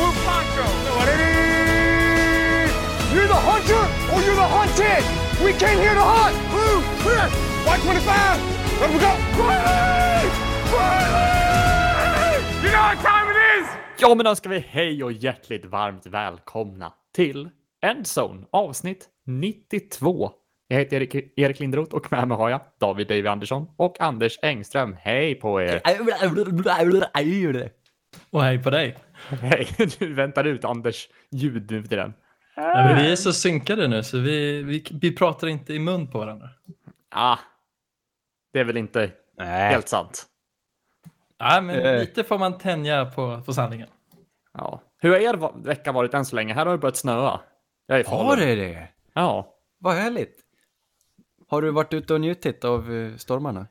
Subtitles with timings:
[0.00, 0.66] Blue Poncho.
[3.14, 5.02] You're the hunter or you're the hunted.
[5.44, 6.36] We came here to hunt.
[6.52, 7.26] Blue, clear.
[7.66, 8.80] White 25.
[8.80, 9.12] Let we go.
[9.44, 10.24] Riley!
[10.72, 12.36] Riley!
[12.62, 13.66] You know what time it is?
[13.98, 17.48] Ja, men då ska vi hej och hjärtligt varmt välkomna till
[17.82, 20.30] Endzone avsnitt 92.
[20.68, 24.38] Jag heter Erik, Erik Lindroth och med mig har jag David Davy Andersson och Anders
[24.42, 24.96] Engström.
[25.00, 25.80] Hej på er!
[28.30, 28.96] Och hej på dig.
[29.28, 32.14] Hej, du väntar ut Anders ljud nu till den.
[32.56, 36.10] Ja, men vi är så synkade nu så vi, vi, vi pratar inte i mun
[36.10, 36.48] på varandra.
[37.10, 37.38] Ah,
[38.52, 40.26] det är väl inte helt sant.
[41.40, 42.00] Nej, men Eh.
[42.00, 43.88] lite får man tänja på, på sanningen.
[44.52, 44.82] Ja.
[44.98, 46.54] Hur har er vecka varit än så länge?
[46.54, 47.40] Här har det börjat snöa.
[47.86, 48.04] Jag är.
[48.04, 48.88] Har det det?
[49.12, 49.54] Ja.
[49.78, 50.36] Vad härligt.
[51.48, 53.66] Har du varit ute och njutit av eh, stormarna?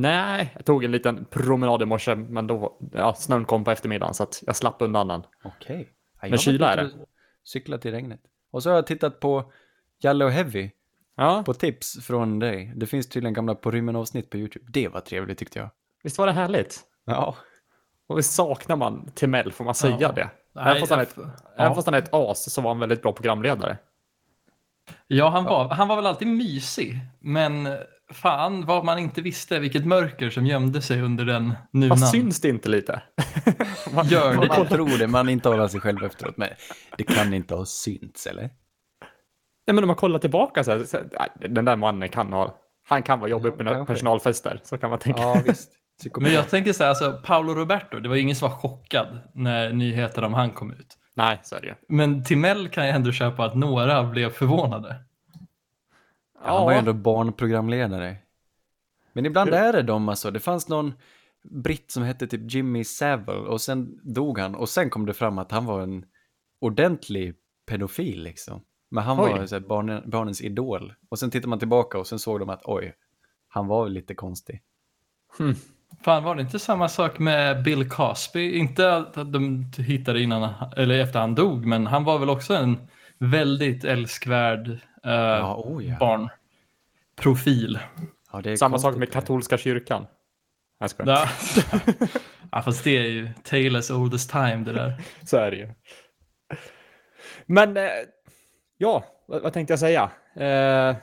[0.00, 4.14] Nej, jag tog en liten promenad i morse, men då, ja, snön kom på eftermiddagen
[4.14, 5.22] så att jag slapp undan den.
[5.44, 5.88] Okej.
[6.22, 6.90] Ja, Men kyla är det.
[7.44, 8.20] Cyklat i regnet.
[8.50, 9.52] Och så har jag tittat på
[10.04, 10.70] och Heavy
[11.16, 12.72] Ja, på tips från dig.
[12.76, 14.64] Det finns tydligen gamla på rymmen avsnitt på YouTube.
[14.68, 15.70] Det var trevligt tyckte jag.
[16.02, 16.80] visst var det härligt?
[17.04, 17.36] Ja.
[18.06, 20.12] Och visst saknar man Timell, får man säga Ja.
[20.12, 20.30] det?
[20.52, 21.16] Nej, även, fast han är ett,
[21.56, 21.74] ja.
[21.74, 23.78] fast han är ett as så var han väldigt bra programledare.
[25.06, 27.68] Ja, han var, han var väl alltid mysig, men
[28.10, 31.98] fan vad man inte visste vilket mörker som gömde sig under den nunan.
[31.98, 33.02] Fast syns det inte lite?
[33.94, 34.46] Man- Gör det?
[34.48, 36.36] Man tror det, man intalar sig själv efteråt.
[36.36, 36.48] Men
[36.96, 38.42] det kan inte ha synts eller?
[39.66, 42.54] Nej, men om man kollar tillbaka så här, så, nej, den där mannen kan ha,
[42.88, 43.92] han kan vara jobbig på kanske.
[43.94, 45.20] personalfester, så kan man tänka.
[45.22, 45.70] Ja, visst.
[46.20, 49.72] Men jag tänker så här, alltså, Paolo Roberto, det var ingen som var chockad när
[49.72, 50.96] nyheten om han kom ut.
[51.14, 51.74] Nej, så är det ju.
[51.88, 54.96] Men Timell kan jag ändå köpa att några blev förvånade.
[56.44, 58.16] Ja, han var ju ändå barnprogramledare.
[59.12, 60.30] Men ibland är det de alltså.
[60.30, 60.92] Det fanns någon
[61.42, 65.38] britt som hette typ Jimmy Savile och sen dog han och sen kom det fram
[65.38, 66.04] att han var en
[66.60, 67.34] ordentlig
[67.66, 68.60] pedofil liksom.
[68.90, 69.48] Men han var Oj.
[69.48, 70.94] så här, barnen, barnens idol.
[71.08, 72.94] Och sen tittar man tillbaka och sen såg de att oj,
[73.48, 74.62] han var lite konstig.
[76.04, 78.58] Fan, var det inte samma sak med Bill Cosby?
[78.58, 82.88] Inte att de hittade innan, eller efter han dog, men han var väl också en
[83.18, 85.96] väldigt älskvärd eh, Ja, oh ja.
[87.16, 87.78] barnprofil.
[88.32, 89.12] ja det är Samma sak med det.
[89.12, 90.06] katolska kyrkan.
[90.80, 91.12] Jag skojar.
[91.12, 91.28] Ja.
[92.52, 94.94] ja, fast det är ju Taylors oldest time det där.
[95.24, 95.68] Så är det ju.
[97.46, 97.88] Men, eh,
[98.78, 100.10] ja, vad, vad tänkte jag säga?
[100.36, 100.96] Eh,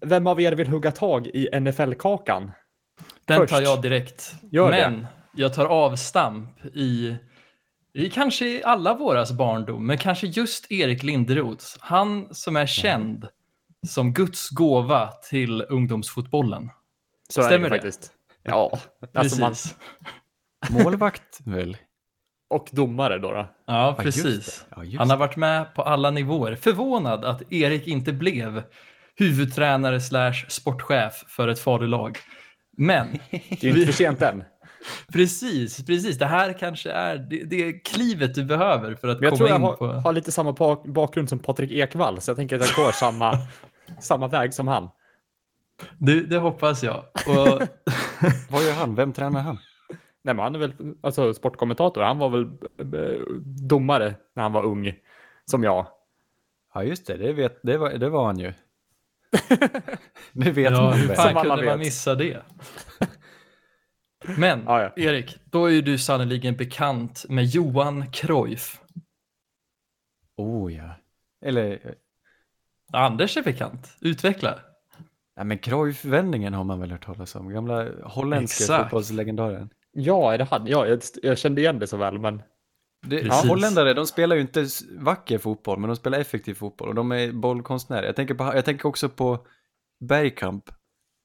[0.00, 2.52] vem av er vill hugga tag i NFL-kakan?
[3.24, 3.52] Den Först.
[3.52, 4.34] tar jag direkt.
[4.50, 4.90] Gör det.
[4.90, 7.16] men jag tar avstamp i,
[7.94, 11.76] i kanske i alla våras barndom, men kanske just Erik Linderoths.
[11.80, 13.28] Han som är känd
[13.86, 16.70] som Guds gåva till ungdomsfotbollen.
[17.28, 17.82] Så är Stämmer det det?
[17.82, 18.12] faktiskt.
[18.42, 18.78] Ja,
[19.14, 19.76] alltså man, Precis.
[20.70, 21.76] Målvakt väl?
[22.50, 23.32] och domare då.
[23.32, 23.36] då.
[23.36, 24.66] Ja, Ja, just precis.
[24.76, 26.56] Ja, just Han har varit med på alla nivåer.
[26.56, 28.62] Förvånad att Erik inte blev
[29.16, 32.18] huvudtränare slash sportchef för ett falulag.
[32.76, 34.44] Men Det är ju inte för sent än.
[35.12, 36.18] Precis, precis.
[36.18, 39.56] Det här kanske är det, det klivet du behöver för att jag komma tror jag
[39.56, 39.86] in har, på...
[39.86, 43.38] har lite samma bak, bakgrund som Patrik Ekwall, så jag tänker att jag går samma,
[44.00, 44.88] samma väg som han.
[45.98, 47.04] Det, det hoppas jag.
[47.26, 47.62] Och,
[48.50, 48.94] Vad gör han?
[48.94, 49.58] Vem tränar han?
[50.22, 52.02] Nej, men han är väl alltså, sportkommentator.
[52.02, 52.42] Han var väl
[52.78, 53.20] eh,
[53.68, 54.94] domare när han var ung,
[55.44, 55.86] som jag.
[56.74, 57.16] Ja, just det.
[57.16, 58.52] Det, vet, det, var, det var han ju.
[60.32, 61.16] det vet ja, man hur väl.
[61.16, 62.42] fan kunde man missa det?
[64.38, 64.92] Men, Ja, ja.
[65.02, 68.80] Erik, då är ju du sannoliken bekant med Johan Cruyff.
[70.36, 70.90] Oh ja.
[71.44, 71.94] Eller,
[72.92, 73.96] Anders är bekant.
[74.00, 74.58] Utveckla.
[75.36, 77.48] nej men Cruyff-vändningen har man väl hört talas om.
[77.48, 78.82] Gamla holländska Exakt.
[78.82, 79.70] fotbollslegendaren.
[79.92, 80.66] Ja, det han?
[80.66, 82.42] Ja, jag, jag kände igen det så väl, men
[83.06, 84.66] Det, ja, holländare, de spelar ju inte
[84.98, 88.06] vacker fotboll, men de spelar effektiv fotboll och de är bollkonstnärer.
[88.06, 89.46] Jag tänker, på, jag tänker också på
[90.00, 90.70] Bergkamp.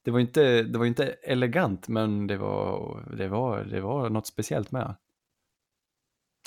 [0.03, 4.27] Det var inte, det var inte elegant, men det var, det var, det var något
[4.27, 4.95] speciellt med.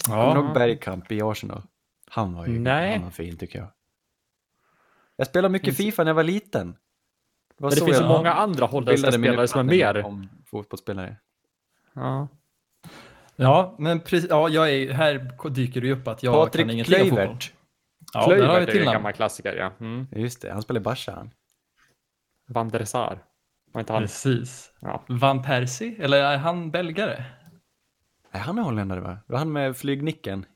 [0.06, 1.62] Kommer du ihåg Bergkamp i Arsenal?
[2.10, 2.92] Han var ju Nej.
[2.92, 3.68] Han var fin tycker jag.
[5.16, 6.72] Jag spelade mycket Fifa när jag var liten.
[6.72, 10.04] Det, var men det finns så många andra holländska spelare som är mer.
[10.04, 11.16] Om fotbollsspelare.
[11.92, 12.28] Ja.
[13.36, 16.70] Ja, men precis, ja, jag är, här dyker det ju upp att jag Patrik kan
[16.70, 17.38] ingenting om fotboll.
[18.12, 19.72] Ja, Kluivert är till ju en gammal klassiker, ja.
[19.80, 20.06] Mm.
[20.12, 21.28] Just det, han spelar i Barca.
[22.46, 23.18] Van der Sar.
[23.74, 24.02] Var inte han?
[24.02, 24.72] Precis.
[24.80, 25.04] Ja.
[25.08, 27.24] Van Persie, eller är han belgare?
[28.32, 29.18] Nej, han är holländare va?
[29.26, 30.46] Det var han med flygnicken.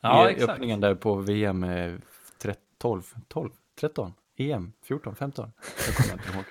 [0.00, 0.50] Ja, i exakt.
[0.50, 1.94] öppningen där på VM eh,
[2.42, 3.50] 13, 12, 12,
[3.80, 5.52] 13, EM 14, 15.
[5.86, 6.44] Jag kommer inte ihåg.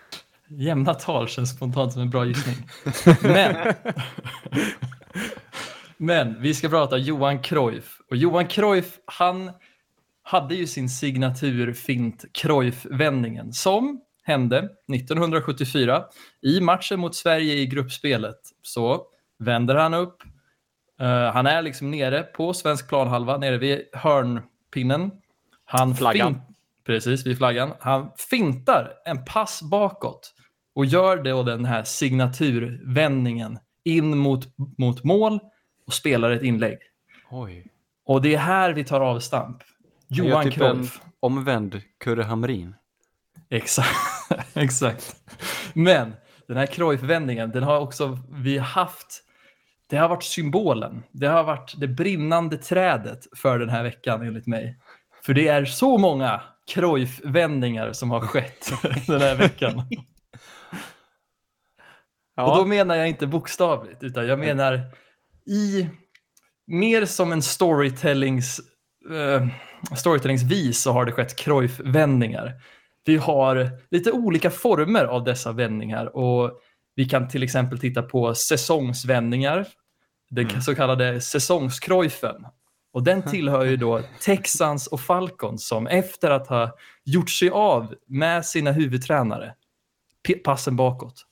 [0.48, 2.56] Jämna tal känns spontant som en bra gissning.
[3.22, 3.74] Men
[5.98, 8.02] Men vi ska prata Johan Cruyff.
[8.10, 9.52] Och Johan Cruyff, han
[10.24, 16.04] hade ju sin signaturfint Cruyff-vändningen som hände 1974
[16.42, 18.40] i matchen mot Sverige i gruppspelet.
[18.62, 19.02] Så
[19.40, 20.18] vänder han upp.
[21.00, 25.12] Eh, han är liksom nere på svensk planhalva, nere vid hörnpinnen.
[25.66, 26.42] Han Flaggan.
[26.86, 27.74] Precis, vid flaggan.
[27.80, 30.34] Han fintar en pass bakåt
[30.76, 34.48] och gör då den här signaturvändningen in mot,
[34.78, 35.40] mot mål
[35.86, 36.78] och spelar ett inlägg.
[37.30, 37.66] Oj.
[38.06, 39.58] Och det är här vi tar avstamp.
[40.08, 41.02] Johan typ Cruyff.
[41.20, 42.76] omvänd Kurre Hamrin.
[43.50, 44.17] Exakt.
[44.54, 45.16] Exakt.
[45.74, 46.14] Men
[46.48, 49.24] den här Cruyff-vändningen, den har också vi haft.
[49.90, 51.04] Det har varit symbolen.
[51.12, 54.80] Det har varit det brinnande trädet för den här veckan enligt mig.
[55.26, 58.72] För det är så många Cruyff-vändningar som har skett
[59.08, 59.84] den här veckan.
[62.36, 62.52] Ja.
[62.52, 64.82] Och då menar jag inte bokstavligt, utan jag menar
[65.46, 65.90] i
[66.68, 68.62] mer som en storytellings,
[69.12, 69.48] eh,
[69.98, 72.54] storytellingsvis så har det skett Cruyff-vändningar.
[73.08, 76.62] Vi har lite olika former av dessa vändningar och
[76.96, 79.68] vi kan till exempel titta på säsongsvändningar,
[80.30, 82.46] den så kallade säsongskroifen.
[82.94, 86.76] Och den tillhör ju då Texans och Falcons som efter att ha
[87.06, 89.54] gjort sig av med sina huvudtränare,
[90.44, 91.26] passen bakåt,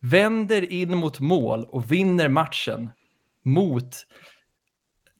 [0.00, 2.90] vänder in mot mål och vinner matchen
[3.44, 3.94] mot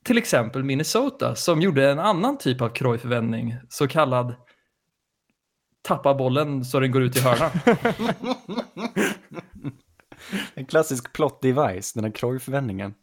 [0.03, 4.35] till exempel Minnesota som gjorde en annan typ av Cruyff-vändning, så kallad
[5.81, 7.51] tappa bollen så den går ut i hörnan.
[10.53, 12.93] En klassisk plot device, den här Cruyff-vändningen.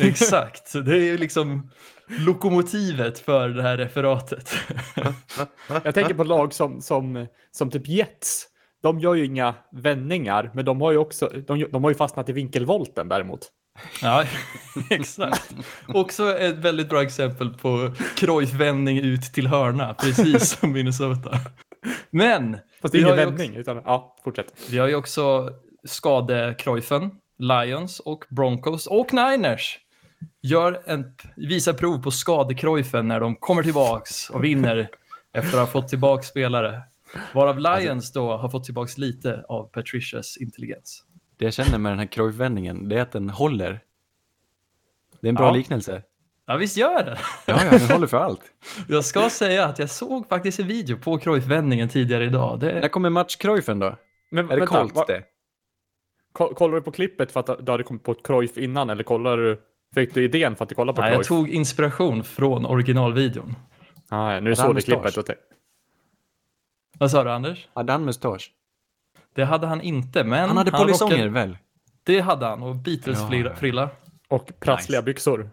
[0.00, 1.70] Exakt, det är ju liksom
[2.06, 4.50] lokomotivet för det här referatet.
[5.82, 8.46] Jag tänker på lag som, som, som typ Jets.
[8.82, 12.28] De gör ju inga vändningar, men de har ju också de, de har ju fastnat
[12.28, 13.40] i vinkelvolten däremot.
[14.02, 14.24] Ja,
[14.90, 15.54] exakt.
[15.88, 21.40] Också ett väldigt bra exempel på Cruyff-vändning ut till hörna, precis som Minnesota.
[22.10, 24.52] Men Fast det är Vi ingen vändning, utan ja, fortsätt.
[24.70, 25.50] vi har ju också
[25.84, 29.78] skade-Cruyffen, Lions och Broncos och Niners.
[30.42, 34.88] Gör en, visar prov på skade-Cruyffen när de kommer tillbaks och vinner
[35.32, 36.82] efter att ha fått tillbaka spelare.
[37.34, 41.04] Varav Lions då har fått tillbaka lite av Patricias intelligens.
[41.36, 43.80] Det jag känner med den här Cruyff-vändningen, det är att den håller.
[45.20, 45.52] Det är en bra Ja.
[45.54, 46.02] liknelse.
[46.46, 47.18] Ja, visst gör det.
[47.46, 48.40] Ja, ja, den håller för allt.
[48.88, 52.62] Jag ska säga att jag såg faktiskt en video på Cruyff-vändningen tidigare idag.
[52.62, 53.96] När Det, kommer match-Cruyffen då?
[54.30, 55.22] Men Är det vänta, Colts va- det?
[56.32, 59.02] ko- Kollar du på klippet för att du hade kommit på ett Cruyff innan, eller
[59.04, 59.60] kollar du,
[59.94, 61.28] fick du idén för att du kollade på nej, jag Cruyff?
[61.28, 63.54] tog inspiration från originalvideon.
[64.08, 65.16] Ah, ja, nu Hade såg du klippet.
[65.16, 65.24] Och
[66.98, 67.68] Vad sa du Anders?
[67.74, 68.52] Hade han mustasch?
[69.34, 71.58] Det hade han inte, men Han hade polisonger rockade- väl?
[72.02, 73.90] Det hade han och Beatles-frilla.
[74.28, 74.36] Ja.
[74.36, 75.50] och prassliga byxor.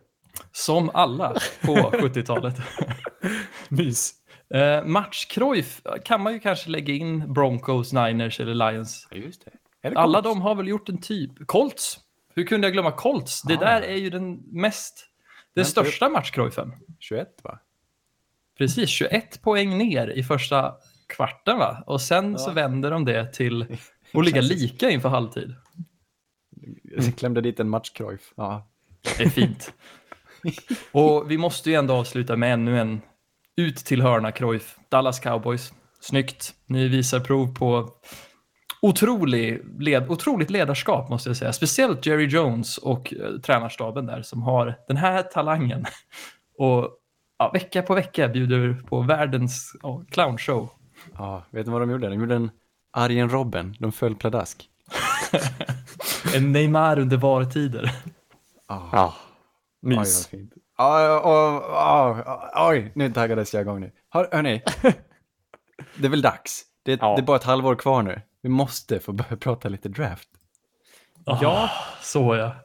[0.52, 2.56] Som alla på 70-talet.
[3.70, 4.14] Mys.
[4.54, 9.08] Eh, match-Cruyff kan man ju kanske lägga in Broncos, Niners eller Lions.
[9.12, 9.46] Ja, just
[9.82, 9.96] det.
[9.96, 11.32] Alla de har väl gjort en typ.
[11.48, 12.00] Colts.
[12.36, 13.42] Hur kunde jag glömma Colts?
[13.42, 13.60] Det Ah.
[13.60, 15.06] där är ju den mest,
[15.56, 16.72] den största match-Cruyffen.
[17.00, 17.60] 21 va?
[18.58, 20.74] Precis, 21 poäng ner i första
[21.08, 21.84] kvarten va?
[21.88, 22.54] Och sen så Ja.
[22.54, 23.62] vänder de det till
[24.14, 25.56] att ligga lika inför halvtid.
[26.84, 28.34] Jag klämde dit en match-Cruyff.
[28.36, 28.68] Ja.
[29.18, 29.74] Det är fint.
[30.92, 33.01] Och vi måste ju ändå avsluta med ännu en
[33.58, 34.75] ut till hörna Cruyff.
[34.91, 35.74] Dallas Cowboys.
[36.01, 36.53] Snyggt.
[36.65, 37.89] Ni visar prov på
[38.82, 41.53] otrolig led, otroligt ledarskap måste jag säga.
[41.53, 45.86] Speciellt Jerry Jones och eh, tränarstaben där som har den här talangen.
[46.58, 46.89] Och
[47.38, 50.70] ja, vecka på vecka bjuder på världens ja, clownshow.
[51.18, 51.46] ja.
[51.51, 52.10] Vet du vad de gjorde?
[52.10, 52.51] De gjorde en
[52.91, 53.75] Arjen Robben.
[53.79, 54.70] De föll pladask.
[56.36, 57.91] En Neymar under VAR-tider.
[58.68, 59.13] Ja.
[59.84, 59.90] Ja.
[59.90, 60.28] Oj, vad Mys.
[60.28, 60.54] fint.
[60.78, 62.24] Oj, oj, oj,
[62.56, 63.92] oj, nu taggades jag igång nu.
[64.10, 64.62] Hör, hörni,
[65.98, 66.63] det är väl dags.
[66.86, 67.16] Det, Ja.
[67.16, 68.22] det är bara ett halvår kvar nu.
[68.42, 70.30] Vi måste få börja prata lite draft.
[71.25, 71.70] Ja,
[72.02, 72.56] så ja.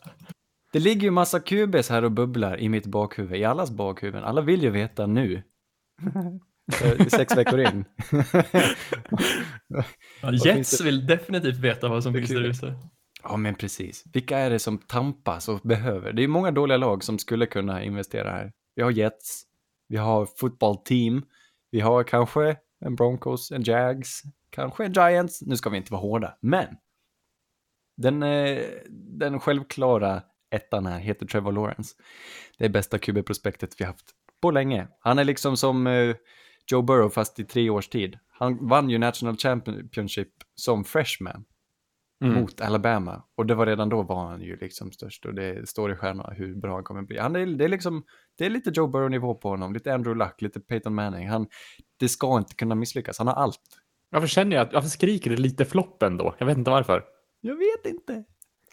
[0.73, 4.25] Det ligger ju massa QBs här och bubblar i mitt bakhuvud, i allas bakhuvuden.
[4.25, 5.43] Alla vill ju veta nu.
[6.85, 7.85] Eh, Sex veckor in.
[10.23, 12.75] Ja, Jets vill definitivt veta vad som finns där ute.
[13.29, 14.05] Ja, men precis.
[14.13, 16.13] Vilka är det som tampas och behöver?
[16.13, 18.53] Det är många dåliga lag som skulle kunna investera här.
[18.75, 19.43] Vi har Jets,
[19.89, 21.23] vi har football team,
[21.71, 25.43] vi har kanske en Broncos, en Jags, kanske en Giants.
[25.43, 26.77] Nu ska vi inte vara hårda, men
[27.97, 31.95] den, eh, den självklara ettan här heter Trevor Lawrence.
[32.59, 34.89] Det är bästa QB-prospektet vi haft på länge.
[35.01, 36.17] Han är liksom som eh,
[36.71, 38.19] Joe Burrow fast i tre års tid.
[38.29, 41.45] Han vann ju National Championship som freshman.
[42.21, 42.41] Mm.
[42.41, 43.23] mot Alabama.
[43.37, 46.31] Och det var redan då var han ju liksom störst och det står i stjärnorna
[46.37, 47.19] hur bra han kommer bli.
[47.19, 48.03] Han är, det, är liksom,
[48.39, 51.29] det är lite Joe Burrow-nivå på honom, lite Andrew Luck, lite Peyton Manning.
[51.29, 51.47] Han,
[52.01, 53.61] det ska inte kunna misslyckas, han har allt.
[54.11, 56.35] Varför känner jag att, varför skriker det lite flopp ändå?
[56.39, 57.05] Jag vet inte varför.
[57.41, 58.25] Jag vet inte.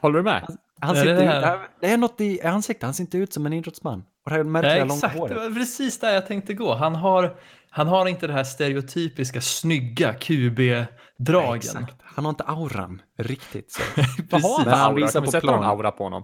[0.02, 0.48] Håller du med?
[0.80, 3.34] Han Är sitter, det det, det det är något i ansiktet, han ser inte ut
[3.34, 4.00] som en idrottsman.
[4.00, 5.38] Och det här Ja, märkliga långa exakt, det håret.
[5.38, 6.74] var precis där jag tänkte gå.
[6.74, 7.36] Han har,
[7.76, 11.56] han har inte det här stereotypiska snygga QB-dragen.
[11.56, 11.96] Exakt.
[12.02, 13.82] Han har inte auran riktigt så.
[14.30, 14.96] Vad har han för han aura?
[14.96, 15.64] visar Kan vi på sätta plan.
[15.64, 16.24] aura på honom?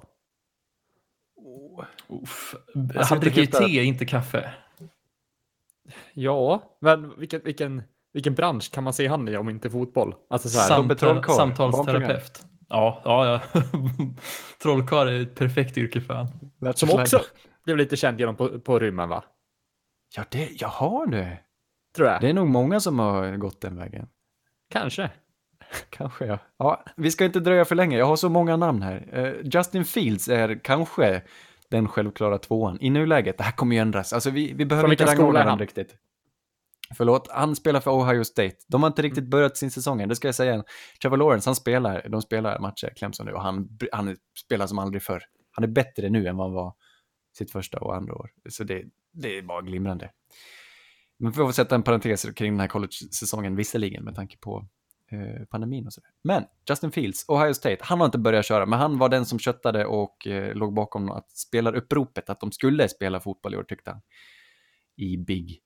[2.09, 2.55] Uff.
[2.93, 4.53] ser Han dricker ju te, inte kaffe.
[6.13, 10.15] Ja, men vilken, vilken, vilken bransch kan man se han i om inte fotboll?
[10.29, 12.45] Alltså så här, Samtal, samtalsterapeut.
[12.69, 13.61] Ja, ja, ja.
[14.61, 16.27] Trollkarl är ett perfekt yrke för han.
[16.75, 17.21] som också
[17.65, 19.23] blev lite känd genom på, på rymmen va?
[20.15, 21.37] Ja, det, jag har det.
[21.95, 22.21] Tror jag.
[22.21, 24.07] Det är nog många som har gått den vägen.
[24.69, 25.09] Kanske.
[25.89, 26.39] Kanske ja.
[26.57, 27.97] Ja, vi ska inte dröja för länge.
[27.97, 29.09] Jag har så många namn här.
[29.11, 31.21] Eh, Justin Fields är kanske
[31.69, 32.77] den självklara tvåan.
[32.81, 34.13] I nuläget, det här kommer ju ändras.
[34.13, 35.95] Alltså vi, vi behöver Från inte rangordna dem riktigt.
[36.97, 38.55] Förlåt, han spelar för Ohio State.
[38.67, 40.63] De har inte riktigt börjat sin säsong än, det ska jag säga.
[41.01, 44.15] Trevor Lawrence, han spelar, de spelar matcher, Clemson nu, och han, han
[44.45, 45.23] spelar som aldrig förr.
[45.51, 46.73] Han är bättre nu än vad han var
[47.37, 48.31] sitt första och andra år.
[48.49, 50.11] Så det, det är bara glimrande.
[51.17, 54.67] Men vi får sätta en parentes kring den här college-säsongen visserligen med tanke på
[55.11, 56.09] eh, pandemin och sådär.
[56.23, 59.39] Men Justin Fields, Ohio State, han har inte börjat köra, men han var den som
[59.39, 63.91] köttade och eh, låg bakom att spelaruppropet, att de skulle spela fotboll i år tyckte
[63.91, 64.01] han.
[64.95, 65.61] I Big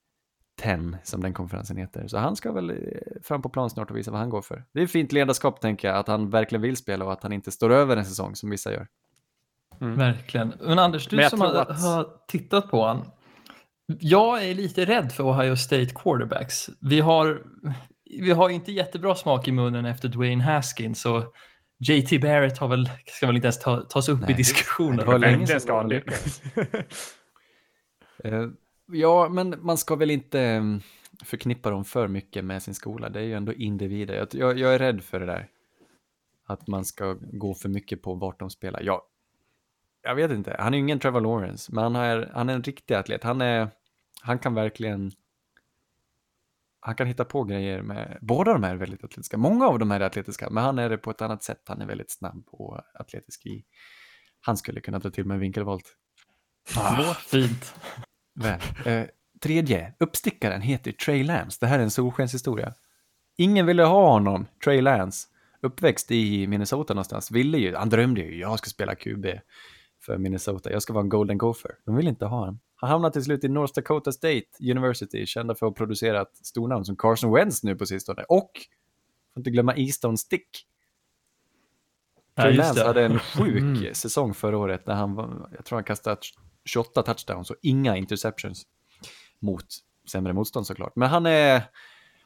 [0.56, 2.08] Ten, som den konferensen heter.
[2.08, 2.76] Så han ska väl eh,
[3.22, 4.64] fram på plan snart och visa vad han går för.
[4.72, 7.50] Det är fint ledarskap, tänker jag, att han verkligen vill spela och att han inte
[7.50, 8.88] står över en säsong som vissa gör.
[9.78, 10.52] Verkligen.
[10.60, 13.04] Men Anders, du Men jag som har, att- har tittat på han.
[14.00, 16.70] Jag är lite rädd för Ohio State quarterbacks.
[16.80, 17.42] Vi har,
[18.20, 21.34] vi har ju inte jättebra smak i munnen efter Dwayne Haskins och
[21.78, 24.96] JT Barrett har väl, ska väl inte ens ta, tas upp Nej, i diskussionen.
[24.96, 26.02] det var länge sedan ska han det
[26.54, 26.84] det.
[28.24, 28.46] Eh,
[28.92, 30.62] ja, men man ska väl inte eh,
[31.24, 33.08] förknippa dem för mycket med sin skola.
[33.08, 34.14] Det är ju ändå individer.
[34.14, 35.48] Jag, jag, jag är rädd för det där.
[36.46, 38.80] Att man ska gå för mycket på vart de spelar.
[38.82, 39.02] Ja,
[40.06, 40.56] jag vet inte.
[40.58, 43.24] Han är ju ingen Trevor Lawrence, men han är, han är en riktig atlet.
[43.24, 43.68] Han, är,
[44.20, 45.12] han kan verkligen...
[46.80, 48.18] Han kan hitta på grejer med...
[48.20, 49.36] Båda de här är väldigt atletiska.
[49.36, 51.62] Många av dem är atletiska, men han är det på ett annat sätt.
[51.66, 53.64] Han är väldigt snabb och atletisk i...
[54.40, 55.96] Han skulle kunna ta till med en vinkelvolt.
[56.76, 57.74] Ah, fint.
[58.34, 58.60] Väl.
[58.84, 59.06] Eh,
[59.40, 61.58] tredje, uppstickaren heter Trey Lance.
[61.60, 62.74] Det här är en solskenshistoria.
[63.36, 65.28] Ingen ville ha honom, Trey Lance.
[65.60, 67.30] Uppväxt i Minnesota någonstans.
[67.30, 69.26] Ville ju, han drömde ju, jag ska spela QB
[70.06, 70.72] för Minnesota.
[70.72, 71.70] Jag ska vara en Golden Gopher.
[71.84, 72.60] De vill inte ha honom.
[72.76, 76.84] Han hamnade till slut i North Dakota State University, kända för att ha producerat stornamn
[76.84, 78.22] som Carson Wentz nu på sistone.
[78.28, 78.50] Och,
[79.34, 80.66] får inte glömma Easton Stick.
[82.34, 85.76] Ja, Trey just Lance hade en sjuk säsong förra året när han var, jag tror
[85.76, 86.16] han kastade
[86.64, 88.66] 28 touchdowns och inga interceptions
[89.38, 89.66] mot
[90.08, 90.96] sämre motstånd såklart.
[90.96, 91.62] Men han är,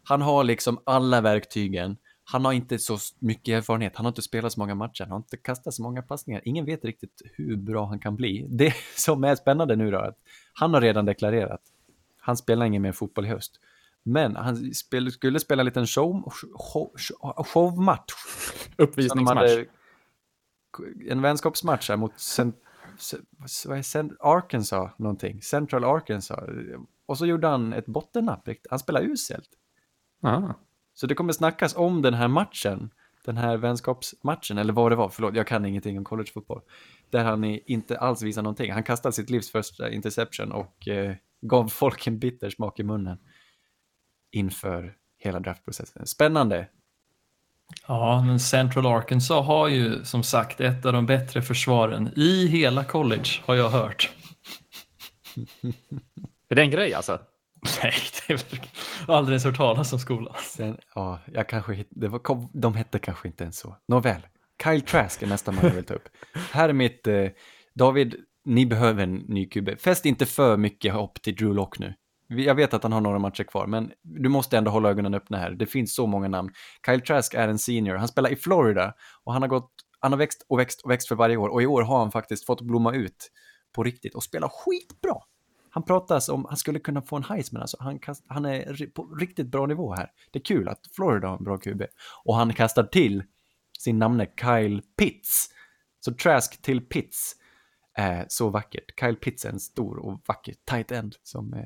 [0.05, 1.97] han har liksom alla verktygen.
[2.33, 5.17] Han har inte så mycket erfarenhet, han har inte spelat så många matcher, han har
[5.19, 6.43] inte kastat så många passningar.
[6.45, 8.47] Ingen vet riktigt hur bra han kan bli.
[8.51, 10.19] Det som är spännande nu då, att
[10.53, 11.61] han har redan deklarerat,
[12.21, 13.61] han spelar ingen mer fotboll i höst.
[14.03, 16.33] Men han spel, skulle spela en liten show,
[16.73, 18.13] show, show, showmatch
[18.77, 19.51] Uppvisningsmatch.
[21.09, 23.17] en vänskapsmatch här mot C-
[23.67, 26.41] vad är Cent, Arkansas någonting, Central Arkansas.
[27.07, 29.49] Och så gjorde han ett bottennapp, han spelade uselt.
[30.23, 30.55] Ah.
[30.95, 32.91] Så det kommer snackas om den här matchen,
[33.25, 36.61] den här vänskapsmatchen, eller vad det var, förlåt, jag kan ingenting om collegefotboll.
[37.11, 38.73] Där han inte alls visar någonting.
[38.73, 43.19] Han kastade sitt livs första interception och eh, gav folk en bitter smak i munnen
[44.31, 46.07] inför hela draftprocessen.
[46.07, 46.69] Spännande.
[47.87, 52.85] Ja, men Central Arkansas har ju som sagt ett av de bättre försvaren i hela
[52.85, 54.11] college har jag hört.
[56.49, 57.19] Är det en grej alltså?
[57.83, 57.93] Nej,
[58.26, 58.40] det är
[59.07, 60.35] jag har aldrig ens hört talas om skolan.
[60.43, 63.76] Sen, ja, jag kanske, hitt- det var, kom- de hette kanske inte ens så.
[63.88, 64.26] Nåväl,
[64.64, 66.09] Kyle Trask är nästa man jag vill ta upp.
[66.52, 67.26] Här är mitt, eh,
[67.75, 68.14] David,
[68.45, 69.69] ni behöver en ny QB.
[69.81, 71.95] Fäst inte för mycket hopp till Drew Lock nu.
[72.29, 75.38] Jag vet att han har några matcher kvar, men du måste ändå hålla ögonen öppna
[75.38, 75.50] här.
[75.50, 76.50] Det finns så många namn.
[76.87, 80.19] Kyle Trask är en senior, han spelar i Florida och han har gått, han har
[80.19, 82.61] växt och växt och växt för varje år och i år har han faktiskt fått
[82.61, 83.31] blomma ut
[83.75, 85.14] på riktigt och spela skitbra.
[85.71, 89.05] Han pratas om, han skulle kunna få en Heisman, alltså han, kast, han är på
[89.21, 90.11] riktigt bra nivå här.
[90.31, 91.83] Det är kul att Florida har en bra QB.
[92.25, 93.23] Och han kastar till
[93.79, 95.49] sin namne Kyle Pitts.
[96.00, 97.37] Så Trask till Pitts
[97.95, 99.00] är så vackert.
[99.00, 101.61] Kyle Pitts är en stor och vacker tight end som, eh,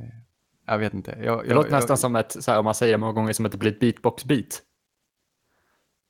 [0.66, 1.18] jag vet inte.
[1.22, 3.52] Jag, Det låter nästan som ett, så här, om man säger många gånger, som att
[3.52, 4.62] det blir ett beatbox-beat.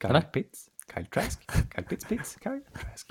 [0.03, 0.21] Kyle eller?
[0.21, 0.71] Pitts.
[0.95, 3.11] Kyle Trask, Kyle Pitts Pitts, Kyle Trask.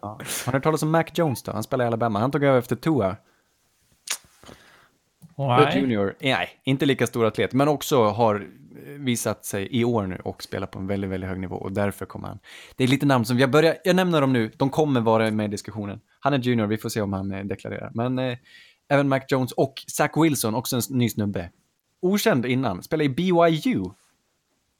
[0.00, 0.08] Ja.
[0.08, 1.52] Har ni hört talas om Mac Jones då?
[1.52, 2.18] Han spelar i Alabama.
[2.18, 3.16] Han tog över efter Tua.
[5.38, 5.80] Nej.
[5.80, 8.46] Junior, nej, inte lika stor atlet, men också har
[8.98, 12.06] visat sig i år nu och spelar på en väldigt, väldigt hög nivå och därför
[12.06, 12.38] kommer han.
[12.76, 15.44] Det är lite namn som jag börjar, jag nämner dem nu, de kommer vara med
[15.46, 16.00] i diskussionen.
[16.20, 17.90] Han är junior, vi får se om han eh, deklarerar.
[17.94, 18.38] Men eh,
[18.88, 21.50] även Mac Jones och Zach Wilson, också en ny snubbe.
[22.02, 23.84] Okänd innan, spelar i BYU.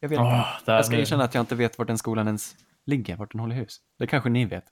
[0.00, 0.18] Jag vet
[0.64, 2.54] där jag ska erkänna att jag inte vet vart den skolan ens
[2.86, 3.80] ligger, vart den håller hus.
[3.98, 4.64] Det kanske ni vet.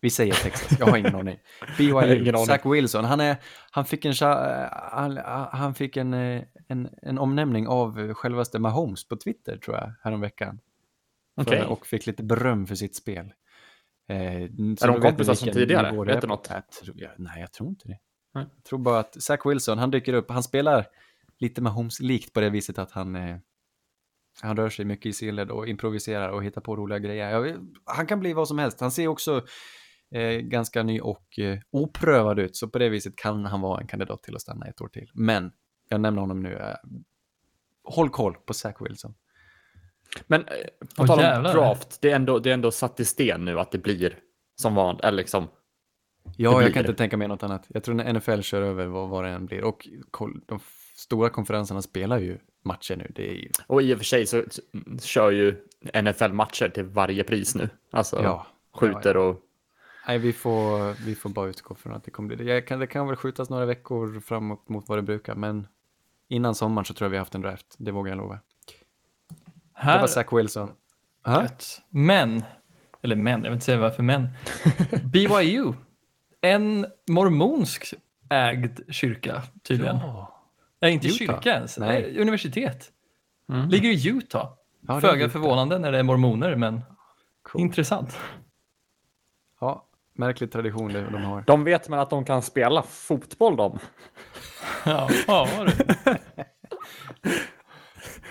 [0.00, 1.38] Vi säger Texas, jag har ingen aning.
[1.78, 1.92] BYU.
[2.46, 3.36] Zach Wilson, han, är,
[3.70, 4.14] han fick, en,
[4.92, 5.16] han,
[5.52, 10.60] han fick en, eh, en, en omnämning av självaste Mahomes på Twitter, tror jag, häromveckan.
[11.36, 11.64] För- Okej.
[11.64, 13.32] Och fick lite beröm för sitt spel.
[14.08, 14.48] Eh, är
[14.86, 15.82] de kompisar som tidigare?
[16.14, 16.48] Vet du något?
[16.50, 17.98] Jag tror, nej, jag tror inte det.
[18.34, 18.46] Nej.
[18.56, 20.86] Jag tror bara att Zach Wilson, han dyker upp, han spelar
[21.38, 23.36] lite Mahomes-likt på det viset att han, eh,
[24.42, 27.30] han rör sig mycket i sidled och improviserar och hittar på roliga grejer.
[27.30, 28.80] Jag, han kan bli vad som helst.
[28.80, 29.44] Han ser också
[30.14, 33.86] eh, ganska ny och eh, oprövad ut, så på det viset kan han vara en
[33.86, 35.10] kandidat till att stanna ett år till.
[35.14, 35.52] Men
[35.88, 36.56] jag nämner honom nu.
[36.56, 36.74] Eh,
[37.84, 39.14] håll koll på Zach Wilson.
[40.26, 40.46] Men eh,
[40.96, 41.54] på Åh, tal om jävlar.
[41.54, 44.18] draft, det är, ändå, det är ändå satt i sten nu att det blir
[44.56, 45.48] som vanligt, eller liksom,
[46.36, 47.66] Ja, jag kan inte tänka mig något annat.
[47.68, 49.64] Jag tror när NFL kör över vad, vad det än blir.
[49.64, 50.60] Och koll, de
[50.96, 53.12] stora konferenserna spelar ju matcher nu.
[53.14, 54.42] Det är ju, och i och för sig så
[55.02, 55.56] kör ju
[56.02, 57.68] NFL-matcher till varje pris nu.
[57.90, 58.46] Alltså, ja.
[58.74, 59.26] skjuter ja, ja.
[59.26, 59.42] och...
[60.08, 62.54] Nej, vi får, vi får bara utgå från att det kommer bli det.
[62.54, 65.66] Jag kan, det kan väl skjutas några veckor framåt mot vad det brukar, men
[66.28, 67.74] innan sommaren så tror jag vi har haft en draft.
[67.78, 68.34] Det vågar jag lova.
[68.34, 68.40] Det
[69.72, 70.70] Här, var Zach Wilson.
[71.90, 72.42] Men,
[73.02, 74.28] eller men, jag vill inte säga varför men.
[75.12, 75.72] BYU,
[76.40, 77.94] en mormonsk
[78.30, 79.96] ägd kyrka tydligen.
[79.96, 80.44] Ja.
[80.80, 81.16] Nej, inte Utah?
[81.18, 82.18] kyrka ens, Nej.
[82.20, 82.92] Universitet.
[83.48, 83.68] Mm.
[83.68, 84.52] Ligger i Utah.
[84.80, 86.80] Ja, det Föga förvånande när det är mormoner, men
[87.42, 87.60] Cool.
[87.62, 88.18] intressant.
[89.60, 89.87] ja,
[90.18, 91.44] märklig tradition det de har.
[91.46, 93.78] De vet man att de kan spela fotboll de.
[94.84, 96.14] Ja, ja du.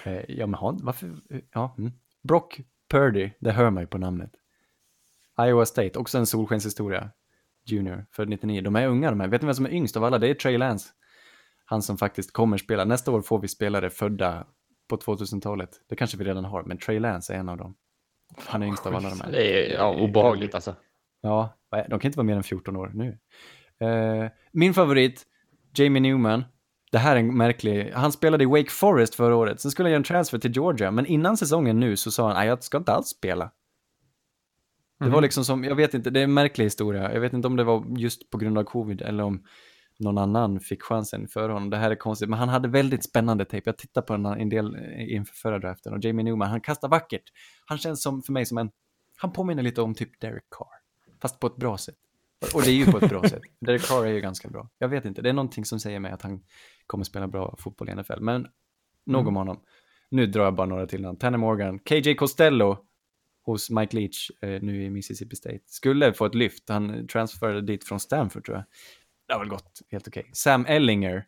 [0.03, 1.11] Eh, ja, men han, varför?
[1.53, 1.91] Ja, mm.
[2.23, 4.31] Brock Purdy, det hör man ju på namnet.
[5.41, 7.09] Iowa State, också en solskenshistoria.
[7.65, 8.61] Junior, född 99.
[8.61, 9.27] De är unga de här.
[9.27, 10.19] Vet ni vem som är yngst av alla?
[10.19, 10.89] Det är Trey Lance.
[11.65, 12.85] Han som faktiskt kommer spela.
[12.85, 14.47] Nästa år får vi spelare födda
[14.89, 15.69] på 2000-talet.
[15.89, 17.75] Det kanske vi redan har, men Trey Lance är en av dem.
[18.37, 19.31] Han är yngst av alla de här.
[19.31, 20.75] Det är ja, obehagligt alltså.
[21.21, 23.17] Ja, de kan inte vara mer än 14 år nu.
[23.87, 25.23] Eh, min favorit,
[25.75, 26.43] Jamie Newman.
[26.91, 29.91] Det här är en märklig, han spelade i Wake Forest förra året, sen skulle han
[29.91, 32.77] göra en transfer till Georgia, men innan säsongen nu så sa han, nej jag ska
[32.77, 33.51] inte alls spela.
[34.99, 37.13] Det var liksom som, jag vet inte, det är en märklig historia.
[37.13, 39.43] Jag vet inte om det var just på grund av covid eller om
[39.99, 41.69] någon annan fick chansen för honom.
[41.69, 43.69] Det här är konstigt, men han hade väldigt spännande tejp.
[43.69, 46.87] Jag tittade på en, en del eh, inför förra draften och Jamie Newman, han kastar
[46.87, 47.23] vackert.
[47.65, 48.69] Han känns som, för mig som en,
[49.17, 50.76] han påminner lite om typ Derek Carr,
[51.21, 51.95] fast på ett bra sätt.
[52.53, 53.41] Och det är ju på ett bra sätt.
[53.59, 54.69] Derek Carr är ju ganska bra.
[54.77, 56.43] Jag vet inte, det är någonting som säger mig att han
[56.87, 58.19] kommer spela bra fotboll i NFL.
[58.19, 58.47] Men
[59.05, 59.61] nog om honom.
[60.09, 61.17] Nu drar jag bara några till namn.
[61.17, 62.77] Tanner Morgan, KJ Costello
[63.45, 65.59] hos Mike Leach eh, nu i Mississippi State.
[65.65, 66.69] Skulle få ett lyft.
[66.69, 68.65] Han transferade dit från Stanford tror jag.
[69.27, 70.29] Det har väl gått helt okej.
[70.33, 71.25] Sam Ellinger,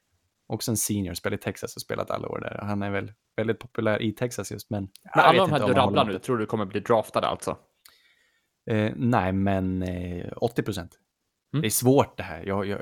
[0.47, 2.59] också en senior, spelar i Texas och spelat alla år där.
[2.61, 4.87] Han är väl väldigt populär i Texas just, men...
[5.03, 7.57] Jag alla de här du rabblar nu, tror du kommer bli draftade alltså?
[8.69, 10.99] Eh, nej, men eh, 80 procent.
[11.53, 11.61] Mm.
[11.61, 12.43] Det är svårt det här.
[12.45, 12.79] Jag, jag,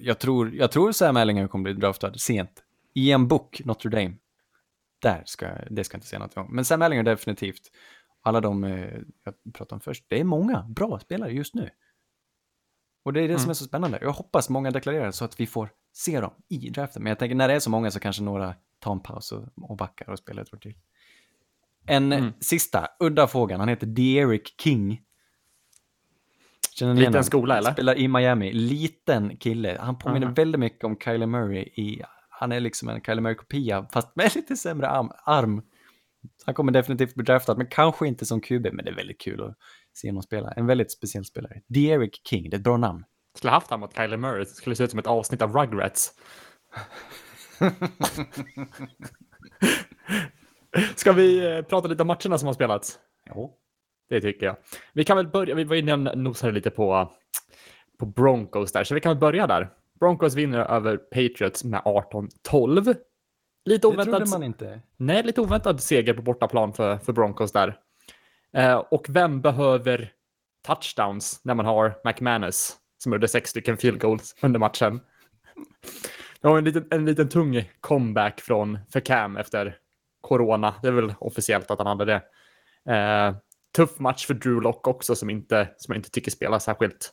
[0.00, 2.64] jag, tror, jag tror Sam Ellinger kommer bli draftad sent.
[2.94, 4.14] Ian Book, Notre Dame.
[5.02, 6.46] Där ska, det ska jag inte säga något om.
[6.54, 7.62] Men Sam Ellinger definitivt.
[8.22, 10.04] Alla de eh, jag pratade om först.
[10.08, 11.70] Det är många bra spelare just nu.
[13.04, 13.50] Och det är det som Mm.
[13.50, 13.98] är så spännande.
[14.02, 17.02] Jag hoppas många deklarerar så att vi får se dem i draften.
[17.02, 19.44] Men jag tänker när det är så många så kanske några tar en paus och,
[19.70, 20.74] och backar och spelar ett år till.
[21.86, 22.32] En Mm.
[22.40, 23.60] sista, udda frågan.
[23.60, 25.02] Han heter Derek King.
[26.78, 27.24] Känner Liten honom?
[27.24, 27.72] skola eller?
[27.72, 28.52] Spelar i Miami.
[28.52, 29.76] Liten kille.
[29.80, 30.34] Han påminner Aha.
[30.34, 31.62] väldigt mycket om Kyler Murray.
[31.62, 35.10] I, han är liksom en Kyler Murray-kopia, fast med lite sämre arm.
[35.24, 35.62] arm.
[36.46, 38.66] Han kommer definitivt bli draftad, men kanske inte som QB.
[38.72, 39.54] Men det är väldigt kul att
[39.94, 40.52] se honom spela.
[40.52, 41.60] En väldigt speciell spelare.
[41.68, 43.04] Derek King, det är ett bra namn.
[43.36, 46.12] Skulle haft han mot Kyler Murray, det skulle se ut som ett avsnitt av Rugrats.
[50.96, 52.98] Ska vi eh, prata lite om matcherna som har spelats?
[53.24, 53.50] Ja.
[54.08, 54.56] Det tycker jag.
[54.92, 57.12] Vi kan väl börja, vi var inne och nosade lite på,
[57.98, 59.70] på Broncos där, så vi kan väl börja där.
[60.00, 62.84] Broncos vinner över Patriots med 18-12.
[62.84, 62.96] Lite
[63.64, 64.80] Det trodde oväntat, man inte.
[64.96, 67.76] nej, lite oväntad seger på bortaplan för, för Broncos där.
[68.52, 70.12] Eh, och vem behöver
[70.66, 75.00] touchdowns när man har McManus som gjorde sex stycken field goals under matchen?
[76.40, 79.76] Det var en liten, en liten tung comeback från för Cam efter
[80.20, 80.74] corona.
[80.82, 82.22] Det är väl officiellt att han hade det.
[82.94, 83.34] Eh,
[83.76, 87.10] tuff match för Drew Lock också som, inte, som jag inte tycker spelar särskilt,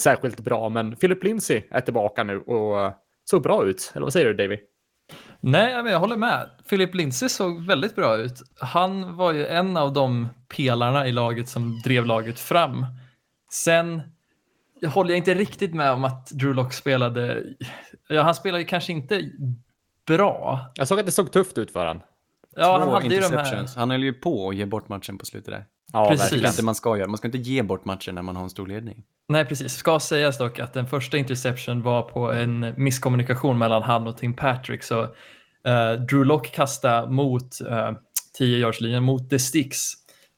[0.00, 0.68] särskilt bra.
[0.68, 2.92] Men Philip Lindsay är tillbaka nu och eh,
[3.24, 3.92] såg bra ut.
[3.94, 4.58] Eller vad säger du Davy?
[5.40, 6.50] Nej, men jag håller med.
[6.68, 8.42] Philip Lindsay såg väldigt bra ut.
[8.60, 12.86] Han var ju en av de pelarna i laget som drev laget fram.
[13.52, 14.02] Sen
[14.80, 17.44] jag håller jag inte riktigt med om att Drew Lock spelade.
[18.08, 19.30] Ja, han spelade kanske inte
[20.06, 20.60] bra.
[20.74, 22.02] Jag såg att det såg tufft ut för han.
[22.60, 23.68] Ja, han hade ju de här.
[23.76, 25.64] Han höll ju på att ge bort matchen på slutet där.
[25.92, 26.42] Ja, Precis.
[26.42, 27.08] Det inte man ska göra.
[27.08, 29.02] Man ska inte ge bort matchen när man har en stor ledning.
[29.28, 29.72] Nej, precis.
[29.74, 34.34] Ska sägas dock att den första interception var på en misskommunikation mellan han och Tim
[34.36, 34.82] Patrick.
[34.82, 35.02] Så
[35.66, 37.90] eh, Drew Lock kastade mot uh,
[38.40, 39.92] 10-yardslinjen, mot the sticks.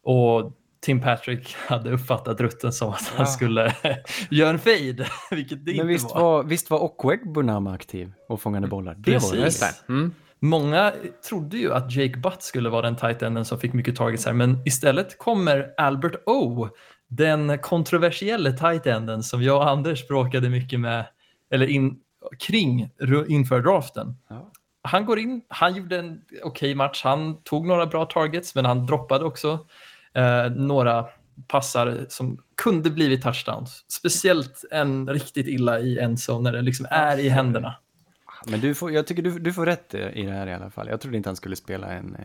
[0.04, 3.26] Och Tim Patrick hade uppfattat rutten som att han Ja.
[3.26, 3.74] skulle
[4.30, 6.20] göra en fade, vilket det Men inte visst var.
[6.22, 8.94] var, visst var Okweg-Bunama aktiv och fångade bollar?
[8.98, 9.30] Det var Precis.
[9.38, 9.44] det.
[9.44, 9.92] Just det.
[9.92, 10.14] Mm.
[10.44, 10.92] Många
[11.28, 14.62] trodde ju att Jake Butt skulle vara den tight som fick mycket targets här, men
[14.66, 16.68] istället kommer Albert O,
[17.08, 21.06] den kontroversiella tight som jag och Anders bråkade mycket med,
[21.50, 21.96] eller in,
[22.38, 22.90] kring
[23.28, 24.16] inför draften.
[24.28, 24.52] Ja.
[24.82, 28.86] Han går in, han gjorde en okej match, han tog några bra targets, men han
[28.86, 29.66] droppade också
[30.14, 31.06] eh, några
[31.48, 33.84] passar som kunde blivit touchdowns.
[33.88, 37.74] Speciellt en riktigt illa i en zone när den liksom är i händerna.
[38.46, 40.88] Men du får, jag tycker du, du får rätt i det här i alla fall.
[40.88, 42.14] Jag trodde inte han skulle spela en...
[42.14, 42.24] eh,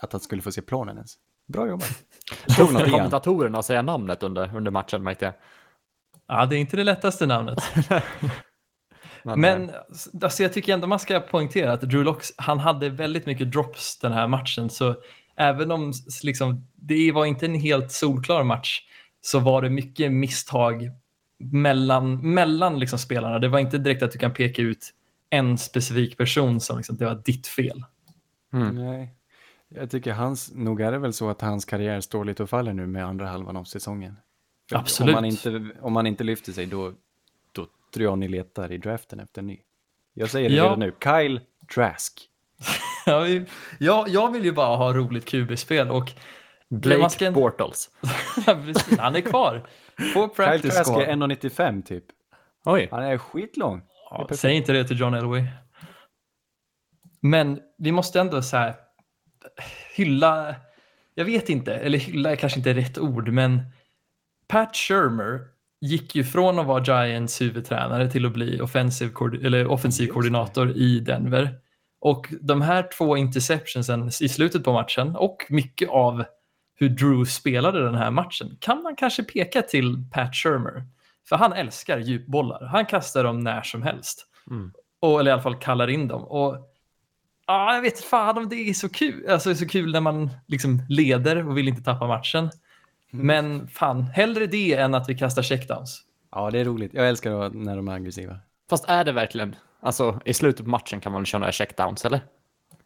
[0.00, 1.14] Att han skulle få se planen ens.
[1.48, 2.02] Bra jobbat.
[2.56, 2.90] Tog han.
[2.90, 5.34] kommentatorerna att säga namnet under, under matchen märkte jag.
[6.28, 7.58] Ja, det är inte det lättaste namnet.
[9.24, 9.74] Men, Men eh,
[10.22, 13.98] alltså, jag tycker ändå man ska poängtera att Drew Locks, han hade väldigt mycket drops
[13.98, 14.70] den här matchen.
[14.70, 14.96] Så
[15.36, 15.92] även om
[16.22, 18.80] liksom, det var inte en helt solklar match
[19.20, 20.90] så var det mycket misstag
[21.38, 23.38] mellan, mellan liksom spelarna.
[23.38, 24.90] Det var inte direkt att du kan peka ut
[25.32, 27.84] en specifik person som liksom, det var ditt fel.
[28.52, 28.74] mm.
[28.76, 29.14] Nej.
[29.68, 32.72] Jag tycker hans, nog är det väl så att hans karriär står lite och faller
[32.72, 34.16] nu med andra halvan av säsongen.
[34.68, 35.08] För Absolut.
[35.08, 36.92] Om man inte, om man inte lyfter sig då,
[37.52, 39.58] då tror jag ni letar i draften efter en ny.
[40.14, 40.64] Jag säger det Ja.
[40.64, 41.40] redan nu, Kyle
[41.74, 42.28] Trask.
[43.78, 46.10] Jag, jag vill ju bara ha roligt QB-spel och
[46.68, 47.90] Blake ska- Bortles.
[48.98, 49.66] Han är kvar
[49.96, 51.02] på Kyle practice Trask squad.
[51.02, 52.04] är 1,95 typ.
[52.64, 52.88] Oj.
[52.90, 53.82] Han är skitlång.
[54.12, 55.44] Ja, säg inte det till John Elway.
[57.20, 58.74] Men vi måste ändå så här
[59.94, 60.54] hylla,
[61.14, 63.62] jag vet inte, eller hylla är kanske inte rätt ord, men
[64.48, 65.40] Pat Shermer
[65.80, 71.00] gick ju från att vara Giants huvudtränare till att bli offensiv, eller offensiv koordinator i
[71.00, 71.58] Denver.
[72.00, 76.24] Och de här två interceptionsen i slutet på matchen och mycket av
[76.74, 80.84] hur Drew spelade den här matchen kan man kanske peka till Pat Shermer.
[81.28, 82.64] För han älskar djupbollar.
[82.64, 84.26] Han kastar dem när som helst.
[84.50, 84.72] Mm.
[85.00, 86.24] Och, eller i alla fall kallar in dem.
[86.24, 86.56] Och
[87.46, 89.28] ja, jag vet fan om det är så kul.
[89.28, 92.50] Alltså det är så kul när man liksom leder och vill inte tappa matchen.
[93.10, 96.02] Men fan, hellre det än att vi kastar checkdowns.
[96.30, 96.94] Ja, det är roligt.
[96.94, 98.38] Jag älskar när de är aggressiva.
[98.70, 102.20] Fast är det verkligen, alltså i slutet på matchen kan man köra några checkdowns eller?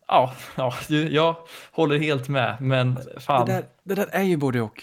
[0.09, 1.37] Ja, ja, jag
[1.73, 2.57] håller helt med.
[2.61, 3.47] Men fan.
[3.47, 4.83] Det där, det där är ju både och.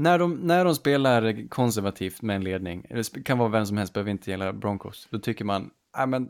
[0.00, 3.92] När de, när de spelar konservativt med en ledning, det kan vara vem som helst,
[3.92, 6.28] behöver inte gälla Broncos, då tycker man, nej men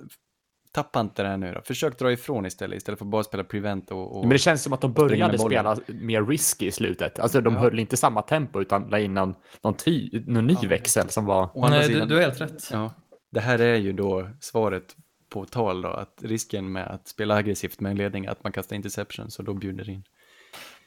[0.73, 1.61] tappa inte det här nu då.
[1.65, 4.17] Försök dra ifrån istället, istället för att bara spela prevent och...
[4.17, 4.25] och...
[4.25, 7.19] Men det känns som att de började spela mer risky i slutet.
[7.19, 7.61] Alltså de Ja.
[7.61, 11.69] höll inte samma tempo utan la in någon, någon, ty, någon ny växel som var...
[11.71, 12.69] Nej, du, sidan- du har helt rätt.
[12.73, 12.95] Ja,
[13.31, 14.97] det här är ju då svaret
[15.33, 18.53] på tal då, att risken med att spela aggressivt med en ledning är att man
[18.53, 20.05] kastar interception, så då bjuder in.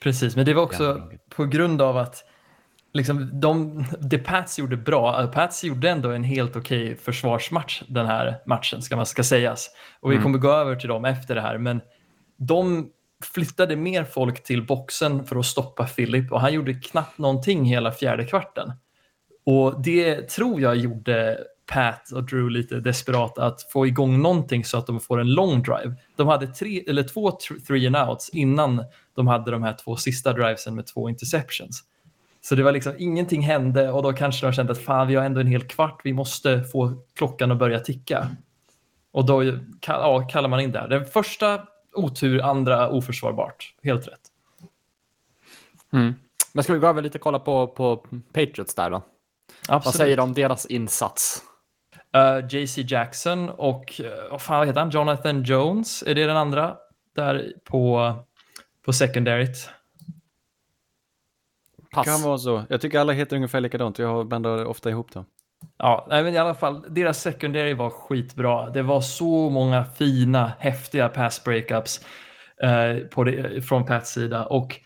[0.01, 2.23] Precis, men det var också på grund av att
[2.93, 5.21] liksom, de, det Pats gjorde bra.
[5.21, 9.69] eh, Pats gjorde ändå en helt okej försvarsmatch den här matchen, ska man ska sägas.
[9.99, 10.23] Och vi Mm.
[10.23, 11.81] kommer gå över till dem efter det här, men
[12.37, 12.89] de
[13.33, 17.91] flyttade mer folk till boxen för att stoppa Philip och han gjorde knappt någonting hela
[17.91, 18.71] fjärde kvarten.
[19.45, 21.39] Och det tror jag gjorde
[21.71, 25.61] Pat och Drew lite desperat att få igång någonting så att de får en long
[25.63, 25.95] drive.
[26.15, 27.31] De hade tre, eller två
[27.67, 28.83] three and outs innan
[29.15, 31.83] de hade de här två sista drivesen med två interceptions.
[32.45, 35.25] Så det var liksom ingenting hände och då kanske de kände att fan vi har
[35.25, 38.27] ändå en hel kvart, vi måste få klockan att börja ticka.
[39.11, 39.43] Och då
[39.87, 40.87] ja, kallar man in det här.
[40.87, 41.61] Den första
[41.93, 43.75] otur, andra oförsvarbart.
[43.83, 44.21] Helt rätt.
[45.93, 46.13] Mm.
[46.53, 47.97] Men ska vi gå över lite och kolla på, på
[48.33, 49.03] Patriots där då?
[49.67, 49.85] Absolut.
[49.85, 51.43] Vad säger du om deras insats?
[52.17, 54.89] Uh, JC Jackson och uh, vad fan heter han?
[54.89, 56.77] Jonathan Jones, är det den andra?
[57.15, 58.13] Där på,
[58.85, 59.69] på secondaryt.
[61.93, 62.05] Pass.
[62.05, 62.63] Kan vara så.
[62.69, 65.25] Jag tycker alla heter ungefär likadant, jag blandar ofta ihop dem.
[65.77, 68.69] Ja, nej, men i alla fall, deras secondary var skitbra.
[68.69, 72.05] Det var så många fina, häftiga pass breakups
[72.61, 74.45] eh, på det, från Pats sida.
[74.45, 74.79] Och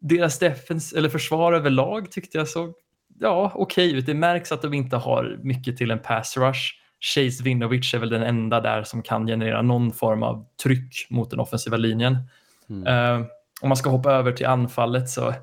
[0.00, 2.74] deras defens eller försvar överlag tyckte jag såg
[3.20, 4.06] ja, okej ut.
[4.06, 6.60] Det märks att de inte har mycket till en pass rush.
[7.00, 11.30] Chase Vinovich är väl den enda där som kan generera någon form av tryck mot
[11.30, 12.18] den offensiva linjen.
[12.70, 12.86] Mm.
[12.86, 13.26] Eh,
[13.60, 15.34] om man ska hoppa över till anfallet så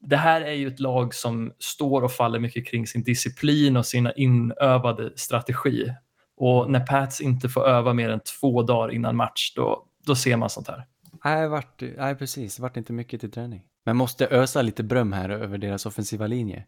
[0.00, 3.86] det här är ju ett lag som står och faller mycket kring sin disciplin och
[3.86, 5.92] sina inövade strategi.
[6.36, 10.36] Och när Pats inte får öva mer än två dagar innan match, då, då ser
[10.36, 10.86] man sånt här.
[11.24, 12.56] Nej, vart, nej, precis.
[12.56, 13.62] Det vart inte mycket till träning.
[13.84, 16.64] Men måste ösa lite beröm här över deras offensiva linje.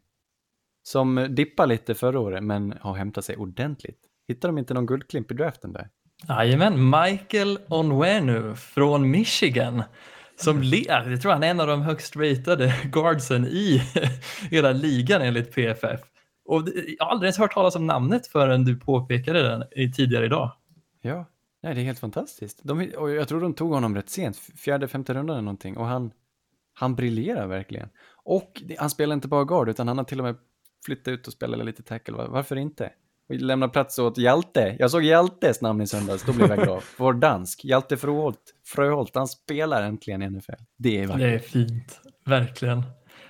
[0.82, 4.00] Som dippar lite förra året, men har hämtat sig ordentligt.
[4.28, 5.88] Hittar de inte någon guldklimp i draften där?
[6.28, 9.82] Jajamän, Michael Onwenu från Michigan.
[10.40, 13.83] Som ler, jag tror han är en av de högst ratade guardsen i
[14.50, 16.00] hela ligan enligt PFF.
[16.44, 20.53] Och jag har aldrig ens hört talas om namnet förrän du påpekade den tidigare idag.
[21.00, 21.24] Ja,
[21.62, 22.61] nej, det är helt fantastiskt.
[22.62, 25.76] De, och jag tror de tog honom rätt sent, fjärde, femte rundan eller någonting.
[25.76, 26.12] Och han,
[26.74, 27.88] han briljerar verkligen.
[28.24, 30.37] Och han spelar inte bara guard, utan han har till och med
[30.85, 32.16] flyttat ut och spelat lite tackle.
[32.16, 32.90] Varför inte?
[33.30, 34.76] Och lämna plats åt Hjalte.
[34.78, 36.82] Jag såg Hjaltes namn i söndags, då blev jag glad.
[36.96, 38.38] Vår dansk, Hjalte Fröholt.
[38.66, 40.52] Fröholt, han spelar äntligen i NFL.
[40.78, 41.22] Det är Det vackert.
[41.22, 42.82] är fint, verkligen.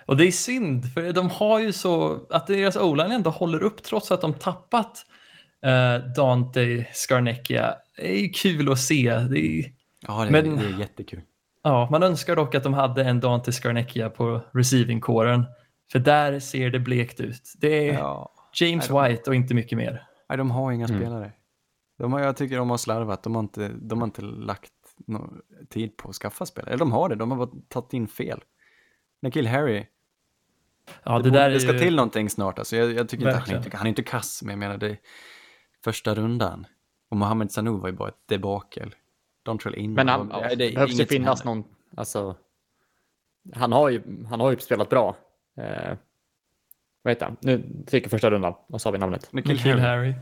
[0.06, 3.82] Och det är synd, för de har ju så att deras o-line ändå håller upp
[3.82, 5.06] trots att de tappat
[5.66, 7.74] eh, Dante Scarnecchia.
[7.96, 9.18] Det är ju kul att se.
[9.30, 9.72] Det är,
[10.06, 11.20] Ja, det, Men- det är jättekul.
[11.64, 15.44] ja, man önskar dock att de hade en Dante Scarnecchia på receiving-kåren.
[15.92, 17.52] För där ser det blekt ut.
[17.60, 18.32] Det är Ja.
[18.54, 20.06] James Nej, White och inte mycket mer.
[20.28, 21.00] Nej, de har inga Mm.
[21.00, 21.32] spelare.
[21.98, 23.22] De har, jag tycker de har slarvat.
[23.22, 24.72] De har inte, de har inte lagt
[25.06, 25.30] nå
[25.68, 26.70] tid på att skaffa spelare.
[26.70, 28.40] Eller de har det, de har bara tagit in fel.
[29.22, 29.86] Nikhil Harry,
[31.02, 31.78] Ja, det, det, borde, det ska ju...
[31.78, 32.58] till någonting snart.
[32.58, 34.88] Alltså, jag, jag tycker inte, han, är han är inte kass, men jag menar det
[34.90, 34.98] är
[35.84, 36.66] första rundan.
[37.08, 38.94] Och Mohamed Sanu var ju bara ett debakel.
[39.42, 39.92] Dontrell in.
[39.92, 41.64] Men han, Nej, det är behövs ju finnas någon,
[41.96, 42.36] alltså,
[43.54, 45.16] han har ju, han har ju spelat bra.
[45.56, 45.96] Eh,
[47.02, 47.36] vad heter han?
[47.40, 49.32] Nu fick jag första rundan, vad sa vi namnet?
[49.32, 50.14] Nikhil Harry Harry.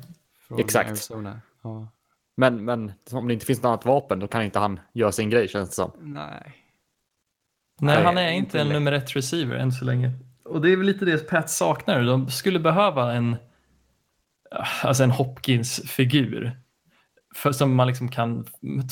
[0.59, 1.11] Exakt.
[1.63, 1.89] Ja.
[2.37, 5.31] Men, men om det inte finns något annat vapen, då kan inte han göra sin
[5.31, 5.93] grej känns det som.
[6.01, 6.55] Nej.
[7.81, 10.13] Nej, Nej, han är inte inte en nummer ett receiver än så länge.
[10.45, 12.03] Och det är väl lite det Pat saknar.
[12.03, 13.37] De skulle behöva en,
[14.83, 16.53] alltså en Hopkins-figur.
[17.35, 18.47] För, som man liksom kan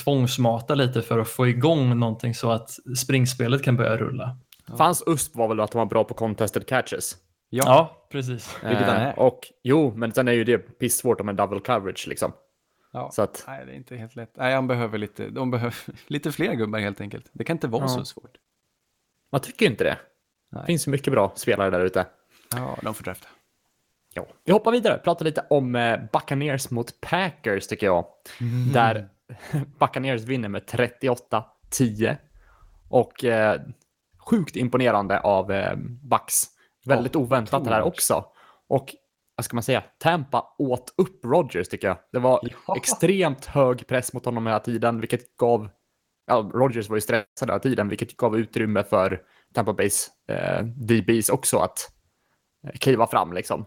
[0.05, 4.39] tvångsmata lite för att få igång någonting så att springspelet kan börja rulla.
[4.67, 7.17] För hans USP var väl att han var bra på contested catches.
[7.49, 8.57] Ja, Ja, precis.
[8.65, 9.19] Vilket han Eh, är.
[9.19, 12.33] Och jo, men sen är ju det pissvårt om en double coverage liksom.
[12.93, 13.11] ja.
[13.11, 14.31] Så att, Nej, det är inte helt lätt.
[14.37, 17.27] Nej, han behöver lite, de behöver lite fler gubbar helt enkelt.
[17.33, 17.89] Det kan inte vara Ja.
[17.89, 18.37] så svårt.
[19.33, 19.99] man tycker inte det.
[20.51, 20.61] Nej.
[20.63, 22.07] Det finns ju mycket bra spelare där ute.
[22.57, 23.29] Ja, de får drafta.
[24.15, 24.27] Ja.
[24.45, 28.07] Vi hoppar vidare, pratar lite om eh, Buccaneers mot Packers tycker jag.
[28.73, 29.09] Där
[29.79, 32.17] Buccaneers vinner med 38-10.
[32.89, 33.61] Och eh,
[34.19, 36.45] sjukt imponerande av eh, Bucks.
[36.87, 38.25] Väldigt Ja, oväntat det här också.
[38.69, 38.95] Och
[39.37, 41.97] vad ska man säga, Tampa åt upp Rodgers tycker jag.
[42.13, 42.77] Det var Ja.
[42.77, 45.69] extremt hög press mot honom hela tiden, vilket gav,
[46.27, 49.23] ja, Rodgers var ju stressad hela tiden, vilket gav utrymme för
[49.55, 51.79] Tampa Bays eh, DBs också att
[52.67, 53.67] eh, kliva fram liksom.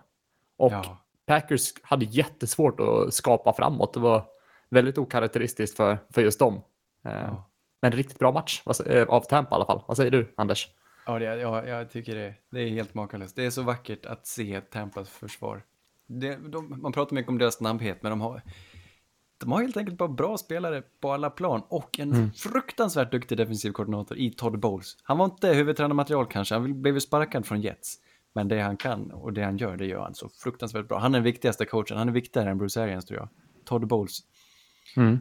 [0.58, 0.98] Och Ja.
[1.28, 3.94] Packers hade jättesvårt att skapa framåt.
[3.94, 4.26] Det var
[4.70, 6.62] väldigt okaraktäristiskt för, för just dem.
[7.06, 7.34] Eh.
[7.82, 9.84] Men riktigt bra match eh, av Tampa i alla fall.
[9.88, 10.68] Vad säger du, Anders?
[11.10, 12.34] Ja, det, ja, jag tycker det.
[12.52, 13.36] Det är helt makalöst.
[13.36, 15.64] Det är så vackert att se Tampas försvar.
[16.08, 18.42] Det, de, man pratar mycket om deras snabbhet, men de har,
[19.40, 23.72] de har helt enkelt bara bra spelare på alla plan och en fruktansvärt duktig defensiv
[23.72, 24.98] koordinator i Todd Bowles.
[25.04, 27.96] Han var inte huvudtränarmaterial kanske, han blev ju sparkad från Jets.
[28.34, 31.00] Men det han kan och det han gör, det gör han så fruktansvärt bra.
[31.00, 33.30] Han är den viktigaste coachen, han är viktigare än Bruce Arians tror jag.
[33.66, 34.20] Todd Bowles.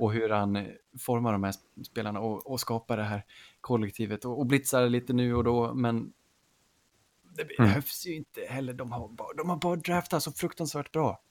[0.01, 0.65] Och hur han eh,
[1.01, 3.25] formar de här sp- spelarna och, och skapar det här
[3.69, 6.13] kollektivet och, och blitzar lite nu och då, men
[7.37, 8.73] det behövs ju inte heller.
[8.73, 11.23] De har bara, de har bara draftat så fruktansvärt bra.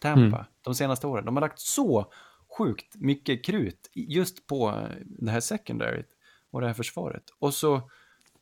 [0.00, 1.24] Tampa, de senaste åren.
[1.24, 2.12] De har lagt så
[2.58, 6.08] sjukt mycket krut just på eh, det här secondaryt
[6.50, 7.24] och det här försvaret.
[7.38, 7.90] Och så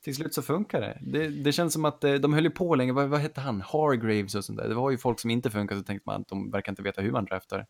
[0.01, 0.99] till slut så funkar det.
[1.03, 3.61] Det, det känns som att eh, de höll ju på länge, vad, vad hette han?
[3.61, 4.69] Hargraves och sånt där.
[4.69, 7.03] Det var ju folk som inte funkade så tänkte man att de verkar inte veta
[7.03, 7.67] hur man draftar.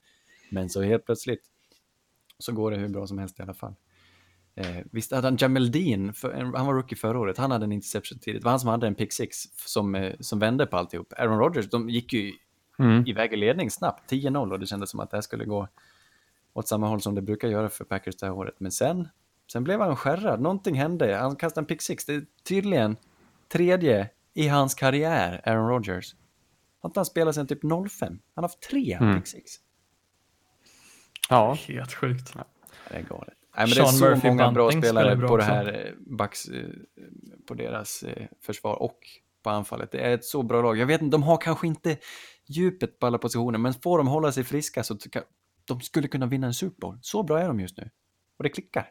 [0.51, 1.51] Men så helt plötsligt
[2.39, 3.75] så går det hur bra som helst i alla fall.
[4.57, 7.73] Eh, visst hade han Jamel Dean, för, han var rookie förra året, han hade en
[7.73, 8.43] interception tidigt.
[8.43, 11.13] Det var han som hade en pick six som, eh, som vände på alltihop.
[11.17, 12.33] Aaron Rodgers, de gick ju
[13.07, 15.69] iväg i ledning snabbt, 10-0 och det kändes som att det här skulle gå
[16.53, 18.55] åt samma håll som det brukar göra för Packers det här året.
[18.59, 19.09] Men sen,
[19.53, 22.05] sen blev han skärrad, någonting hände, han kastade en pick six.
[22.05, 22.97] Det är tydligen
[23.53, 26.15] tredje i hans karriär, Aaron Rodgers.
[26.81, 27.89] Har inte han spelat sedan typ 05?
[28.01, 29.53] Han har haft tre pick six.
[31.29, 32.33] Ja, Helt sjukt.
[32.35, 32.45] Ja,
[32.89, 33.35] Det är galet.
[33.57, 35.87] Nej, men det är Sean så Murphy många bra spelare spelar bra på det här
[35.87, 36.65] eh, backs, eh,
[37.47, 38.99] på deras eh, försvar och
[39.43, 39.93] på anfallet.
[39.93, 40.79] Det är ett så bra lag.
[40.79, 41.97] Jag vet inte, de har kanske inte
[42.47, 44.97] djupet på alla positioner, men får de hålla sig friska så
[45.65, 46.99] de skulle kunna vinna en Super Bowl.
[47.01, 47.91] Så bra är de just nu.
[48.39, 48.87] Och det klickar.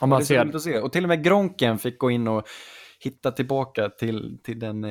[0.00, 0.80] Om man så ser, se.
[0.80, 2.46] Och till och med Gronken fick gå in och
[3.00, 4.82] hitta tillbaka till, till, den,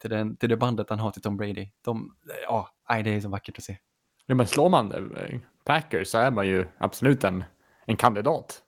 [0.00, 1.68] till, den, till det bandet han har till Tom Brady.
[1.84, 3.78] De, ja, det är så vackert att se.
[4.26, 5.14] ja, men slår man
[5.64, 7.44] Packers så är man ju absolut en,
[7.90, 8.62] en kandidat.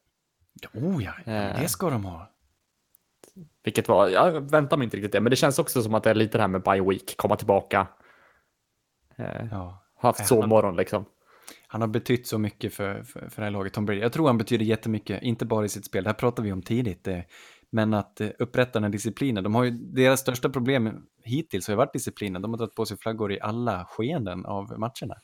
[0.74, 1.60] Oh ja, Eh.
[1.60, 2.28] det ska de ha.
[3.64, 6.10] Vilket var, jag väntar mig inte riktigt det, men det känns också som att det
[6.10, 7.86] är lite det här med bye week, komma tillbaka.
[9.16, 9.82] Eh, Ja.
[9.96, 11.04] haft Nej, sovmorgon liksom.
[11.66, 14.00] Han har betytt så mycket för, för, för det här laget, Tom Brady.
[14.00, 16.62] Jag tror han betyder jättemycket, inte bara i sitt spel, det här pratade vi om
[16.62, 17.18] tidigt, eh,
[17.70, 19.44] men att eh, upprätta den här disciplinen.
[19.44, 22.42] De har ju, deras största problem hittills har ju varit disciplinen.
[22.42, 25.14] De har dragit på sig flaggor i alla skeenden av matcherna.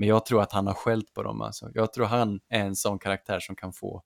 [0.00, 1.40] Men jag tror att han har skällt på dem.
[1.40, 1.70] Alltså.
[1.74, 4.02] Jag tror han är en sån karaktär som kan få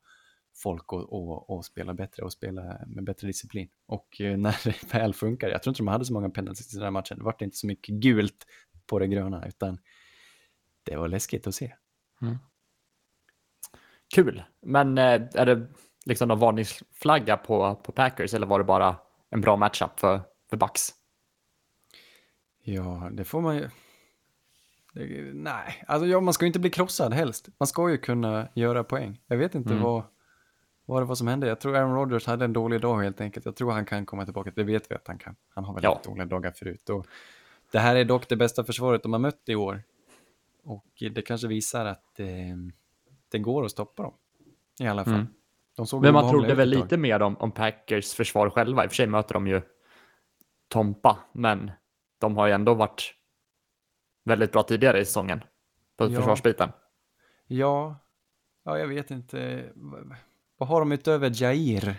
[0.56, 3.68] folk att, att, att spela bättre och spela med bättre disciplin.
[3.86, 6.76] Och eh, när det väl funkar, jag tror inte de hade så många penalties i
[6.76, 8.46] den här matchen, det var inte så mycket gult
[8.86, 9.78] på det gröna, utan
[10.82, 11.74] det var läskigt att se.
[14.14, 15.66] Kul, men eh, är det
[16.06, 18.96] liksom någon varningsflagga på, på Packers eller var det bara
[19.30, 20.90] en bra matchup för, för Bucks?
[22.62, 23.68] Ja, det får man ju...
[24.94, 27.48] Det, nej, alltså ja, man ska ju inte bli krossad helst.
[27.58, 29.20] Man ska ju kunna göra poäng.
[29.26, 29.82] Jag vet inte Mm.
[29.82, 30.02] vad,
[30.86, 31.46] vad det var som hände.
[31.46, 33.46] Jag tror Aaron Rodgers hade en dålig dag helt enkelt.
[33.46, 34.52] Jag tror han kan komma tillbaka.
[34.56, 35.36] Det vet vi att han kan.
[35.48, 36.00] Han har väl Ja.
[36.04, 36.88] dåliga dagar förut.
[36.90, 37.06] Och
[37.72, 39.82] det här är dock det bästa försvaret de har mött i år.
[40.64, 42.26] Och det kanske visar att eh,
[43.28, 44.14] det går att stoppa dem.
[44.80, 45.14] I alla fall.
[45.14, 46.02] Mm.
[46.02, 48.84] Men man trodde väl lite mer om, om Packers försvar själva.
[48.84, 49.62] I och för sig möter de ju
[50.68, 51.70] Tompa, men
[52.18, 53.14] de har ju ändå varit
[54.24, 55.44] väldigt bra tidigare i säsongen
[55.96, 56.16] på Ja.
[56.16, 56.68] försvarsbiten.
[57.46, 58.00] Ja,
[58.64, 59.64] ja, jag vet inte.
[60.58, 61.96] Vad- har de utöver Jair?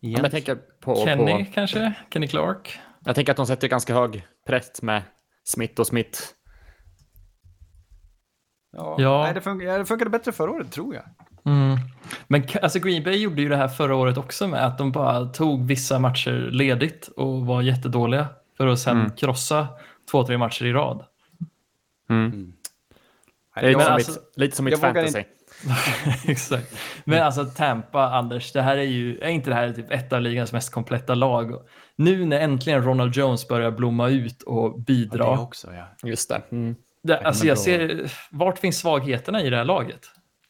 [0.00, 1.92] Ja, jag, tänker på, Kenny på, kanske?
[2.12, 2.80] Kenny Clark?
[3.04, 5.02] jag tänker att de sätter ganska hög press med
[5.44, 6.18] Smith och Smith.
[8.72, 9.22] Ja, Ja.
[9.22, 11.04] Nej, det, funkar, det funkade bättre förra året, tror jag.
[11.44, 11.78] Mm.
[12.28, 15.24] Men alltså Green Bay gjorde ju det här förra året också med att de bara
[15.26, 19.10] tog vissa matcher ledigt och var jättedåliga för att sen Mm.
[19.10, 19.68] krossa
[20.10, 21.04] två, tre matcher i rad.
[22.08, 22.52] Nej,
[23.54, 25.24] Det är lite, som alltså, mitt, lite som mitt fantasy.
[26.26, 26.74] Exakt.
[27.04, 30.20] Men alltså Tampa, Anders, det här är ju, är inte det här typ ett av
[30.20, 31.54] ligans mest kompletta lag?
[31.96, 35.34] Nu när äntligen Ronald Jones börjar blomma ut och ja, bidra.
[35.36, 36.08] det också, ja.
[36.08, 36.42] Just det.
[36.50, 36.74] Mm.
[37.02, 40.00] Det, alltså jag ser, vart finns svagheterna i det här laget?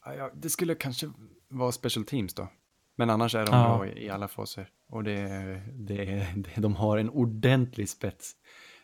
[0.05, 1.11] Ja, ja, Det skulle kanske
[1.49, 2.49] vara special teams då.
[2.97, 3.77] Men annars är de Ja.
[3.77, 4.69] bra i, i alla faser.
[4.89, 5.27] Och det,
[5.73, 8.33] det, det, de har en ordentlig spets.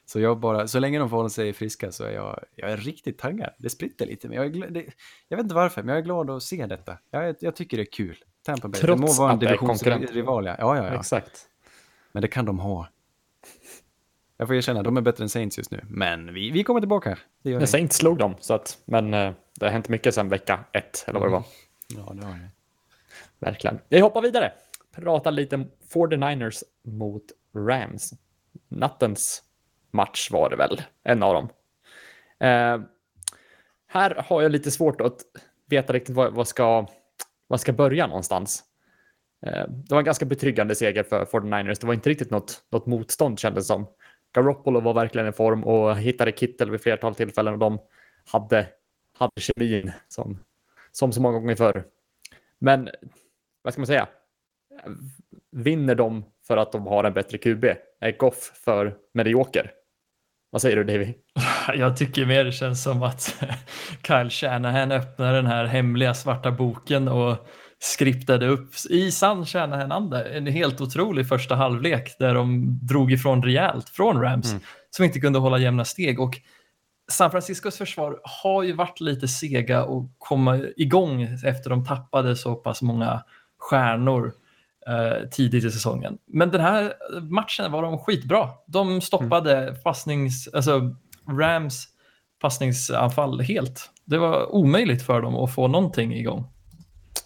[0.09, 2.77] Så jag bara, så länge de får hålla sig friska så är jag, jag är
[2.77, 3.51] riktigt taggad.
[3.59, 4.85] Det spritter lite, men jag, är det,
[5.29, 6.99] jag vet inte varför, men jag är glad att se detta.
[7.11, 8.17] Jag, jag tycker det är kul.
[8.43, 10.57] Tampa Bay, Trots det må vara en det divisionsrival, ja.
[10.59, 10.99] Ja, ja, ja.
[10.99, 11.47] Exakt.
[12.13, 12.89] Men det kan de ha.
[14.37, 15.81] Jag får erkänna, de är bättre än Saints just nu.
[15.89, 17.19] Men vi, vi kommer tillbaka.
[17.43, 20.65] Det säger inte slog dem, så att, men eh, det har hänt mycket sedan vecka
[20.73, 21.45] ett, eller vad det var.
[21.97, 22.49] Ja, det har ni.
[23.39, 23.79] Verkligen.
[23.89, 24.53] Vi hoppar vidare.
[24.95, 28.13] Prata lite 49ers mot Rams.
[28.69, 29.43] Nattens
[29.99, 31.49] match var det väl, en av dem.
[32.41, 32.81] Eh,
[33.87, 35.17] här har jag lite svårt att
[35.67, 36.87] veta riktigt vad, vad, ska,
[37.47, 38.65] vad ska börja någonstans.
[39.47, 41.81] Eh, det var en ganska betryggande seger för 49ers.
[41.81, 43.87] Det var inte riktigt något, något motstånd kändes som.
[44.35, 47.79] Garoppolo var verkligen i form och hittade Kittel vid flertal tillfällen och de
[48.33, 48.67] hade,
[49.19, 50.39] hade kemin som,
[50.93, 51.85] som så många gånger förr.
[52.59, 52.89] Men
[53.63, 54.09] vad ska man säga?
[55.51, 57.65] Vinner de för att de har en bättre QB?
[58.01, 59.73] Är Goff för medioker?
[60.51, 61.15] Vad säger du Davy?
[61.75, 63.45] Jag tycker mer det känns som att
[64.07, 67.47] Kyle Shanahan öppnade den här hemliga svarta boken och
[67.79, 73.89] skriptade upp i sann Shanahan-anda en helt otrolig första halvlek där de drog ifrån rejält
[73.89, 74.63] från Rams Mm.
[74.91, 76.21] som inte kunde hålla jämna steg.
[76.21, 76.35] Och
[77.11, 82.55] San Franciscos försvar har ju varit lite sega att komma igång efter de tappade så
[82.55, 83.23] pass många
[83.59, 84.33] stjärnor
[85.31, 86.19] tidigt i säsongen.
[86.27, 88.49] Men den här matchen var de skitbra.
[88.67, 90.95] De stoppade passnings, alltså
[91.41, 91.89] Rams
[92.41, 93.91] passningsanfall helt.
[94.05, 96.45] Det var omöjligt för dem att få någonting igång.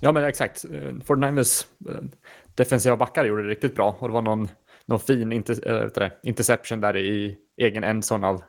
[0.00, 0.64] Ja, men exakt.
[0.64, 1.94] Eh, 49ers eh,
[2.54, 4.48] defensiva backar gjorde det riktigt bra och det var någon,
[4.86, 8.42] någon fin inter, äh, det, interception där i egen endzone av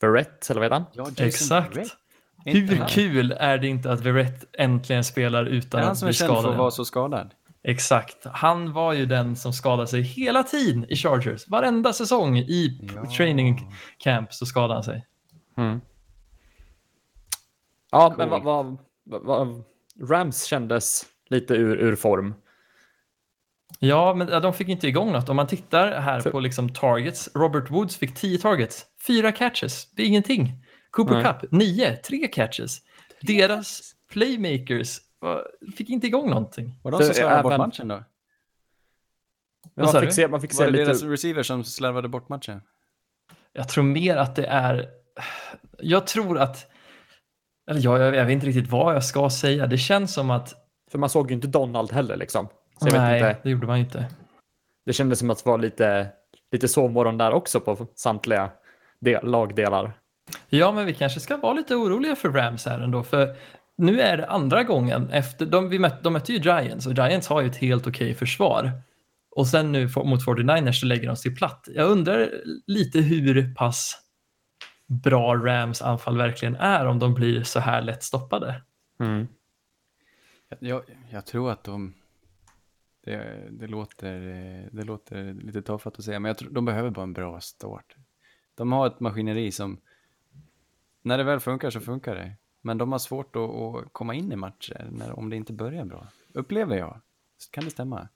[0.00, 1.14] Verrett, eller vad heter han?
[1.16, 1.76] Ja, Exakt.
[1.76, 1.88] Verrett.
[2.44, 6.06] Hur kul är det inte att Verrett äntligen spelar Det utan är han att som
[6.06, 6.58] är bli känd för att skadad?
[6.58, 7.34] vara så skadad.
[7.66, 8.16] Exakt.
[8.24, 11.48] Han var ju den som skadade sig hela tiden i Chargers.
[11.48, 13.10] Varenda säsong i Ja.
[13.16, 15.06] training camp så skadade han sig.
[17.90, 18.18] Ja, Cool.
[18.18, 18.76] men vad, vad,
[19.24, 19.64] vad,
[20.02, 22.34] Rams kändes lite ur, ur form.
[23.78, 25.28] Ja, men de fick inte igång något.
[25.28, 27.28] Om man tittar här För- på liksom targets.
[27.34, 29.90] Robert Woods fick 10 targets, 4 catches.
[29.90, 30.52] Det är ingenting.
[30.90, 31.24] Cooper Nej.
[31.24, 32.78] Cup, 9, 3 catches.
[33.20, 33.80] Deras
[34.12, 34.98] playmakers
[35.76, 36.74] fick inte igång någonting.
[36.82, 38.04] Var de Så som slarvade bort även- matchen då?
[39.74, 40.14] Men Vad sa man, fick du?
[40.14, 40.84] se, man fick Var se det lite...
[40.84, 42.60] deras receiver som slarvade bort matchen?
[43.52, 44.88] Jag tror mer att det är...
[45.78, 46.70] Jag tror att...
[47.70, 49.66] Eller jag, jag, jag vet inte riktigt vad jag ska säga.
[49.66, 50.54] Det känns som att...
[50.90, 52.48] För man såg ju inte Donald heller liksom.
[52.80, 53.40] Så jag nej, vet inte.
[53.42, 54.06] det gjorde man inte.
[54.86, 56.08] Det kändes som att det var lite,
[56.52, 58.50] lite sovmorgon där också på samtliga
[59.00, 59.92] del, lagdelar.
[60.48, 63.02] Ja, men vi kanske ska vara lite oroliga för Rams här ändå.
[63.02, 63.36] För
[63.76, 65.46] nu är det andra gången efter...
[65.46, 68.72] De, vi mötte, de mötte ju Giants och Giants har ju ett helt okej försvar.
[69.30, 71.68] Och sen nu mot 49ers så lägger de sig platt.
[71.74, 72.30] Jag undrar
[72.66, 74.00] lite hur pass
[74.86, 78.62] bra Rams anfall verkligen är om de blir så här lätt stoppade.
[79.00, 79.28] Mm.
[80.58, 81.94] Jag, jag tror att de...
[83.04, 84.20] Det, det, låter,
[84.72, 87.96] det låter lite tafatt att säga, men jag tror de behöver bara en bra start.
[88.54, 89.80] De har ett maskineri som...
[91.02, 92.32] När det väl funkar så funkar det.
[92.64, 95.84] Men de har svårt att, att komma in i matcher när, om det inte börjar
[95.84, 96.06] bra.
[96.32, 97.00] Upplever jag.
[97.50, 98.08] Kan det stämma?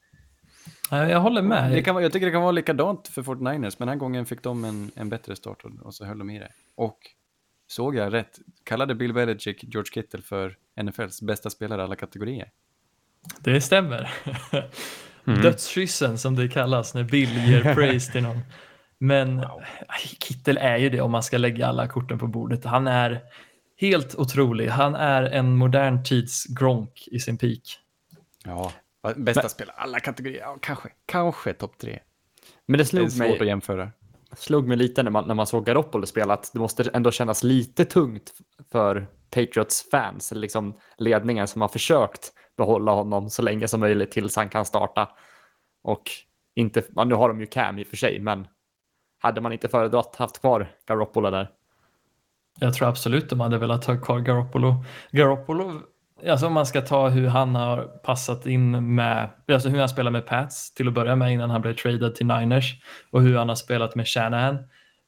[0.91, 1.73] Ja, Jag håller med.
[1.73, 4.43] Det kan, jag tycker det kan vara likadant för 49ers, men den här gången fick
[4.43, 6.53] de en, en bättre start och, och så höll de i det.
[6.75, 6.99] Och
[7.67, 12.51] såg jag rätt, kallade Bill Belichick George Kittle för NFLs bästa spelare i alla kategorier.
[13.41, 14.11] Det stämmer.
[15.27, 15.43] Mm.
[15.43, 18.41] Dödskyssen som det kallas när Bill ger praise till någon.
[18.99, 19.41] Men
[19.89, 22.65] aj, Kittel är ju det om man ska lägga alla korten på bordet.
[22.65, 23.21] Han är
[23.81, 24.69] helt otrolig.
[24.69, 27.79] Han är en modern tids Gronk i sin peak.
[28.45, 28.73] Ja,
[29.17, 30.41] bästa spelare i alla kategorier.
[30.41, 31.99] Ja, kanske, kanske topp tre.
[32.67, 33.91] Men det Det är slog svårt att mig, jämföra.
[34.37, 37.43] slog mig lite när man, när man såg Garoppolo spela att det måste ändå kännas
[37.43, 38.33] lite tungt
[38.73, 44.11] för Patriots fans, eller liksom ledningen som har försökt behålla honom så länge som möjligt
[44.11, 45.09] tills han kan starta.
[45.83, 46.11] Och
[46.55, 48.47] inte, nu har de ju Cam i och för sig, men
[49.19, 51.51] hade man inte föredragit haft kvar Garoppolo där?
[52.61, 54.85] Jag tror absolut de hade velat ha kvar Garoppolo.
[55.11, 55.81] Garoppolo,
[56.29, 60.11] alltså om man ska ta hur han har passat in med, alltså hur han spelar
[60.11, 62.75] med Pats till att börja med innan han blev traded till Niners
[63.11, 64.59] och hur han har spelat med Shanahan.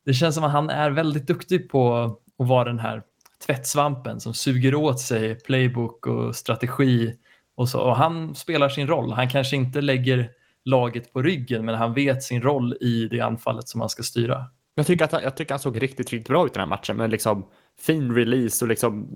[0.05, 1.94] Det känns som att han är väldigt duktig på
[2.38, 3.03] att vara den här
[3.46, 7.14] tvättsvampen som suger åt sig playbook och strategi
[7.57, 7.80] och så.
[7.80, 9.12] Och han spelar sin roll.
[9.12, 10.30] Han kanske inte lägger
[10.64, 14.46] laget på ryggen, men han vet sin roll i det anfallet som han ska styra.
[14.81, 16.97] Jag tycker, att jag tycker han såg riktigt, riktigt bra ut i den här matchen
[16.97, 17.47] med liksom
[17.81, 19.09] fin release och liksom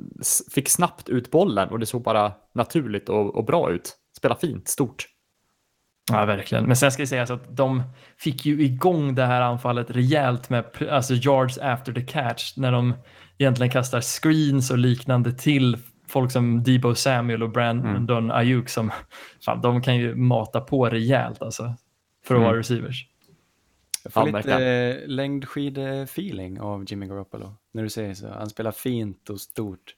[0.54, 3.96] fick snabbt ut bollen och det såg bara naturligt och, och bra ut.
[4.16, 5.06] Spela fint, stort.
[6.12, 6.64] Ja, verkligen.
[6.64, 7.82] Men sen ska jag säga så att de
[8.18, 12.94] fick ju igång det här anfallet rejält med alltså yards after the catch när de
[13.38, 15.76] egentligen kastar screens och liknande till
[16.08, 18.90] folk som Debo Samuel och Brandon Ayuk som
[19.44, 21.74] fan, de kan ju mata på rejält alltså
[22.26, 22.42] för att Mm.
[22.48, 23.06] vara receivers.
[24.04, 27.54] Jag får Ja, lite längdskid-feeling av Jimmy Garoppolo.
[27.72, 28.28] När du säger så.
[28.28, 29.94] Han spelar fint och stort.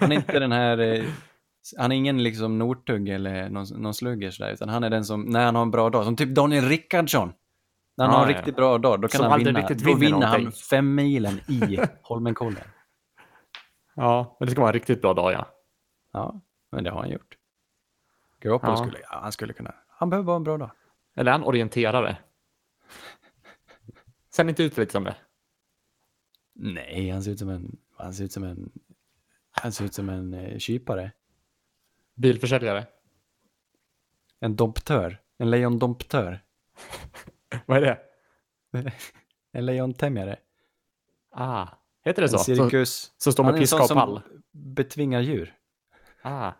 [0.00, 0.78] Han är inte den här...
[0.78, 1.04] Eh,
[1.78, 5.22] han är ingen liksom Northug eller någon, någon slugger sådär, utan han är den som,
[5.22, 7.32] när han har en bra dag, som typ Daniel Rickardsson.
[7.96, 8.38] När han Ja, har en ja.
[8.38, 9.60] riktigt bra dag, då kan Som han vinna.
[9.60, 12.62] riktigt Då vinner han fem milen i Holmenkollen.
[13.94, 15.46] Ja, men det ska vara en riktigt bra dag, ja.
[16.12, 16.40] Ja,
[16.72, 17.36] men det har han gjort.
[18.40, 18.76] Garoppolo Ja.
[18.76, 20.70] skulle, ja, han skulle kunna, han behöver bara en bra dag.
[21.16, 22.16] Eller är han orienterare?
[24.38, 25.16] Ser han inte ut lite som det?
[26.54, 28.72] Nej, han ser ut som en, han ser ut som en,
[29.50, 31.12] han ser ut som en eh, kypare.
[32.14, 32.86] Bilförsäljare?
[34.40, 35.22] En domptör.
[35.38, 36.44] En lejondomptör.
[37.66, 38.00] Vad är det?
[39.52, 40.36] En lejontämjare.
[41.30, 41.68] Ah,
[42.04, 42.38] heter det En så?
[42.38, 43.14] Så, cirkus.
[43.16, 44.20] så står Han med en piska och som pall?
[44.52, 45.54] betvingar djur.
[46.22, 46.52] Ah.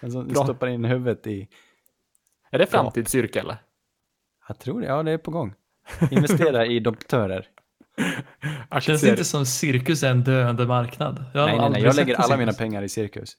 [0.00, 0.44] En som Bra.
[0.44, 1.48] stoppar in huvudet i...
[2.50, 3.58] Är det framtidsyrke
[4.48, 4.86] Jag tror det.
[4.86, 5.54] Ja, det är på gång.
[6.10, 7.46] Investera i domptörer.
[8.80, 11.24] Känns det inte som cirkus är en döende marknad?
[11.34, 11.82] Jag Nej, nej, nej.
[11.82, 13.36] Jag lägger alla mina pengar i cirkus.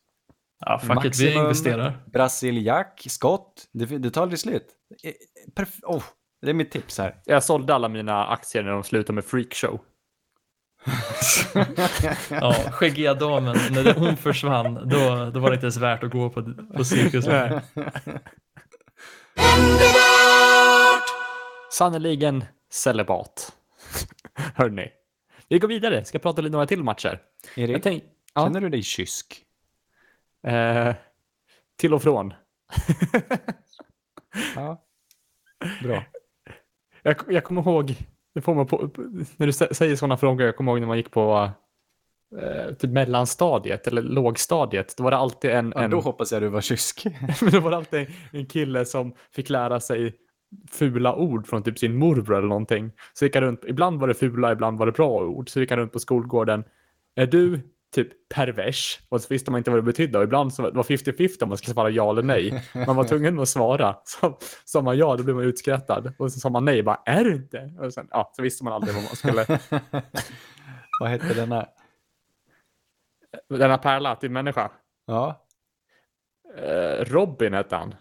[0.65, 1.93] Ja, fuck it, vi investerar.
[2.13, 3.63] Brasiliak, skott.
[3.73, 4.65] Det, det tar aldrig slut.
[5.03, 5.11] Eh,
[5.55, 6.03] Perf- oh,
[6.41, 7.15] det är mitt tips här.
[7.25, 9.79] Jag sålde alla mina aktier när de slutade med freakshow.
[12.29, 16.29] Ja, skäggiga damen, när hon försvann, då, då var det inte ens värt att gå
[16.29, 17.25] på, på cirkus.
[21.73, 23.55] Sannerligen celibat.
[24.55, 24.91] Hörni.
[25.47, 27.21] Vi går vidare, ska prata lite några till matcher.
[27.55, 28.03] Erik, Jag tänk,
[28.33, 29.45] ja, känner du dig kysk?
[30.47, 30.93] eh,
[31.77, 32.33] till och från.
[34.55, 34.83] Ja.
[35.83, 36.03] Bra.
[37.03, 37.95] Jag, jag kommer ihåg,
[38.35, 38.77] det får man på,
[39.37, 41.49] när du sä- säger sådana frågor, jag kommer ihåg när man gick på
[42.41, 46.41] eh, typ mellanstadiet eller lågstadiet, då var det alltid en, Ja, en då hoppas jag
[46.41, 47.05] du var kysk.
[47.41, 50.15] men då var det alltid en kille som fick lära sig
[50.71, 52.91] fula ord från typ sin morbror eller någonting.
[53.13, 55.49] Så gick han runt, ibland var det fula, ibland var det bra ord.
[55.49, 56.63] Så gick han runt på skolgården.
[57.15, 57.59] Är du
[57.95, 58.99] typ pervers?
[59.09, 60.17] Och så visste man inte vad det betydde.
[60.17, 62.63] Och ibland så var det var 50-50 om man skulle svara ja eller nej.
[62.87, 63.95] Man var tvungen att svara.
[64.03, 66.13] Så sa man ja, då blev man utskrattad.
[66.17, 67.73] Och så sa man nej, bara är du inte?
[67.79, 69.59] Och sen, ja, så visste man aldrig vad man skulle.
[70.99, 71.67] Vad hette denna?
[73.49, 74.71] Denna pärla till människa.
[75.05, 75.43] Ja,
[76.57, 77.95] Eh, Robin hette han.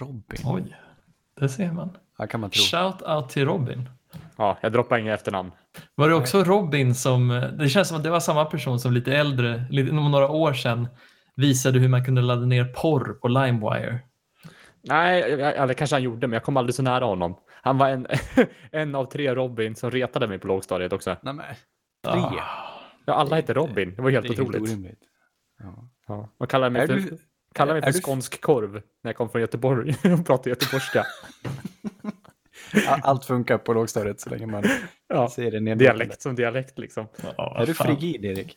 [0.00, 0.38] Robin.
[0.44, 0.76] Oj,
[1.40, 1.96] det ser man.
[2.18, 2.60] Ja, kan man tro.
[2.62, 3.88] Shout out till Robin.
[4.36, 5.50] Ja, jag droppar inga efternamn.
[5.94, 7.28] Var det också Robin som,
[7.58, 10.88] det känns som att det var samma person som lite äldre, lite, några år sedan,
[11.36, 13.98] visade hur man kunde ladda ner porr på LimeWire.
[14.82, 15.36] Nej,
[15.66, 17.36] det kanske han gjorde, men jag kom aldrig så nära honom.
[17.62, 18.06] Han var en,
[18.72, 21.16] en av tre Robin som retade mig på lågstadiet också.
[21.22, 21.44] Nej, men,
[22.06, 22.12] Ah.
[22.30, 22.38] tre.
[23.06, 23.94] Ja, alla hette Robin.
[23.96, 24.62] Det var helt det är helt otroligt.
[24.62, 25.00] orimligt.
[25.58, 25.88] Ja.
[26.08, 26.28] Ja.
[26.38, 27.18] Man kallade mig för, du-
[27.58, 29.90] kallade mig för du- skånsk korv när jag kom från Göteborg
[30.20, 31.04] och pratade göteborgska.
[33.02, 34.64] Allt funkar på lågstadiet så länge man
[35.08, 35.84] Ja, ser det nedlåtande.
[35.84, 37.06] dialekt som dialekt liksom.
[37.36, 38.56] Ja, Är du frigid, Erik?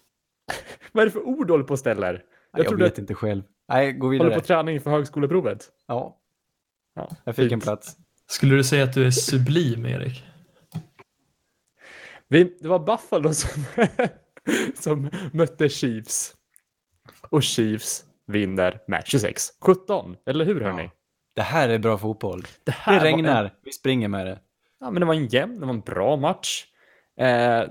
[0.91, 2.13] Vad är det för ord du håller på och ställer?
[2.51, 3.43] Jag, Jag, trodde vet att inte själv.
[3.67, 4.45] Nej, gå du håller på vidare.
[4.47, 5.69] träning inför högskoleprovet.
[5.87, 6.17] Ja,
[6.95, 7.63] Ja, jag fick en fint.
[7.63, 7.97] plats.
[8.27, 10.23] Skulle du säga att du är sublim, Erik?
[12.27, 13.63] Vi, det var Buffalo som,
[14.75, 16.35] som mötte Chiefs.
[17.29, 20.15] Och Chiefs vinner med 26-17.
[20.25, 20.83] Eller hur hörni?
[20.83, 20.89] Ja.
[21.35, 22.41] Det här är bra fotboll.
[22.41, 24.39] Det, Det var en- regnar, vi springer med det.
[24.79, 26.65] Ja, men det var en jämn, det var en bra match.
[27.19, 27.63] Eh,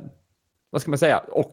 [0.70, 1.18] vad ska man säga?
[1.18, 1.53] Och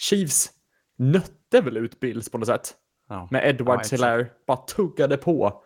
[0.00, 0.50] Chiefs
[0.98, 2.74] nötte väl ut Bills på något sätt.
[3.08, 3.28] Ja.
[3.30, 3.92] Med Ja, Edward exakt.
[3.92, 5.64] Hilaire bara tuggade på.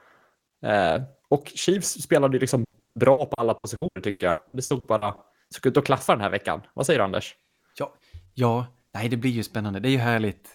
[0.66, 2.64] Eh, och Chiefs spelade liksom
[3.00, 4.40] bra på alla positioner tycker jag.
[4.52, 5.14] Det stod bara,
[5.54, 6.60] såg ut att klaffa den här veckan.
[6.74, 7.36] Vad säger du Anders?
[7.78, 7.94] Ja,
[8.34, 9.80] ja, nej det blir ju spännande.
[9.80, 10.48] Det är ju härligt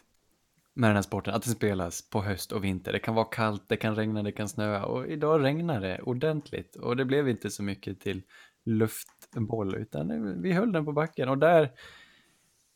[0.80, 2.91] med den här sporten, att det spelas på höst och vinter.
[2.91, 6.75] Det kan vara kallt, det kan regna, det kan snöa och idag regnar det ordentligt
[6.75, 8.21] och det blev inte så mycket till
[8.65, 11.71] luftboll utan vi höll den på backen och där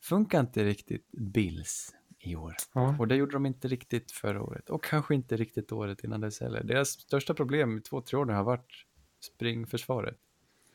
[0.02, 2.54] funkar inte riktigt Bills i år.
[2.74, 2.96] Ja.
[2.98, 6.40] Och det gjorde de inte riktigt förra året och kanske inte riktigt året innan dess
[6.40, 6.62] heller.
[6.64, 8.86] Deras största problem i två, tre år nu har varit
[9.34, 10.18] springförsvaret.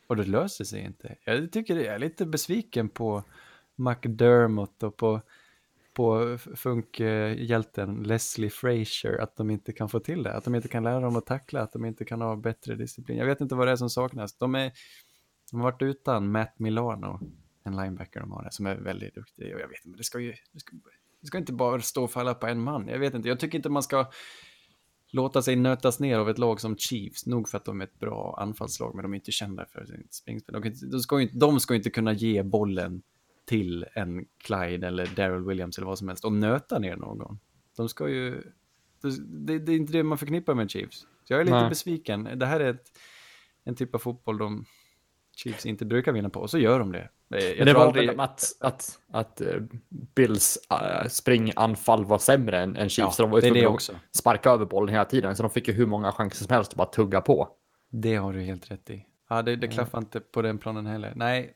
[0.08, 1.16] Och det löser sig inte.
[1.26, 3.24] Jag tycker jag är lite besviken på
[3.76, 5.22] McDermott och på,
[6.00, 10.34] på funkhjälten Leslie Frazier att de inte kan få till det.
[10.34, 13.18] Att de inte kan lära dem att tackla, att de inte kan ha bättre disciplin.
[13.18, 14.38] Jag vet inte vad det är som saknas.
[14.38, 14.72] De, är,
[15.52, 17.20] de har varit utan Matt Milano,
[17.64, 19.56] en linebacker de har där, som är väldigt duktig.
[19.56, 20.76] Och jag vet inte, men det ska ju det ska,
[21.22, 22.88] det ska inte bara stå och falla på en man.
[22.88, 24.12] Jag vet inte, jag tycker inte man ska
[25.12, 28.00] låta sig nötas ner av ett lag som Chiefs, nog för att de är ett
[28.00, 30.62] bra anfallslag, men de är inte kända för sitt springspel.
[30.62, 33.02] De, de, ska ju de ska ju inte kunna ge bollen
[33.50, 37.40] till en Clyde eller Daryl Williams eller vad som helst och nöta ner någon.
[37.78, 38.44] De ska ju...
[39.22, 41.00] Det, det är inte det man förknippar med Chiefs.
[41.00, 41.70] Så jag är lite Nej.
[41.70, 42.30] besviken.
[42.36, 42.92] Det här är ett,
[43.64, 44.66] en typ av fotboll de
[45.36, 47.10] Chiefs inte brukar vinna på, och så gör de det.
[47.28, 49.62] Jag Men det var aldrig- väl att, att, att eh,
[50.16, 52.98] Bills uh, springanfall var sämre än, än Chiefs.
[52.98, 53.96] Ja, så de var ju det att också.
[54.12, 55.36] sparka över bollen hela tiden.
[55.36, 57.50] Så de fick ju hur många chanser som helst att bara tugga på.
[57.92, 59.06] Det har du helt rätt i.
[59.30, 61.14] Ja, det, det klaffar inte på den planen heller.
[61.16, 61.54] Nej,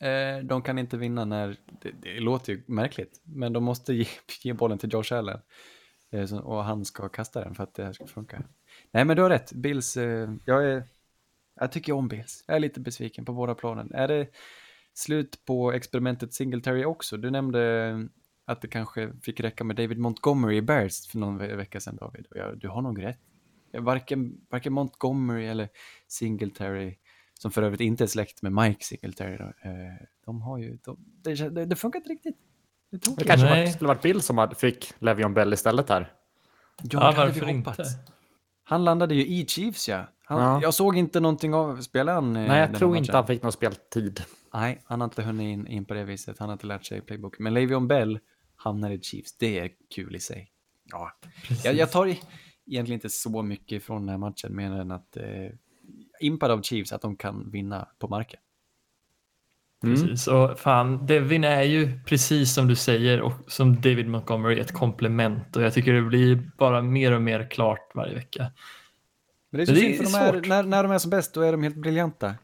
[0.00, 4.06] eh, de kan inte vinna när, det, det låter ju märkligt, men de måste ge,
[4.42, 5.40] ge bollen till Josh Allen.
[6.10, 8.42] Eh, så, och han ska kasta den för att det här ska funka.
[8.90, 9.52] Nej, men du har rätt.
[9.52, 10.84] Bills, eh, jag, är,
[11.60, 12.44] jag tycker om Bills.
[12.46, 13.94] Jag är lite besviken på båda planen.
[13.94, 14.28] Är det
[14.94, 17.16] slut på experimentet Singletary också?
[17.16, 18.08] Du nämnde
[18.44, 22.26] att det kanske fick räcka med David Montgomery i Bears för någon vecka sedan, David.
[22.30, 23.18] Och jag, du har nog rätt.
[23.78, 25.68] Varken, varken Montgomery eller
[26.08, 26.98] Singletary,
[27.38, 30.96] som för övrigt inte är släkt med Mike Singletary, då, eh, de har ju, de,
[31.22, 32.36] det, det, funkar inte riktigt.
[32.90, 36.12] Det Det kanske var, skulle varit Bill som fick Le'Veon Bell istället här.
[36.82, 37.84] Ja, Ja, varför inte?
[38.64, 40.08] Han landade ju i Chiefs, ja.
[40.24, 40.62] Han, Ja.
[40.62, 42.36] Jag såg inte någonting av, spelade han?
[42.36, 43.04] eh, Nej, jag tror matchen?
[43.04, 44.22] inte han fick någon speltid.
[44.54, 46.38] Nej, han har inte hunnit in, in på det viset.
[46.38, 47.38] Han har inte lärt sig playbook.
[47.38, 48.18] Men Le'Veon Bell
[48.56, 49.36] hamnar i Chiefs.
[49.38, 50.52] Det är kul i sig.
[50.84, 51.12] Ja,
[51.64, 55.24] jag, jag tar egentligen inte så mycket från den här matchen, mer än att eh,
[56.20, 58.40] impad av Chiefs, att de kan vinna på marken.
[59.84, 59.96] Mm.
[59.96, 64.72] Precis, och fan, Devin är ju precis som du säger och som David Montgomery ett
[64.72, 68.52] komplement och jag tycker det blir bara mer och mer klart varje vecka.
[69.50, 70.48] Men det är så Men det synd, är för de är, svårt.
[70.48, 72.34] när, när de är som bäst, då är de helt briljanta.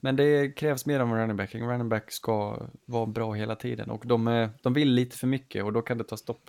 [0.00, 1.54] Men det krävs mer av running back.
[1.54, 5.26] En running back ska vara bra hela tiden och de, är, de vill lite för
[5.26, 6.42] mycket och då kan det ta stopp.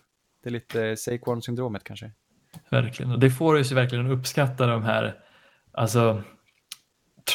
[0.44, 2.12] Det är lite Saquon-syndromet kanske.
[2.70, 5.16] Verkligen, och det får oss ju verkligen att uppskatta de här,
[5.72, 6.24] alltså,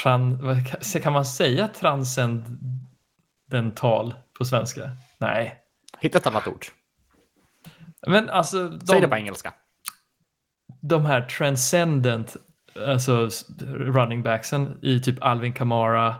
[0.02, 0.82] tran, kan-
[1.12, 4.90] man säga transcendental på svenska?
[5.18, 5.56] Nej.
[6.00, 6.66] Hitta ett annat ord.
[8.06, 9.54] Men alltså, de, Säg det på engelska.
[10.80, 12.36] de här transcendent
[12.86, 13.28] alltså,
[13.66, 16.16] running backsen i typ Alvin Kamara,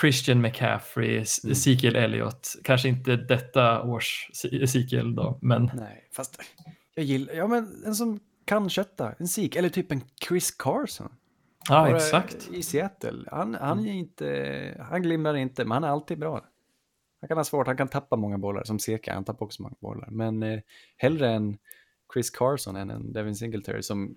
[0.00, 1.22] Christian McCaffrey, Mm.
[1.52, 2.56] Ezekiel Elliott.
[2.64, 6.40] Kanske inte detta års Ezekiel då, men Nej, fast
[6.94, 11.12] jag gillar, ja men en som kan kötta, en sik, eller typ en Chris Carson.
[11.68, 12.48] Ja, Bara exakt.
[12.52, 13.24] I Seattle.
[13.30, 16.44] Han, han är inte, han glimrar inte, men han är alltid bra.
[17.20, 19.74] Han kan ha svårt, han kan tappa många bollar, som Seka, han tappar också många
[19.80, 20.08] bollar.
[20.10, 20.60] Men eh,
[20.96, 21.58] hellre en
[22.12, 24.14] Chris Carson än en Devin Singletary som,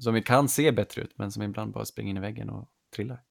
[0.00, 3.22] som kan se bättre ut, men som ibland bara springer in i väggen och trillar.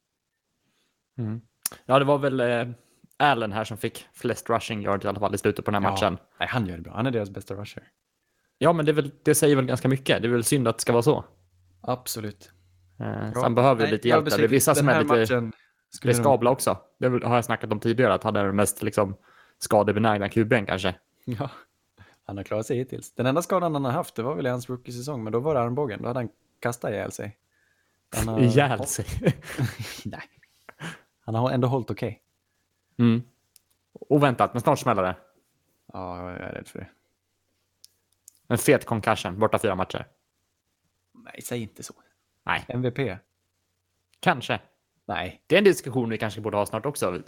[1.85, 2.67] Ja, det var väl eh,
[3.17, 5.91] Allen här som fick flest rushing yards i alla fall i slutet på den här
[5.91, 6.17] matchen.
[6.39, 6.93] Nej, han gör det bra.
[6.93, 7.83] Han är deras bästa rusher.
[8.57, 10.21] Ja, men det, väl, det säger väl ganska mycket.
[10.21, 11.25] Det är väl synd att det ska vara så.
[11.87, 12.51] Absolut.
[12.99, 13.43] Eh, Bra.
[13.43, 14.25] sen behöver vi lite hjälp.
[14.25, 15.51] Det är vissa som är lite
[16.01, 16.77] riskabla också.
[16.97, 19.15] Det har jag snackat om tidigare, att han är den mest liksom,
[19.57, 20.95] skadebenägna QB'n kanske.
[21.25, 21.49] Ja,
[22.25, 23.13] han har klarat sig hittills.
[23.13, 25.53] Den enda skadan han har haft, det var väl i hans rookie-säsong, men då var
[25.55, 26.01] det armbågen.
[26.01, 26.29] Då hade han
[26.59, 27.37] kastat ihjäl sig.
[28.15, 28.39] Han har...
[28.39, 29.05] Ihjäl sig.
[30.05, 30.29] Nej.
[31.19, 32.21] Han har ändå hållit okej.
[32.97, 33.21] Mm.
[33.93, 35.15] Oväntat, men snart smäller det.
[35.93, 36.87] Ja, jag är rädd för det.
[38.47, 40.07] En fet concussion, borta fyra matcher.
[41.25, 41.93] Nej, säg inte så.
[42.45, 43.19] Nej, MVP?
[44.25, 44.59] kanske.
[45.05, 45.41] Nej.
[45.47, 47.21] Det är en diskussion vi kanske borde ha snart också.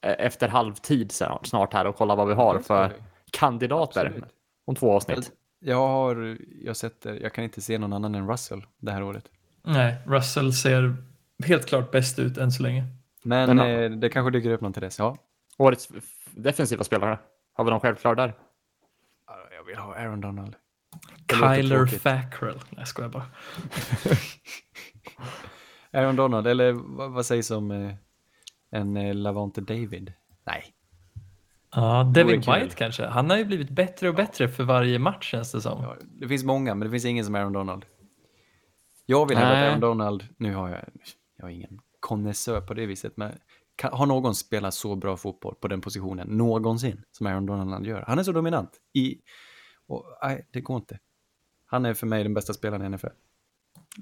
[0.00, 1.12] Efter halvtid
[1.42, 2.92] snart här och kolla vad vi har för
[3.30, 4.24] kandidater Absolut.
[4.64, 5.32] om två avsnitt.
[5.58, 9.30] Jag har, jag sätter, jag kan inte se någon annan än Russell det här året.
[9.62, 10.96] Nej, Russell ser
[11.44, 12.84] helt klart bäst ut än så länge.
[13.22, 14.98] Men, Men, eh, det kanske dyker upp någon till dess.
[14.98, 15.16] Ja.
[15.56, 15.88] Årets
[16.30, 17.18] defensiva spelare,
[17.52, 18.34] har vi någon självklar där?
[19.56, 20.56] Jag vill ha Aaron Donald.
[21.32, 21.86] Kyler.
[21.86, 22.54] Fackrell.
[22.54, 23.26] Nej, jag skojar bara.
[26.00, 27.94] Aaron Donald, eller vad, vad sägs om eh,
[28.70, 30.12] en eh, Lavante David?
[30.46, 30.64] Nej.
[31.74, 32.54] Ja, Devin kul.
[32.54, 33.06] White kanske.
[33.06, 35.82] Han har ju blivit bättre och bättre för varje match känns det som.
[35.82, 37.84] Ja, det finns många, men det finns ingen som Aaron Donald.
[39.06, 39.64] Jag vill hävda att.
[39.64, 40.80] Aaron Donald, nu har jag,
[41.36, 43.32] jag är ingen konnässör på det viset, men
[43.76, 48.04] kan, har någon spelat så bra fotboll på den positionen någonsin som Aaron Donald gör?
[48.06, 48.70] Han är så dominant.
[48.92, 49.16] I,
[49.86, 50.98] och, nej, det går inte.
[51.74, 53.06] Han är för mig den bästa spelaren i NFL.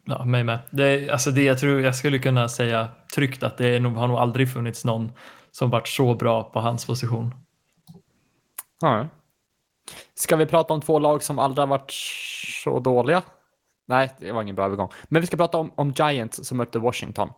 [0.05, 0.59] Ja, mig med.
[0.71, 4.09] Det, alltså det jag tror jag skulle kunna säga tryggt att det är nog, har
[4.09, 5.13] nog aldrig funnits någon
[5.51, 7.35] som varit så bra på hans position.
[8.81, 9.09] Ja.
[10.15, 11.93] Ska vi prata om två lag som aldrig har varit
[12.65, 13.23] så dåliga?
[13.89, 14.91] Nej, det var ingen bra övergång.
[15.09, 17.29] Men vi ska prata om, om Giants som mötte Washington.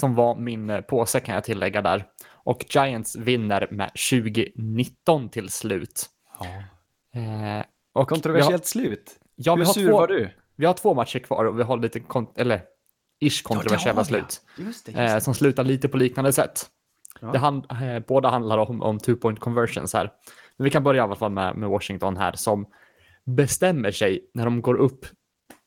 [0.00, 2.04] Som var min eh, påse kan jag tillägga där.
[2.28, 6.06] Och Giants vinner med 2019 till slut.
[6.40, 6.46] Ja.
[7.20, 9.20] Eh, och Kontroversiellt slut.
[9.44, 10.30] Vi har, ja, vi Hur har sur två, var du?
[10.56, 12.62] Vi har två matcher kvar och vi har lite, kon- eller
[13.20, 14.40] ish kontroversiella slut.
[14.58, 16.66] Just det, Eh, som slutar lite på liknande sätt.
[17.20, 17.32] Ja.
[17.32, 20.12] Det hand, eh, båda handlar om, om two point conversions här.
[20.56, 22.66] Men vi kan börja i alla fall med, med Washington här som
[23.26, 25.06] bestämmer sig när de går upp.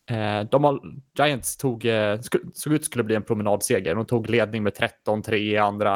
[0.09, 0.80] Eh, de har,
[1.17, 2.19] Giants tog, eh,
[2.53, 3.95] såg ut skulle bli en promenadseger.
[3.95, 5.93] De tog ledning med 13-3 i andra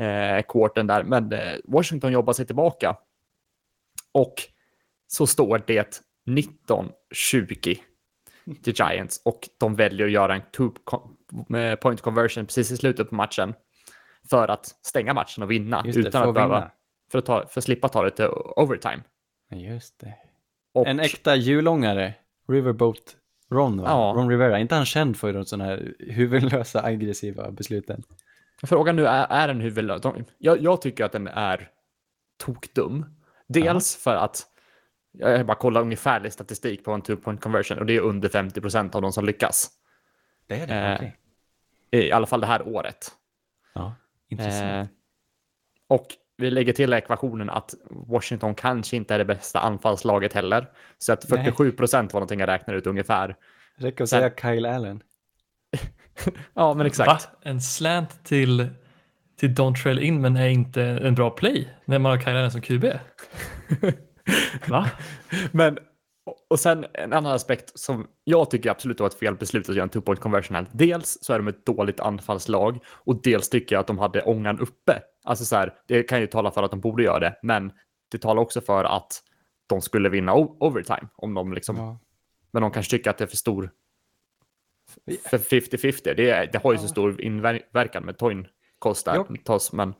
[0.00, 2.96] eh, quarten där, men eh, Washington jobbar sig tillbaka.
[4.12, 4.34] Och
[5.06, 7.78] så står det 19-20
[8.62, 10.70] till Giants och de väljer att göra en two
[11.56, 13.54] eh, point conversion precis i slutet på matchen
[14.30, 16.70] för att stänga matchen och vinna det, utan att att behöva, vinna.
[17.10, 19.02] för att, ta, för att slippa ta det till overtime.
[19.50, 20.14] Just det.
[20.74, 22.14] Och, En äkta julångare,
[22.48, 23.16] Riverboat
[23.50, 23.84] Ron va?
[23.88, 24.12] Ja.
[24.16, 28.02] Ron Rivera, inte han känd för de sådana här huvudlösa aggressiva besluten?
[28.62, 30.02] Frågan nu är, är den huvudlös?
[30.38, 31.70] Jag, jag tycker att den är
[32.38, 33.06] tokdum.
[33.46, 34.46] Dels för att
[35.18, 38.60] jag bara kollar ungefärlig statistik på en two point conversion och det är under 50
[38.60, 39.70] procent av de som lyckas.
[40.46, 41.12] Det är det,
[41.90, 42.00] Eh.
[42.00, 43.08] I alla fall det här året.
[43.74, 43.94] Ja,
[44.28, 44.62] intressant.
[44.90, 44.96] Eh,
[45.88, 46.06] och
[46.36, 50.66] vi lägger till ekvationen att Washington kanske inte är det bästa anfallslaget heller.
[50.98, 51.44] Så att Nej.
[51.44, 53.36] 47 procent var någonting jag räknar ut ungefär.
[53.76, 55.02] Räcker att sen- säga Kyle Allen.
[56.54, 57.08] Ja, men exakt.
[57.08, 57.18] Va?
[57.42, 58.68] En slant till,
[59.36, 62.84] till Dontrell Inman är inte en bra play när man har Kyle Allen som QB?
[64.68, 64.90] Va?
[65.52, 65.78] Men,
[66.50, 69.82] och- sen en annan aspekt som jag tycker absolut var ett fel beslut att göra
[69.82, 70.66] en two point conversion här.
[70.72, 74.60] Dels så är de ett dåligt anfallslag och dels tycker jag att de hade ångan
[74.60, 75.02] uppe.
[75.24, 77.72] Alltså så här, det kan ju tala för att de borde göra det, men
[78.10, 79.22] det talar också för att
[79.66, 81.98] de skulle vinna overtime om de liksom Ja.
[82.52, 83.70] Men de kanske tycker att det är för stor
[85.30, 86.14] för 50-50.
[86.14, 88.46] Det, det har ju så stor inverkan med toin
[88.78, 89.26] kostar Ja.
[89.44, 89.94] tas, men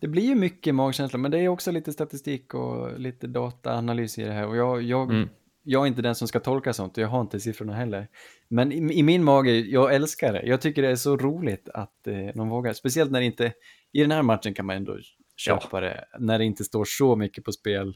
[0.00, 4.22] Det blir ju mycket magkänsla, men det är också lite statistik och lite dataanalys i
[4.24, 4.46] det här.
[4.46, 5.28] Och jag, jag, Mm.
[5.62, 8.08] jag är inte den som ska tolka sånt, och jag har inte siffrorna heller.
[8.48, 10.42] Men i, i min mage, jag älskar det.
[10.46, 13.52] Jag tycker det är så roligt att eh, de vågar, speciellt när det inte,
[13.92, 14.98] i den här matchen kan man ändå
[15.36, 17.94] köpa det, när det inte står så mycket på spel.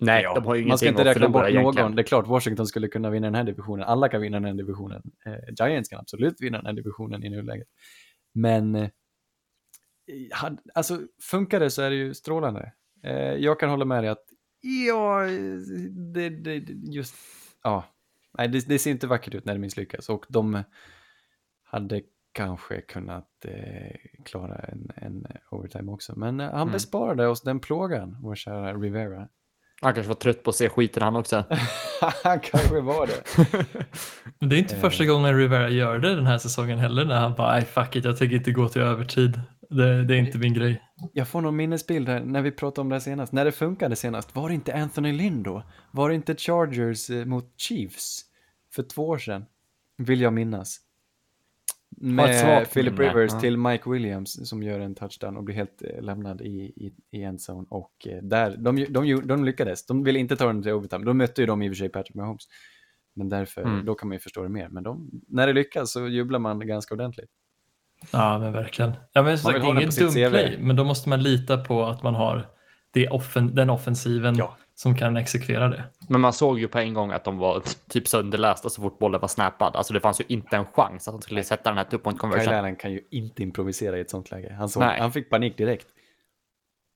[0.00, 1.50] Nej, Ja, de har ju man ska inte räkna bort någon.
[1.50, 1.94] egentligen.
[1.94, 3.84] Det är klart, Washington skulle kunna vinna den här divisionen.
[3.86, 5.02] Alla kan vinna den här divisionen.
[5.26, 7.68] Eh, Giants kan absolut vinna den här divisionen i nuläget.
[8.34, 8.88] Men eh,
[10.74, 12.72] alltså, funkar det så är det ju strålande.
[13.02, 14.24] Eh, jag kan hålla med dig att
[14.60, 15.20] ja,
[16.14, 16.54] det, det,
[16.92, 17.14] just,
[17.62, 17.84] ja,
[18.38, 20.08] nej, det, det ser inte vackert ut när det misslyckas.
[20.08, 20.62] Och de
[21.64, 22.02] hade
[22.32, 26.12] kanske kunnat eh, klara en, en overtime också.
[26.18, 26.72] Men eh, han Mm.
[26.72, 29.28] besparade oss den plågan, vår kära Rivera.
[29.82, 31.44] Han kanske var trött på att se skiten han också.
[32.24, 33.22] han kanske var det.
[34.46, 37.52] Det är inte första gången Rivera gör det den här säsongen heller när han bara,
[37.52, 39.40] nej fuck it, jag tänker inte gå till övertid.
[39.70, 40.82] Det, det är inte min grej.
[41.12, 43.32] Jag får någon minnesbild här när vi pratade om det här senast.
[43.32, 45.62] När det funkade senast, var det inte Anthony Lynn då?
[45.90, 48.24] Var det inte Chargers eh, mot Chiefs
[48.74, 49.44] för två år sedan?
[49.96, 50.80] Vill jag minnas.
[52.00, 53.40] Med Philip Rivers ja.
[53.40, 57.22] till Mike Williams som gör en touchdown och blir helt eh, lämnad i, i, i
[57.22, 57.66] endzone.
[57.70, 59.86] Och eh, där, de, de, de lyckades.
[59.86, 61.04] De ville inte ta den till overtime.
[61.04, 62.48] Då mötte ju de i och för sig Patrick Mahomes.
[63.14, 63.84] Men därför, Mm.
[63.84, 64.68] då kan man ju förstå det mer.
[64.68, 67.30] Men de, när det lyckas så jublar man ganska ordentligt.
[68.10, 68.92] Ja, men verkligen.
[69.12, 71.84] Ja, men som sagt, ha den inget dumt play, men då måste man lita på
[71.86, 72.46] att man har
[72.92, 74.56] det offen, den offensiven Ja.
[74.74, 75.84] som kan exekvera det.
[76.08, 79.20] Men man såg ju på en gång att de var typ sönderlästa så fort bollen
[79.20, 79.76] var snappad.
[79.76, 82.16] Alltså det fanns ju inte en chans att de skulle sätta den här two point
[82.16, 82.54] Kyle conversion.
[82.54, 84.54] Allen kan ju inte improvisera i ett sånt läge.
[84.58, 85.86] Han, såg, han fick panik direkt.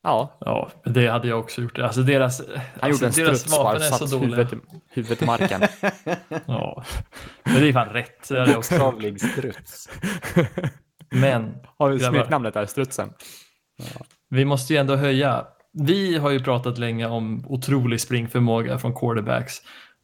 [0.02, 1.78] Ja, Ja, det hade jag också gjort.
[1.78, 2.56] Alltså deras, han
[2.90, 4.36] alltså, gjorde en deras vapen är så dåliga.
[4.36, 5.60] huvudet, i- huvudet i marken.
[6.46, 6.84] Ja,
[7.44, 8.28] men det är fan rätt.
[8.28, 8.74] Det hade jag också.
[8.74, 8.82] gjort.
[8.82, 9.88] Bokstavlig struts.
[11.10, 12.08] Men Har Grabbar.
[12.18, 13.12] smeknamnet där, strutsen?
[14.28, 15.46] vi måste ju ändå höja.
[15.72, 19.54] Vi har ju pratat länge om otrolig springförmåga från quarterbacks.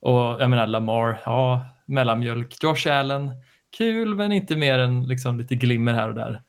[0.00, 2.56] Och jag menar Lamar, ja, mellanmjölk.
[2.62, 3.30] Josh Allen,
[3.78, 6.42] kul men inte mer än liksom lite glimmer här och där.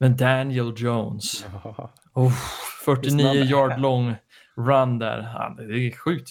[0.00, 1.46] Men Daniel Jones,
[2.14, 2.32] oh,
[2.84, 3.44] 49 Lyssna.
[3.44, 4.14] yard lång
[4.56, 5.18] run där.
[5.34, 6.28] Ja, det är sjukt.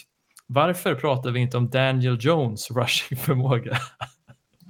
[0.48, 3.78] Varför pratar vi inte om Daniel Jones rushing förmåga?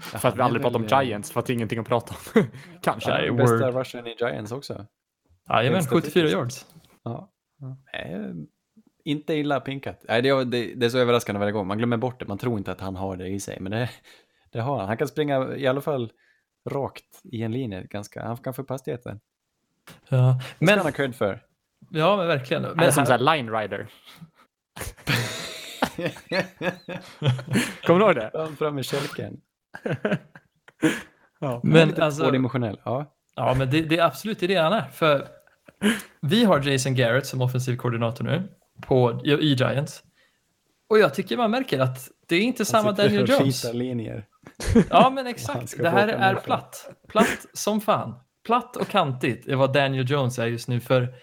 [0.03, 2.15] För att vi aldrig pratar om eh, Giants, för att det är ingenting att prata
[2.35, 2.43] om.
[2.81, 3.09] Kanske.
[3.09, 3.75] Nej, bästa word.
[3.75, 4.85] rushen i Giants också.
[5.49, 6.33] Jajamän, Rent 74 statistiskt.
[6.33, 6.65] yards.
[7.03, 7.29] Ja.
[7.93, 8.33] Nej,
[9.05, 10.05] inte illa pinkat.
[10.07, 11.67] Nej, det, är- det, det är så överraskande varje gång.
[11.67, 12.25] Man glömmer bort det.
[12.27, 13.57] Man tror inte att han har det i sig.
[13.59, 13.89] Men det,
[14.51, 14.87] det har han.
[14.87, 16.11] Han kan springa i alla fall
[16.69, 17.83] rakt i en linje.
[17.89, 19.19] Ganska, han kan få upp hastigheten.
[20.09, 20.65] Ja, Men...
[20.65, 21.41] men, han ha cred för.
[21.89, 22.63] ja, men verkligen.
[22.63, 23.87] Han är Men som här- line rider.
[27.85, 28.29] Kommer du ihåg det?
[28.33, 29.41] Fram, fram med kälken.
[31.43, 31.61] Ja.
[31.63, 32.79] Men Lite alltså, tvådimensionell.
[32.83, 33.13] Ja.
[33.35, 34.85] ja, men det, det är absolut det han är.
[34.93, 35.27] För
[36.21, 38.43] vi har Jason Garrett som offensiv koordinator nu
[38.81, 40.03] på, i Giants.
[40.89, 43.73] Och jag tycker man märker att det är inte samma Daniel och Jones.
[43.73, 44.25] linjer.
[44.89, 45.77] Ja, men exakt.
[45.77, 46.89] Det här är platt.
[47.07, 48.15] Platt som fan.
[48.45, 50.79] Platt och kantigt är vad Daniel Jones är just nu.
[50.79, 51.13] För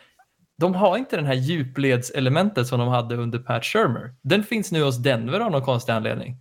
[0.59, 4.15] de har inte den här djupledselementet som de hade under Pat Shermer.
[4.23, 6.37] Den finns nu hos Denver av någon konstig anledning.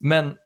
[0.00, 0.36] Men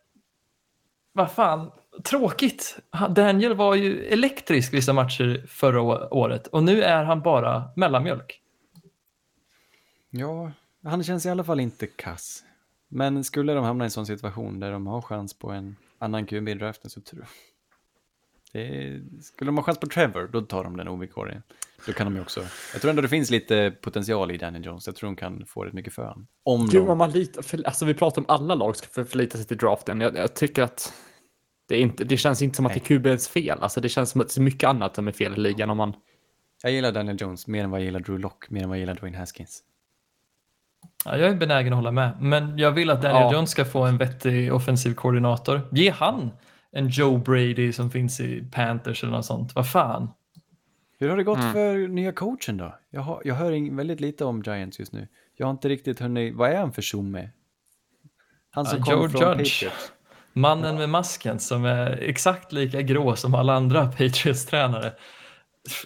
[1.13, 1.71] vad fan,
[2.05, 2.79] tråkigt.
[3.11, 5.83] Daniel var ju elektrisk vissa matcher förra
[6.15, 8.41] året och nu är han bara mellanmjölk.
[10.11, 10.53] Ja,
[10.85, 12.45] han känns i alla fall inte kass.
[12.89, 16.27] Men skulle de hamna i en sån situation där de har chans på en annan
[16.27, 17.27] QB i draften så tror
[18.53, 21.43] det, skulle de ha chans på Trevor, då tar de den ovillkorligen.
[21.87, 22.41] Då kan de ju också...
[22.73, 24.87] Jag tror ändå det finns lite potential i Daniel Jones.
[24.87, 26.27] Jag tror de kan få rätt mycket för honom.
[26.43, 26.99] Om Gud, de...
[26.99, 30.01] man litar, för, alltså vi pratar om alla lag ska för- förlita sig till draften.
[30.01, 30.93] Jag, jag tycker att
[31.69, 33.59] det, är inte, det känns inte som att det är QBs fel.
[33.61, 35.77] Alltså det känns som att det är mycket annat som är fel i ligan om
[35.77, 35.95] man...
[36.63, 38.81] Jag gillar Daniel Jones mer än vad jag gillar Drew Lock, mer än vad jag
[38.81, 39.63] gillar Dwayne Haskins.
[41.05, 43.33] Ja, jag är benägen att hålla med, men jag vill att Daniel Ja.
[43.33, 45.61] Jones ska få en vettig offensiv koordinator.
[45.73, 46.31] Ge han
[46.73, 49.55] en Joe Brady som finns i Panthers eller något sånt.
[49.55, 50.09] Vad fan?
[50.99, 51.53] Hur har det gått Mm.
[51.53, 52.79] för nya coachen då?
[52.91, 55.09] Jag, har, jag hör väldigt lite om Giants just nu.
[55.37, 56.35] Jag har inte riktigt hunnit...
[56.37, 57.31] Vad är han för tjomme?
[58.51, 59.63] Han som Ja, kom Joe från Judge.
[59.65, 59.93] Patriots.
[60.33, 64.93] Mannen med masken som är exakt lika grå som alla andra Patriots-tränare.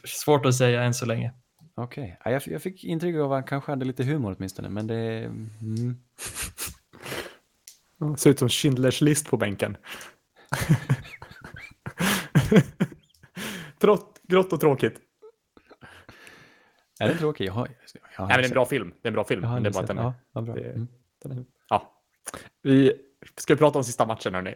[0.04, 1.32] Svårt att säga än så länge.
[1.74, 4.86] Okej, ja, jag, jag fick intryck av att han kanske hade lite humor åtminstone, men
[4.86, 5.24] det...
[5.24, 5.96] Mm.
[8.16, 9.76] Ser ut som Schindlers list på bänken.
[13.78, 15.00] Trått, grått och tråkigt.
[17.00, 17.46] Är det tråkigt?
[17.46, 18.94] Jag har, jag har Nej, men det är en bra film.
[19.02, 19.42] Det är en bra film.
[19.42, 20.56] Det är bara den Ja, bra.
[20.56, 20.88] Mm.
[21.68, 22.02] ja.
[22.62, 22.92] Vi
[23.36, 24.54] ska prata om sista matchen hörni.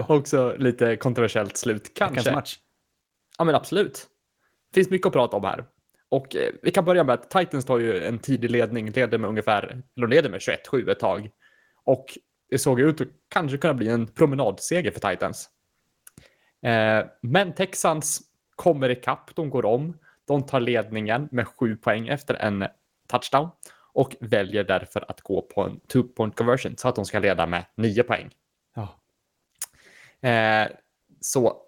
[0.08, 2.32] Också lite kontroversiellt slut kanske.
[2.32, 2.58] match.
[3.38, 4.06] Ja, men absolut.
[4.70, 5.64] Det finns mycket att prata om här.
[6.08, 9.30] Och eh, vi kan börja med att Titans tar ju en tidig ledning, leder med
[9.30, 11.30] ungefär, eller de leder med 21-7 ett tag.
[11.84, 12.18] Och
[12.50, 15.50] det såg ut att kanske kunna bli en promenadseger för Titans.
[16.62, 18.20] Eh, men Texans
[18.56, 22.66] kommer ikapp, de går om, de tar ledningen med sju poäng efter en
[23.08, 23.48] touchdown
[23.92, 27.46] och väljer därför att gå på en two point conversion så att de ska leda
[27.46, 28.30] med nio poäng.
[28.74, 28.88] Ja.
[30.28, 30.68] Eh,
[31.20, 31.62] så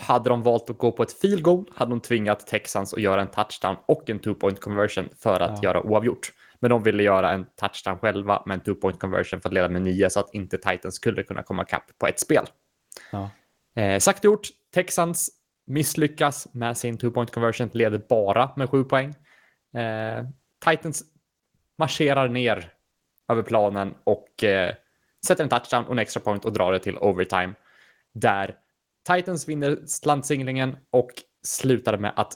[0.00, 3.20] hade de valt att gå på ett field goal hade de tvingat Texans att göra
[3.20, 5.68] en touchdown och en two point conversion för att Ja.
[5.68, 6.32] göra oavgjort.
[6.62, 9.68] Men de ville göra en touchdown själva med en two point conversion för att leda
[9.68, 12.46] med nio så att inte Titans skulle kunna komma ikapp på ett spel.
[13.12, 13.30] Ja.
[13.82, 15.30] Eh, sagt gjort, Texans
[15.66, 19.14] misslyckas med sin two point conversion, leder bara med sju poäng.
[19.74, 20.24] Eh,
[20.64, 21.04] Titans
[21.78, 22.72] marscherar ner
[23.28, 24.74] över planen och eh,
[25.26, 27.54] sätter en touchdown och en extra point och drar det till overtime.
[28.14, 28.56] Där
[29.14, 31.10] Titans vinner slantsinglingen och
[31.42, 32.32] slutar med att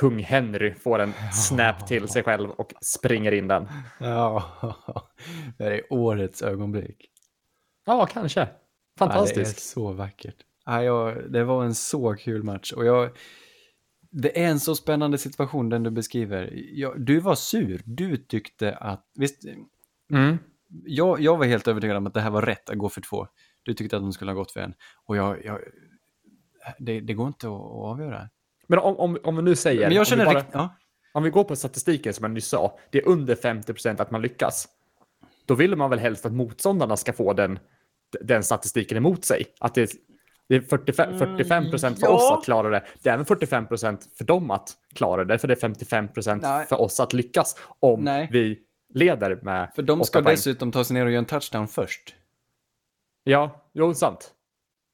[0.00, 3.68] kung Henry får en snap till sig själv och springer in den.
[4.00, 4.44] ja,
[5.58, 7.10] det här är årets ögonblick.
[7.86, 8.40] Ja, kanske.
[8.40, 9.58] Ja, det är Fantastiskt.
[9.60, 10.36] så vackert.
[10.64, 13.10] Ja, jag, det var en så kul match och jag,
[14.10, 16.52] det är en så spännande situation den du beskriver.
[16.72, 19.44] Jag, du var sur, du tyckte att, visst,
[20.12, 20.38] Mm.
[20.84, 23.26] jag, jag var helt övertygad om att det här var rätt att gå för två.
[23.62, 24.74] Du tyckte att de skulle ha gått för en.
[25.04, 25.60] Och jag, jag
[26.78, 28.28] det, det går inte att, att avgöra.
[28.68, 29.80] Men om, om, om vi nu säger...
[29.80, 30.74] Men om jag vi känner bara- rikt, ja,
[31.12, 34.10] Om vi går på statistiken som jag nyss sa, det är under 50 procent att
[34.10, 34.68] man lyckas.
[35.46, 37.58] Då vill man väl helst att motståndarna ska få den,
[38.20, 39.44] den statistiken emot sig.
[39.60, 39.90] Att det,
[40.48, 42.32] det är 45 45 procent för Mm, ja.
[42.32, 42.84] oss att klara det.
[43.02, 46.42] Det är även 45 procent för dem att klara det, för det är 55 procent
[46.68, 48.28] för oss att lyckas om Nej.
[48.32, 48.58] vi
[48.94, 50.34] leder med för de ska poäng.
[50.34, 52.14] dessutom ta sig ner och göra en touchdown först.
[53.24, 54.30] Ja, jo, sant.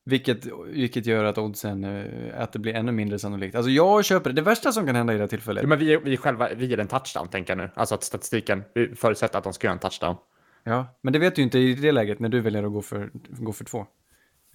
[0.07, 3.55] Vilket, vilket gör att oddsen, eh, att det blir ännu mindre sannolikt.
[3.55, 4.37] Alltså jag köper det.
[4.37, 5.63] Det värsta som kan hända i det här tillfället.
[5.63, 7.71] Ja, men vi, vi själva, vi ger en touchdown, tänker jag nu.
[7.75, 8.65] Alltså att statistiken
[8.97, 10.17] förutsätter att de ska göra en touchdown.
[10.65, 13.11] Ja, men det vet du inte i det läget när du väljer att gå för,
[13.29, 13.87] gå för två.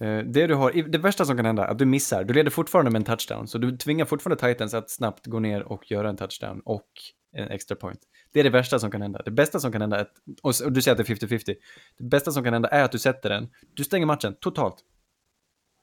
[0.00, 2.24] Eh, Det, du har, det värsta som kan hända är att du missar.
[2.24, 5.62] Du leder fortfarande med en touchdown, så du tvingar fortfarande Titans att snabbt gå ner
[5.62, 6.88] och göra en touchdown och
[7.32, 8.00] en extra point.
[8.32, 9.22] Det är det värsta som kan hända.
[9.24, 11.54] Det bästa som kan hända, är att, och du säger att det är 50-50.
[11.98, 14.76] Det bästa som kan hända är att du sätter den, du stänger matchen totalt.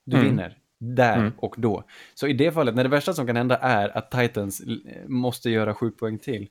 [0.07, 0.29] Du Mm.
[0.29, 0.57] vinner.
[0.79, 1.31] Där Mm.
[1.37, 1.83] och då.
[2.13, 5.49] Så i det fallet, när det värsta som kan hända är att Titans eh, måste
[5.49, 6.47] göra sju poäng till.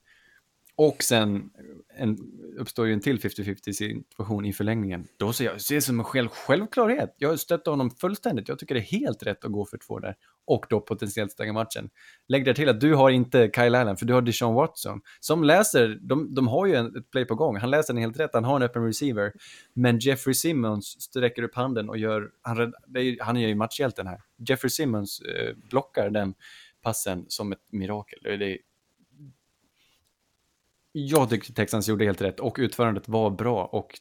[0.79, 1.51] Och sen
[1.97, 2.19] en,
[2.59, 5.07] uppstår ju en till 50-50 situation i förlängningen.
[5.17, 7.15] Då ser jag ser det som en själv, självklarhet.
[7.19, 8.49] Jag stöttar honom fullständigt.
[8.49, 10.17] Jag tycker det är helt rätt att gå för två där.
[10.47, 11.91] Och då potentiellt stänga matchen.
[12.29, 15.01] Lägg där till att du har inte Kyle Allen, för du har Deshaun Watson.
[15.21, 17.57] Som läser, de, de har ju en, ett play på gång.
[17.57, 19.33] Han läser den helt rätt, han har en öppen receiver.
[19.75, 23.55] Men Jeffrey Simmons sträcker upp handen och gör, han, det är, ju- han är ju
[23.55, 24.21] matchhjälten här.
[24.49, 26.35] Jeffrey Simmons eh, blockar den
[26.83, 28.19] passen som ett mirakel.
[28.23, 28.59] Det, är
[30.99, 34.01] jag tyckte Texans gjorde helt rätt och utförandet var bra och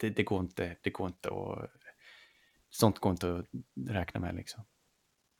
[0.00, 1.70] det, det, går inte, det går inte att,
[2.70, 3.44] sånt går inte att
[3.90, 4.64] räkna med liksom.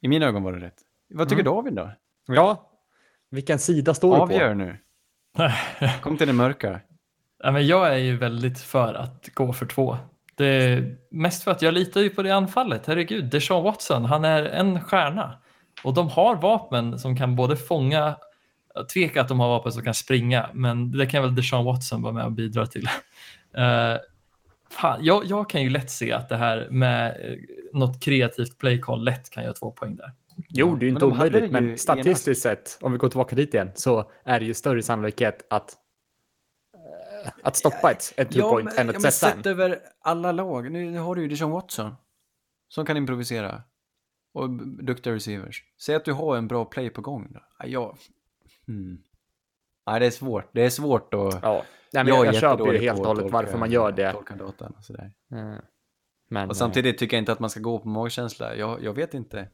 [0.00, 0.82] I mina ögon var det rätt.
[1.08, 1.54] Vad tycker Mm.
[1.54, 1.90] David då?
[2.26, 2.70] Ja,
[3.30, 4.54] vilken sida står du Avgör på?
[4.54, 4.76] nu.
[6.02, 6.80] Kom till det mörka.
[7.38, 9.96] Ja, men jag är ju väldigt för att gå för två.
[10.34, 12.86] Det är mest för att jag litar ju på det anfallet.
[12.86, 15.42] Herregud, Deshaun Watson, han är en stjärna.
[15.84, 18.16] Och de har vapen som kan både fånga,
[18.78, 22.02] jag tvekar att de har vapen som kan springa, men det kan väl Deshaun Watson
[22.02, 22.84] vara med och bidra till.
[23.58, 23.96] Uh,
[24.70, 27.38] fan, jag, jag kan ju lätt se att det här med eh,
[27.72, 30.12] något kreativt playcall lätt kan göra två poäng där.
[30.48, 32.98] Jo, det är ju Men inte de hade omöjligt, men en statistiskt sett, om vi
[32.98, 35.76] går tillbaka dit igen, så är det ju större sannolikhet att,
[36.74, 39.36] eh, att stoppa ett, ett two point än att men sätta en.
[39.36, 40.72] sett över alla lag.
[40.72, 41.94] Nu, nu har du ju Deshaun Watson
[42.68, 43.62] som kan improvisera
[44.34, 44.50] och
[44.84, 45.64] duktiga receivers.
[45.80, 47.28] Säg att du har en bra play på gång.
[47.30, 47.40] Då.
[47.64, 47.96] Ja,
[48.68, 48.74] jag...
[48.74, 49.02] Hmm.
[49.86, 50.50] Nej, det är svårt.
[50.52, 51.38] Det är svårt att...
[51.42, 54.12] Ja, Nej, men jag, jag är köper ju helt och hållet varför man gör det.
[54.38, 55.12] Datan och sådär.
[55.32, 55.54] Eh,
[56.28, 58.56] Men, Och samtidigt tycker jag inte att man ska gå på magkänsla.
[58.56, 59.48] Jag, jag vet inte.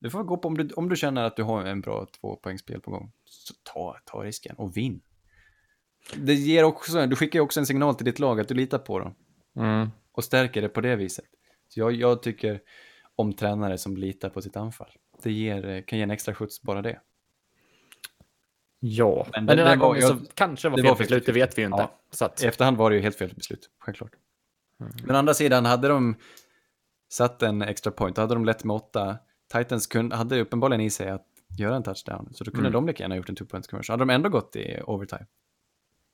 [0.00, 2.80] Du får gå på om du, om du känner att du har en bra tvåpoängsspel
[2.80, 3.12] på gång.
[3.24, 5.00] Så ta, ta risken och vinn.
[6.16, 8.78] Det ger också, du skickar ju också en signal till ditt lag att du litar
[8.78, 9.14] på dem.
[9.56, 11.24] eh, mm, Och stärker det på det viset.
[11.68, 12.60] Så jag, jag tycker
[13.16, 14.90] om tränare som litar på sitt anfall.
[15.22, 17.00] Det ger, kan ge en extra skjuts bara det.
[18.84, 20.98] Ja, Men men, den här var- gången jag- så kanske det var det fel var
[20.98, 21.34] beslut, det 50-50.
[21.34, 21.78] vet vi ju inte.
[21.82, 21.98] Ja.
[22.10, 24.10] Så att, I efterhand var det ju helt fel beslut, självklart.
[24.80, 24.92] Mm.
[25.04, 26.14] Men å andra sidan, hade de
[27.12, 29.18] satt en extra point, då hade de lett med åtta.
[29.52, 31.26] Titans kunde, hade uppenbarligen i sig att
[31.58, 32.72] göra en touchdown, så då kunde Mm.
[32.72, 33.92] de lika gärna gjort en two points conversion.
[33.94, 35.26] Hade de ändå gått i overtime.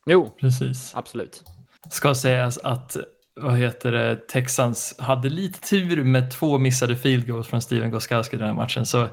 [0.06, 0.92] jo, Precis.
[0.94, 1.42] absolut.
[1.90, 2.96] Ska sägas att
[3.40, 8.36] vad heter det, Texans hade lite tur med två missade field goals från Steven Goskowski
[8.36, 8.86] den här matchen.
[8.86, 9.08] Så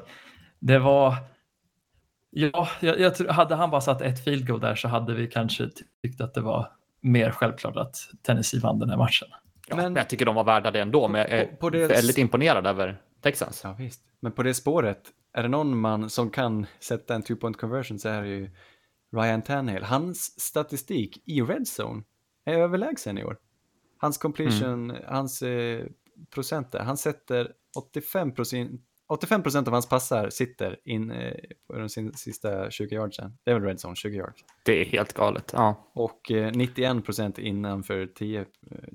[0.58, 1.14] det var...
[2.38, 5.26] Ja, jag, jag tror, hade han bara satt ett field goal där så hade vi
[5.26, 5.70] kanske
[6.02, 9.28] tyckt att det var mer självklart att Tennessee vann den här matchen.
[9.68, 11.70] Ja, Men- men, jag tycker de var värda det ändå, men jag är På- på
[11.70, 13.60] det- väldigt imponerad över Texans.
[13.64, 14.00] Ja, visst.
[14.20, 17.98] Men på det spåret är det någon man som kan sätta en two point conversion
[17.98, 18.50] så är det ju
[19.16, 19.82] Ryan Tannehill.
[19.82, 22.02] Hans statistik i red zone
[22.44, 23.36] är överlägsen i år.
[23.98, 25.84] Hans completion, hans eh,
[26.34, 31.34] procenter, han sätter 85 procent 85% av hans passar sitter in eh,
[31.66, 33.38] på de sin, sista 20 yardsen.
[33.44, 34.44] Det är väl red zone, 20 yards.
[34.62, 35.50] Det är helt galet.
[35.56, 35.90] Ja.
[35.92, 38.46] Och eh, 91 procent innanför 10, eh,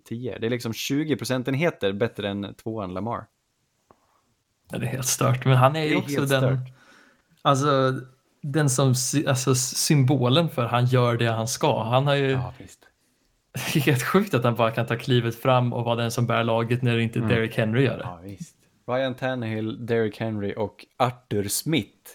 [0.05, 0.37] 10.
[0.37, 3.25] Det är liksom 20 procentenheter bättre än tvåan Lamar.
[4.71, 5.45] Ja, det är helt stört.
[5.45, 6.73] Men han är ju också den, stört.
[7.41, 7.93] alltså,
[8.41, 8.93] den som,
[9.27, 11.83] alltså symbolen för han gör det han ska.
[11.83, 12.79] Han har ju, Ja, visst.
[13.73, 16.27] det är helt sjukt att han bara kan ta klivet fram och vara den som
[16.27, 18.03] bär laget när inte Derrick Henry gör det.
[18.03, 18.60] Ja, visst.
[18.91, 22.11] Ryan Tannehill, Derrick Henry och Arthur Smith.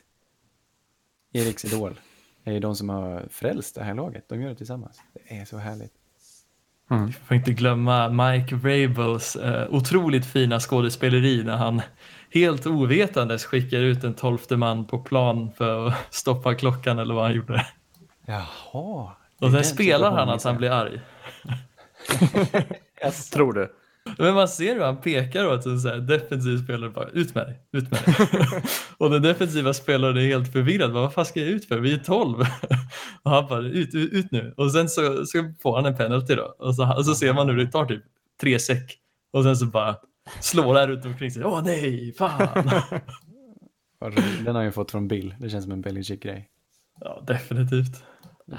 [1.33, 2.01] Eriks idol.
[2.45, 4.29] är ju de som har frälst det här laget.
[4.29, 5.03] De gör det tillsammans.
[5.13, 5.93] Det är så härligt.
[7.27, 11.83] Får inte glömma Mike Rabels eh, otroligt fina skådespeleri när han
[12.31, 17.25] helt ovetandes skickar ut en tolfte man på plan för att stoppa klockan eller vad
[17.25, 17.67] han gjorde.
[18.27, 19.13] Jaha.
[19.41, 21.01] Och sen spelar han att han blir arg.
[23.33, 23.73] Tror du?
[24.19, 27.47] Men man ser hur han pekar åt en så här defensiv spelare bara ut med
[27.47, 28.15] dig, ut med dig.
[28.99, 30.93] och den defensiva spelaren är helt förvirrad.
[30.93, 31.79] Bara, Vad fan ska jag ut för?
[31.79, 32.39] Vi är 12.
[33.23, 34.55] och han bara ut, ut, ut nu.
[34.57, 36.55] Och sen så, så får han en penalty då.
[36.59, 38.03] Och så, och så ser man hur det tar typ
[38.41, 38.99] tre säck.
[39.33, 39.97] Och sen så bara
[40.41, 41.45] slår han runt omkring sig.
[41.45, 42.49] Åh nej, fan.
[44.45, 45.35] Den har jag ju fått från Bill.
[45.39, 46.49] Det känns som en Belichick-grej.
[47.01, 48.05] ja, definitivt.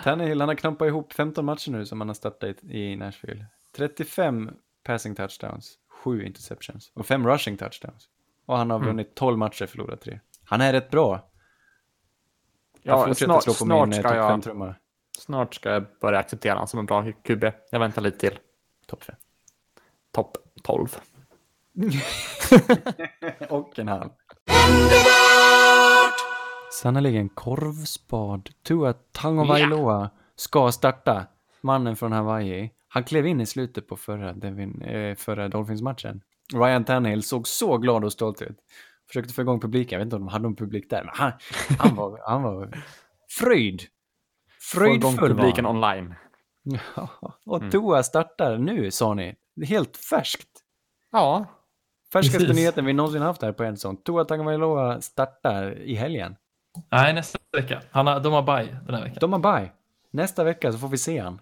[0.03, 3.45] Tannehill, han har knappat ihop 15 matcher nu som han har startat i Nashville.
[3.77, 4.49] 35
[4.87, 8.09] passing touchdowns, 7 interceptions och 5 rushing touchdowns.
[8.45, 10.19] Och han har vunnit 12 matcher, förlorat 3.
[10.45, 11.29] Han är rätt bra.
[12.81, 14.75] Jag Ja, fortsätter snart, slå på snart, min eh, ska topp jag, 5-trumma.
[15.17, 17.43] snart ska jag börja acceptera honom som en bra QB.
[17.71, 18.39] Jag väntar lite till.
[18.87, 19.15] Topp 5.
[20.11, 20.97] Topp 12.
[23.49, 24.09] Och en halv.
[26.71, 28.49] Sannerligen korvspad.
[28.63, 31.25] Tua Tagovailoa ska starta.
[31.61, 32.71] Mannen från Hawaii.
[32.87, 36.21] Han klev in i slutet på förra, Devin, eh, förra Dolphins-matchen.
[36.53, 38.57] Ryan Tannehill såg så glad och stolt ut.
[39.07, 39.95] Försökte få igång publiken.
[39.95, 41.31] Jag vet inte om de hade någon publik där, men han,
[41.79, 42.83] han, var, han var
[43.39, 43.81] fröjd.
[44.73, 45.75] Få igång Fröjdfull var publiken han.
[45.75, 46.15] online.
[46.95, 47.09] Ja,
[47.45, 49.35] och Tua startar nu, sa ni.
[49.65, 50.49] Helt färskt.
[51.11, 51.45] Ja,
[52.13, 52.55] Färskaste Precis.
[52.55, 53.97] nyheten vi någonsin haft här på en sån.
[53.97, 56.35] Tua Tagovailoa startar i helgen.
[56.91, 57.81] Nej, nästa vecka.
[57.91, 59.17] Han har, de har bye den här veckan.
[59.19, 59.71] De har bye.
[60.11, 61.39] Nästa vecka så får vi se han.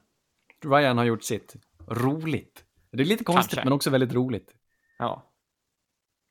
[0.66, 1.56] Ryan har gjort sitt.
[1.88, 2.64] Roligt.
[2.92, 3.66] Det är lite konstigt Kanske.
[3.66, 4.56] men också väldigt roligt.
[5.00, 5.32] ja.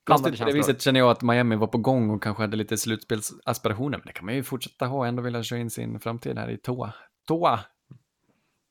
[0.07, 2.77] Konstigt på det viset känner jag att Miami var på gång och kanske hade lite
[2.79, 3.99] slutspelsaspirationer.
[3.99, 6.57] Men det kan man ju fortsätta ha ändå vilja köra in sin framtid här i
[6.59, 6.95] Toa.
[7.27, 7.61] Toa!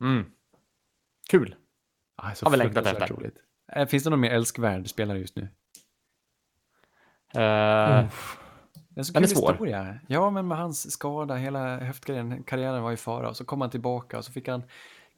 [0.02, 0.26] Mm.
[1.30, 1.56] Kul.
[2.16, 3.08] Ah, så Har vi längtat efter.
[3.08, 3.36] roligt.
[3.76, 5.48] Eh, Finns det någon mer älskvärd spelare just nu?
[7.36, 8.08] Eh, Mm.
[8.96, 9.52] En så Den är svår.
[9.52, 10.00] historia.
[10.08, 13.70] Ja, men med hans skada, hela höftgrejen, karriären var i fara och så kom han
[13.70, 14.64] tillbaka och så fick han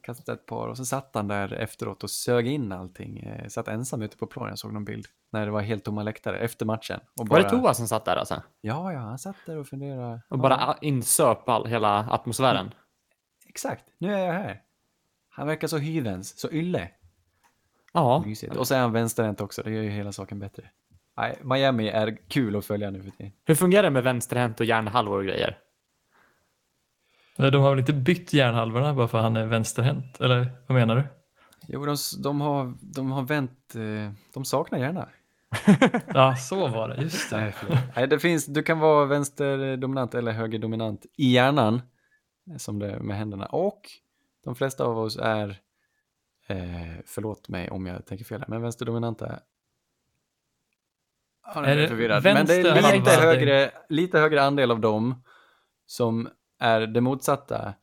[0.06, 3.18] kasta ett par och så satt han där efteråt och sög in allting.
[3.18, 6.02] Eh, Satt ensam ute på planen, jag såg någon bild, när det var helt tomma
[6.02, 7.00] läktare efter matchen.
[7.20, 8.42] Och Var det Toa som satt där alltså?
[8.60, 10.14] Ja, ja, han satt där och funderade.
[10.14, 12.74] Och ja, bara insöp all, hela atmosfären?
[13.48, 14.62] Exakt, nu är jag här.
[15.28, 16.88] Han verkar så hyvens, så ylle.
[17.92, 18.22] Ja.
[18.26, 18.56] Mysigt.
[18.56, 20.70] Och så är han vänsterhänt också, det gör ju hela saken bättre.
[21.16, 23.32] Nej, Miami är kul att följa nu för tiden.
[23.44, 25.58] Hur fungerar det med vänsterhänt och hjärnhalvor och grejer?
[27.36, 30.20] De har väl inte bytt hjärnhalvorna bara för att han är vänsterhänt?
[30.20, 31.04] Eller vad menar du?
[31.68, 35.08] Jo, de, de, har, de har vänt, eh, de saknar gärna.
[36.14, 37.02] Ja, så var det.
[37.02, 37.54] Just det.
[37.96, 41.82] Nej, det finns, du kan vara vänsterdominant eller högerdominant i hjärnan,
[42.58, 43.46] som det är med händerna.
[43.46, 43.80] Och
[44.44, 45.48] de flesta av oss är,
[46.46, 46.56] eh,
[47.06, 49.38] förlåt mig om jag tänker fel här, men vänsterdominanta.
[51.54, 52.24] Ja, Är det förvirrad.
[52.24, 55.22] Men det är lite högre, lite högre andel av dem
[55.86, 56.28] som
[56.58, 57.74] är det motsatta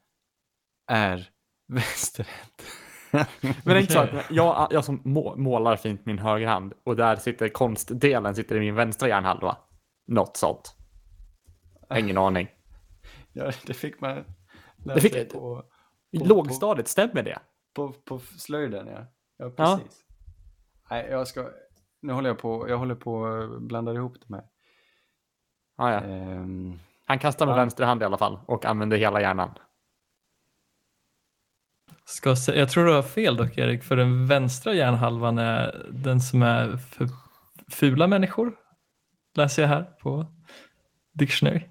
[0.87, 1.29] är
[1.67, 2.63] vänsterhänt.
[3.41, 6.95] Men det är inte så att jag, jag som må, målar fint min högerhand och
[6.95, 9.57] där sitter konstdelen sitter i min vänstra hjärnhalva.
[10.07, 10.75] Något sånt.
[11.95, 12.47] Ingen aning.
[13.33, 14.15] ja, det fick man
[14.77, 15.63] lära Det fick- sig på,
[16.19, 17.39] På- lågstadiet, stämmer det?
[17.75, 19.05] På, på slöjden, ja.
[19.37, 19.77] Ja, Ja.
[19.79, 20.05] precis.
[20.89, 21.49] Nej, jag ska...
[22.01, 24.43] Nu håller jag på, jag håller på att blanda ihop de här.
[25.77, 25.99] Ja, ja.
[26.01, 27.57] Ehm, Han kastar med Ja.
[27.57, 29.51] vänster hand i alla fall och använder hela hjärnan.
[32.05, 36.21] Ska sä- jag tror du har fel dock Erik, för den vänstra hjärnhalvan är den
[36.21, 37.07] som är för
[37.71, 38.55] fula människor.
[39.35, 40.25] Läser jag här på
[41.13, 41.61] Dictionary.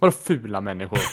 [0.00, 0.98] Vadå fula människor?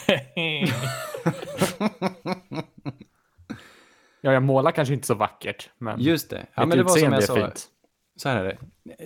[4.22, 6.45] Ja, jag målar kanske inte så vackert, men just det.
[6.55, 7.36] Ja, mitt men det var som jag är sa.
[7.36, 7.67] fint.
[8.20, 8.57] Så här är det.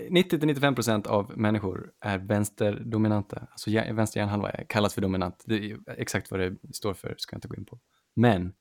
[0.10, 3.48] 90-95% av människor är vänsterdominanta.
[3.52, 5.44] Alltså vänster hjärnhalva kallas för dominant.
[5.46, 7.80] Det är exakt vad det står för ska jag inte gå in på.
[8.14, 8.54] Men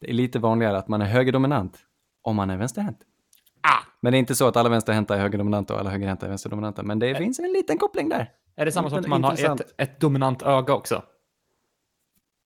[0.00, 1.78] det är lite vanligare att man är högerdominant
[2.22, 2.98] om man är vänsterhänt.
[3.60, 3.82] Ah!
[4.00, 6.82] Men det är inte så att alla vänsterhänta är högerdominanta och alla högerhänta är vänsterdominanta.
[6.82, 8.30] Men det finns en liten koppling där.
[8.56, 9.60] Är det samma som att man har intressant.
[9.60, 11.02] ett, ett dominant öga också?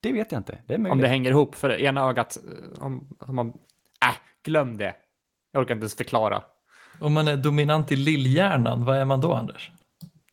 [0.00, 0.58] Det vet jag inte.
[0.66, 0.92] Det är möjligt.
[0.92, 3.48] Om det hänger ihop, för det ena ögat, eh, om, om man...
[4.04, 4.94] Äh, glöm det.
[5.52, 6.42] Jag orkar inte ens förklara.
[7.00, 9.70] Om man är dominant i lillhjärnan, vad är man då Anders?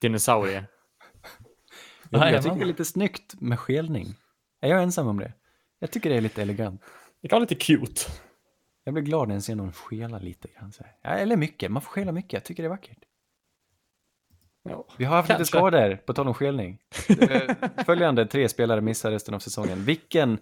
[0.01, 0.53] Dinosaurie.
[2.09, 4.15] jag, Nej, jag tycker man- det är lite snyggt med skelning.
[4.61, 5.33] Är jag ensam om det?
[5.79, 6.81] Jag tycker det är lite elegant.
[7.21, 8.01] Det kan vara lite cute.
[8.83, 10.71] Jag blir glad när jag ser någon skela lite grann.
[10.71, 10.93] Så här.
[11.01, 12.33] Ja, eller mycket, man får skela mycket.
[12.33, 12.97] Jag tycker det är vackert.
[14.69, 14.87] Ja.
[14.97, 15.57] Vi har haft lite Kanske.
[15.57, 16.79] skador, på tal om skelning.
[17.19, 17.55] Eh,
[17.85, 19.83] Följande tre spelare missar resten av säsongen.
[19.85, 20.37] Vilken,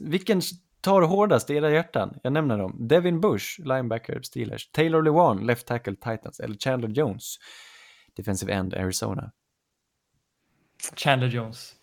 [0.00, 0.42] vilken
[0.80, 2.18] tar hårdast i era hjärtan?
[2.22, 2.88] Jag nämner dem.
[2.88, 4.70] Devin Bush, linebacker Steelers.
[4.70, 6.40] Taylor Lewan, left tackle Titans.
[6.40, 7.36] Eller Chandler Jones,
[8.16, 9.32] defensive end Arizona.
[10.96, 11.74] Chandler Jones.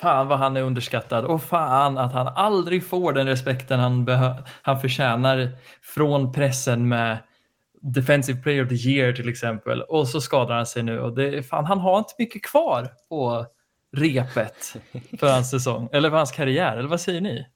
[0.00, 4.06] Fan vad han är underskattad och fan att han aldrig får den respekten han,
[4.62, 5.50] han förtjänar
[5.82, 7.18] från pressen med
[7.82, 11.38] Defensive Player of the Year till exempel och så skadar han sig nu och det
[11.38, 13.46] är fan han har inte mycket kvar på
[13.96, 14.76] repet
[15.20, 17.46] för hans säsong eller för hans karriär eller vad säger ni?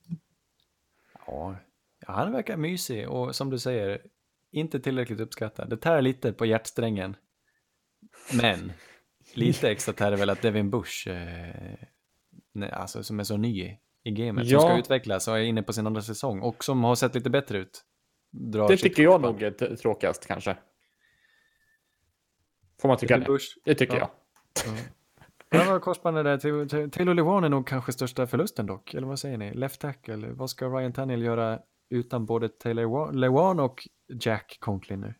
[1.26, 1.56] Ja,
[2.06, 4.02] han verkar mysig och som du säger,
[4.50, 5.70] inte tillräckligt uppskattad.
[5.70, 7.16] Det tär lite på hjärtsträngen.
[8.34, 8.72] Men
[9.34, 11.74] lite extra tär det väl att Devin Bush, eh,
[12.52, 14.60] nej, alltså, som är så ny i gamet, som Ja.
[14.60, 17.58] ska utvecklas och är inne på sin andra säsong och som har sett lite bättre
[17.58, 17.84] ut.
[18.68, 20.56] Det tycker jag nog är tråkigast kanske.
[22.80, 23.32] Får man tycka Devin det?
[23.32, 23.46] Bush.
[23.64, 24.10] Det tycker Ja.
[24.66, 24.74] jag.
[24.74, 24.80] Ja,
[25.52, 26.88] vad korsbandet där.
[26.88, 28.94] Taylor- Lewan är nog kanske största förlusten dock.
[28.94, 29.54] Eller vad säger ni?
[29.54, 30.28] Left tackle.
[30.32, 31.58] Vad ska Ryan Tannehill göra
[31.90, 33.88] utan både Taylor Lewan- Lewan och
[34.20, 35.14] Jack Conklin nu?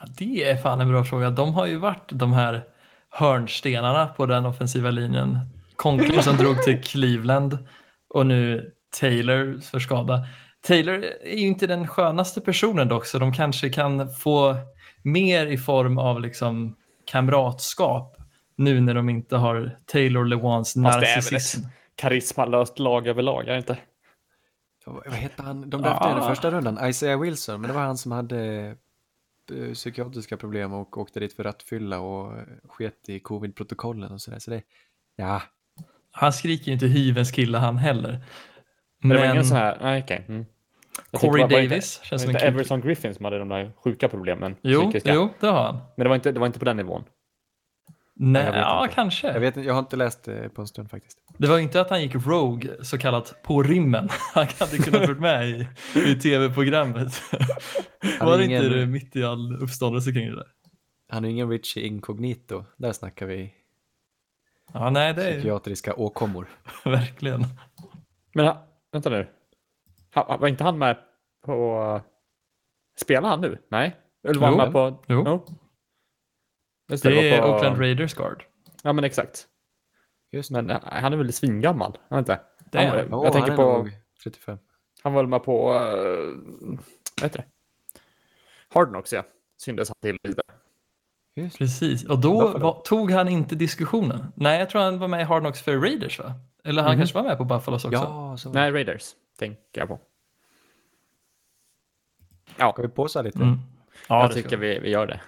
[0.00, 1.30] Ja, det är fan en bra fråga.
[1.30, 2.64] De har ju varit de här
[3.10, 5.38] hörnstenarna på den offensiva linjen.
[5.76, 7.58] Conklin som drog till Cleveland
[8.08, 10.26] och nu Taylor för skada.
[10.66, 14.56] Taylor är ju inte den skönaste personen dock, så de kanske kan få
[15.02, 18.17] mer i form av liksom kamratskap
[18.58, 21.60] nu när de inte har Taylor Lewans narcissism.
[21.94, 23.78] karismalöst lag överlag, är det inte?
[24.86, 25.70] Vad heter han?
[25.70, 26.28] De draftade i den Ah.
[26.28, 28.66] första rundan, Isaiah Wilson, men det var han som hade
[29.52, 32.32] eh, psykiatriska problem och åkte dit för rattfylla och
[32.68, 34.38] sket i covid-protokollen och sådär.
[34.38, 34.62] Så det,
[35.16, 35.42] ja,
[36.10, 38.20] Han skriker ju inte hyvens kille han heller.
[39.00, 40.24] Men det var ingen sån här, nej okej.
[40.28, 40.46] Mm.
[41.10, 42.54] Jag Corey var- var Davis inte, känns som var en.
[42.54, 44.56] Everson Griffin som hade de där sjuka problemen.
[44.62, 45.14] Jo, psykiska.
[45.14, 45.74] jo, det har han.
[45.96, 47.04] Men det var, inte, det var inte på den nivån.
[48.20, 48.94] Nej, jag ja, inte.
[48.94, 49.26] kanske.
[49.32, 51.18] jag vet inte, jag har inte läst eh, på en stund faktiskt.
[51.38, 54.08] Det var inte att han gick rogue, så kallat på rimmen.
[54.34, 57.22] Han hade kunnat varit med i, i tv-programmet.
[58.18, 60.46] Han Var det ingen- inte det mitt i all uppståndelse kring det där?
[61.08, 63.54] Han är ingen Richie Incognito, där snackar vi
[64.72, 66.48] Ja, nej, det är psykiatriska åkommor.
[66.84, 67.44] verkligen.
[68.34, 69.26] Men ha, vänta nu.
[70.14, 70.96] Ha, var inte han med
[71.44, 72.00] på...
[73.00, 73.58] Spelar han nu?
[73.70, 73.96] Nej?
[74.28, 74.64] Eller var han Jo.
[74.64, 75.04] med på...
[75.08, 75.46] Jo.
[76.88, 78.44] Just Det var är på- Oakland Raiders guard.
[78.82, 79.46] Ja, men exakt.
[80.32, 81.98] Just Men eh, han är väl svingammal?
[82.10, 82.40] Han, inte?
[82.70, 83.78] Det är han, var- Ja, jag tänker han är på...
[83.78, 83.92] nog
[84.24, 84.58] 35.
[85.02, 85.72] Han var väl med på...
[85.72, 86.38] Uh,
[87.20, 87.44] vad heter det?
[88.68, 89.22] Hard Knocks, ja.
[89.56, 90.42] Syndes han till lite.
[91.34, 91.58] Just.
[91.58, 94.32] Precis, och då var, tog han inte diskussionen.
[94.34, 96.32] Nej, jag tror han var med i Hard Knocks för Raiders, va?
[96.64, 96.98] Eller han Mhm.
[97.00, 97.98] kanske var med på Buffalos också.
[97.98, 99.98] Ja, så Nej, Raiders tänker jag på.
[102.56, 103.38] Ska vi påsa lite?
[103.38, 103.58] Mm.
[104.08, 105.20] Ja, jag det tycker vi, vi gör det.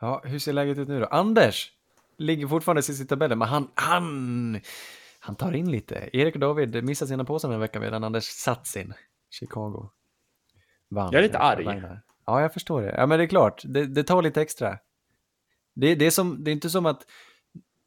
[0.00, 1.06] Ja, hur ser läget ut nu då?
[1.06, 1.72] Anders
[2.18, 4.60] ligger fortfarande sist i tabellen, men han, han,
[5.18, 6.10] han tar in lite.
[6.12, 8.94] Erik och David missade sina påsar en vecka medan Anders satt sin.
[9.30, 9.90] Chicago.
[10.88, 11.12] Vann.
[11.12, 11.82] Jag är lite arg.
[12.26, 12.94] Ja, jag förstår det.
[12.96, 14.78] Ja, men det är klart, det, det tar lite extra.
[15.74, 17.02] Det, det, är som, det är inte som att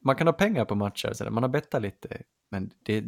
[0.04, 3.04] man kan ha pengar på matcher, så man har bettat lite, men det,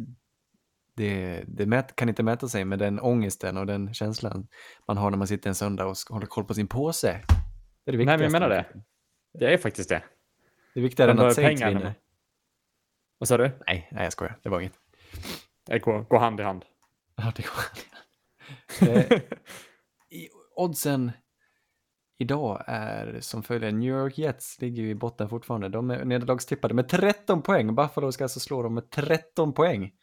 [0.95, 4.47] det, det mät, kan inte mäta sig med den ångesten och den känslan
[4.87, 7.21] man har när man sitter en söndag och hålla koll på sin påse.
[7.85, 8.65] Det är det Nej, men jag menar det.
[9.33, 10.03] Det är faktiskt det.
[10.73, 11.93] Det är viktigare Man än att Saints vinner.
[13.17, 13.51] Vad sa du?
[13.67, 14.39] Nej, nej, jag skojar.
[14.43, 14.79] Det var inget.
[15.65, 16.65] Det går, går hand i hand.
[17.15, 18.89] Ja, det går.
[18.89, 19.19] Eh,
[20.09, 21.11] i- Oddsen
[22.17, 23.71] idag är som följer.
[23.71, 25.69] New York Jets ligger ju i botten fortfarande.
[25.69, 27.75] De är nederlagstippade med 13 poäng.
[27.75, 29.93] Buffalo ska alltså slå dem med 13 poäng.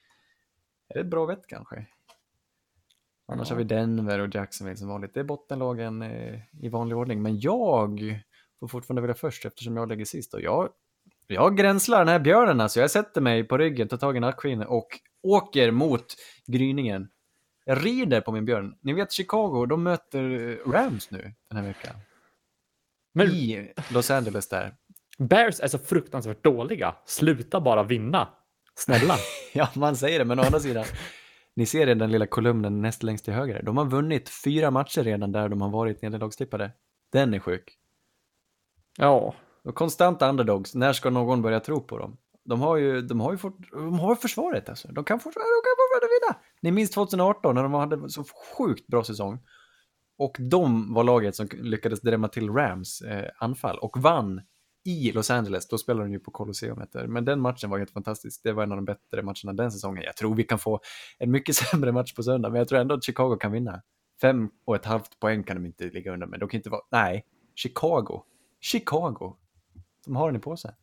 [0.88, 1.86] Är det ett bra vett kanske?
[3.28, 3.55] Annars Ja.
[3.55, 5.14] har vi Denver och Jacksonville som vanligt.
[5.14, 7.22] Det är bottenlagen eh, i vanlig ordning.
[7.22, 8.22] Men jag
[8.60, 10.35] får fortfarande välja först eftersom jag lägger sist.
[10.35, 10.68] Och jag,
[11.26, 12.80] jag gränslar den här björnen alltså.
[12.80, 14.89] Jag sätter mig på ryggen, tar tag i nackskinnet och
[15.22, 16.05] åker mot
[16.47, 17.09] gryningen.
[17.64, 18.74] Jag rider på min björn.
[18.80, 20.22] Ni vet Chicago, de möter
[20.72, 21.94] Rams nu den här veckan.
[23.14, 24.74] Men- i Los Angeles där.
[25.18, 26.94] Bears är så fruktansvärt dåliga.
[27.06, 28.28] Sluta bara vinna.
[28.74, 29.14] Snälla.
[29.52, 30.85] Ja, man säger det, men å andra sidan,
[31.56, 33.62] ni ser det, den lilla kolumnen näst längst till höger.
[33.62, 36.70] De har vunnit fyra matcher redan där de har varit nederlagstippade.
[37.12, 37.77] Den är sjuk
[38.99, 39.35] ja.
[39.65, 42.16] De konstanta underdogs, när ska någon börja tro på dem?
[42.45, 44.89] De har ju, de har ju fort, de har försvaret alltså.
[44.89, 46.45] De kan fortfarande, de kan fortfarande vinna.
[46.62, 48.25] Ni minns 2018 när de hade så
[48.59, 49.39] sjukt bra säsong.
[50.19, 54.41] Och de var laget som lyckades drämma till Rams eh, anfall och vann
[54.85, 55.69] i Los Angeles.
[55.69, 56.83] Då spelade de ju på Colosseum.
[57.09, 58.41] Men den matchen var helt fantastisk.
[58.45, 60.03] Det var en av de bättre matcherna den säsongen.
[60.03, 60.81] Jag tror vi kan få
[61.19, 63.83] en mycket sämre match på söndag, men jag tror ändå att Chicago kan vinna.
[64.20, 66.83] Fem och ett halvt poäng kan de inte ligga under, men de kan inte vara...
[66.91, 68.23] Nej, Chicago.
[68.60, 69.36] Chicago.
[70.05, 70.74] De har den i påse.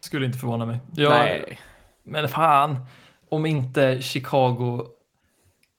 [0.00, 0.80] Skulle inte förvåna mig.
[0.96, 1.58] Jag, Nej.
[2.02, 2.76] Men fan,
[3.28, 4.86] om inte Chicago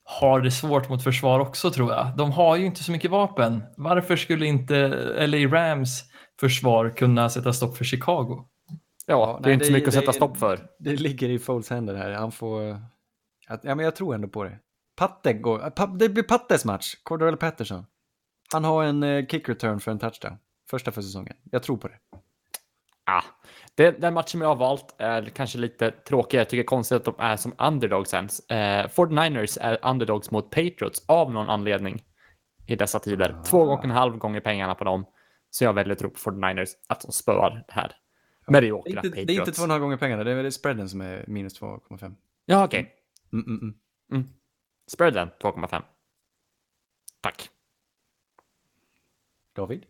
[0.03, 2.18] har det svårt mot försvar också tror jag.
[2.18, 3.64] De har ju inte så mycket vapen.
[3.78, 4.88] Varför skulle inte
[5.28, 6.03] LA Rams
[6.40, 8.45] försvar kunna sätta stopp för Chicago?
[9.06, 10.68] Ja, det är nej, inte så det- mycket att det- sätta stopp för.
[10.80, 12.11] Det ligger i Foles händer här.
[12.11, 12.61] Han får...
[13.48, 14.60] Ja, men jag tror ändå på det.
[14.95, 15.98] Patte går...
[15.98, 16.95] Det blir Pattes match.
[17.03, 17.86] Cordell Patterson.
[18.53, 20.38] Han har en eh, kick return för en touchdown.
[20.69, 21.36] Första för säsongen.
[21.52, 21.99] Jag tror på det.
[23.03, 23.23] Ah,
[23.76, 26.38] det, den matchen jag har valt är kanske lite tråkig.
[26.38, 28.49] Jag tycker det är konstigt att de är som underdogs ens.
[28.49, 32.03] Eh, 49ers är underdogs mot Patriots av någon anledning
[32.68, 33.41] i dessa tider.
[33.45, 35.06] Två och en halv gånger pengarna på dem.
[35.49, 37.91] Så jag väljer att tro på 49ers att de spöar det här
[38.45, 39.28] Det mediokra är, inte, Patriots.
[39.28, 40.23] det är inte två och en halv gånger pengarna.
[40.23, 42.15] Det är väl spreaden som är minus 2,5.
[42.45, 42.95] Ja, okej.
[43.34, 43.73] Mm, mm,
[44.11, 44.30] mm.
[44.88, 45.82] Spreaden 2,5.
[47.22, 47.49] Tack.
[49.56, 49.84] David?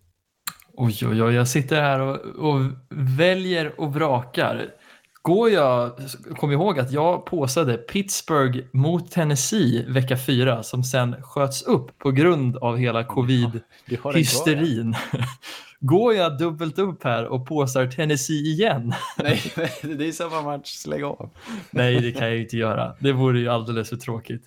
[0.74, 4.74] Oj, oj, oj, jag sitter här och, och väljer och vrakar.
[5.22, 5.92] Går jag,
[6.38, 12.12] kom ihåg att jag påsade Pittsburgh mot Tennessee vecka fyra som sen sköts upp på
[12.12, 14.96] grund av hela covid Du har den kvar, hysterin.
[15.80, 18.94] Går jag dubbelt upp här och påsar Tennessee igen?
[19.24, 19.42] Nej,
[19.82, 20.86] det är samma match.
[20.86, 21.30] Lägg av.
[21.72, 22.96] Nej, det kan jag inte göra.
[23.00, 24.44] Det vore ju alldeles för tråkigt.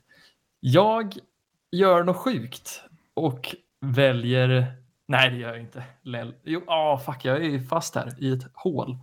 [0.61, 1.15] Jag
[1.73, 2.83] gör något sjukt
[3.15, 4.84] och väljer...
[5.07, 5.85] Nej, det gör jag inte.
[6.03, 6.35] Lell.
[6.45, 8.97] Jo, ah, fuck, jag är ju fast här i ett hål.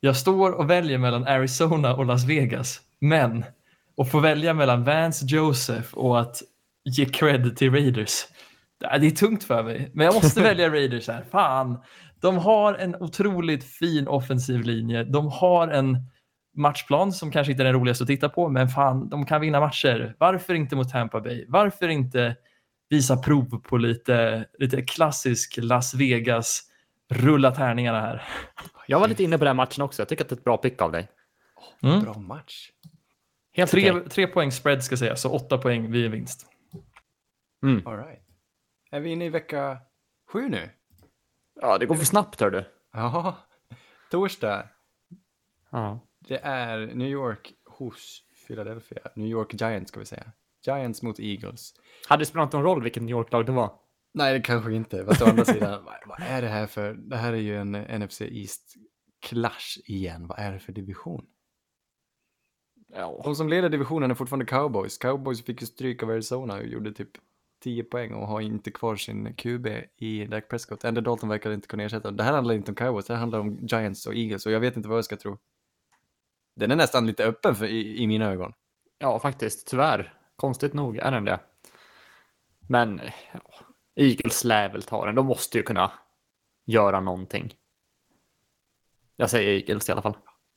[0.00, 3.44] Jag står och väljer mellan Arizona och Las Vegas, men
[3.96, 6.42] att få välja mellan Vance Joseph och att
[6.84, 8.26] ge cred till Raiders.
[8.78, 11.24] Det är tungt för mig, men jag måste välja Raiders här.
[11.30, 11.82] Fan,
[12.20, 15.04] de har en otroligt fin offensiv linje.
[15.04, 15.98] De har en
[16.56, 19.60] matchplan som kanske inte är den roligaste att titta på, men fan, de kan vinna
[19.60, 20.14] matcher.
[20.18, 21.44] Varför inte mot Tampa Bay?
[21.48, 22.36] Varför inte
[22.90, 26.62] visa prov på lite, lite klassisk Las Vegas,
[27.08, 28.28] rulla tärningarna här?
[28.86, 30.02] Jag var lite inne på den matchen också.
[30.02, 31.08] Jag tycker att det är ett bra pick av dig.
[31.82, 32.00] Mm.
[32.00, 32.70] Bra match.
[33.52, 36.46] Helt Tre, tre poäng spread ska sägas, så åtta poäng vid en vinst.
[37.62, 37.86] Mm.
[37.86, 38.22] All right.
[38.90, 39.78] Är vi inne i vecka
[40.32, 40.70] sju nu?
[41.60, 42.64] Ja, det går för snabbt hör du.
[42.92, 43.36] Ja.
[44.10, 44.68] Torsdag.
[45.70, 46.00] Ja.
[46.28, 49.00] Det är New York hos Philadelphia.
[49.14, 50.32] New York Giants ska vi säga.
[50.66, 51.74] Giants mot Eagles.
[52.08, 53.72] Hade det spelat någon roll vilket New York-lag det var?
[54.14, 55.04] Nej, det kanske inte.
[55.04, 56.94] Fast å andra sidan, vad, vad är det här för?
[56.94, 60.26] Det här är ju en NFC East-clash igen.
[60.26, 61.26] Vad är det för division?
[62.92, 63.20] Ja.
[63.24, 64.98] De som leder divisionen är fortfarande Cowboys.
[64.98, 67.10] Cowboys fick ju stryk av Arizona och gjorde typ
[67.62, 69.66] 10 poäng och har inte kvar sin QB
[69.96, 70.84] i Dak Prescott.
[70.84, 72.10] Andy Dalton verkar inte kunna ersätta.
[72.10, 74.60] Det här handlar inte om Cowboys, det här handlar om Giants och Eagles och jag
[74.60, 75.38] vet inte vad jag ska tro.
[76.56, 78.52] Den är nästan lite öppen för, i, i mina ögon.
[78.98, 79.66] ja, faktiskt.
[79.66, 80.19] Tyvärr.
[80.40, 81.40] Konstigt nog är den det.
[82.68, 83.00] Men
[83.32, 83.40] ja,
[83.94, 85.14] Eagles lär väl ta den.
[85.14, 85.92] De måste ju kunna
[86.64, 87.54] göra någonting.
[89.16, 90.16] Jag säger Eagles i alla fall.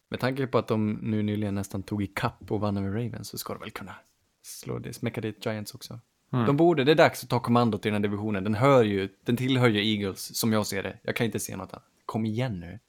[0.09, 3.29] Med tanke på att de nu nyligen nästan tog i kapp och vann över Ravens
[3.29, 3.95] så ska de väl kunna
[4.41, 5.99] slå det, smäcka dit Giants också.
[6.33, 6.45] Mm.
[6.45, 8.43] De borde, det är dags att ta kommandot i den här divisionen.
[8.43, 10.99] Den hör ju, den tillhör ju Eagles som jag ser det.
[11.03, 11.85] Jag kan inte se något annat.
[12.05, 12.79] Kom igen nu.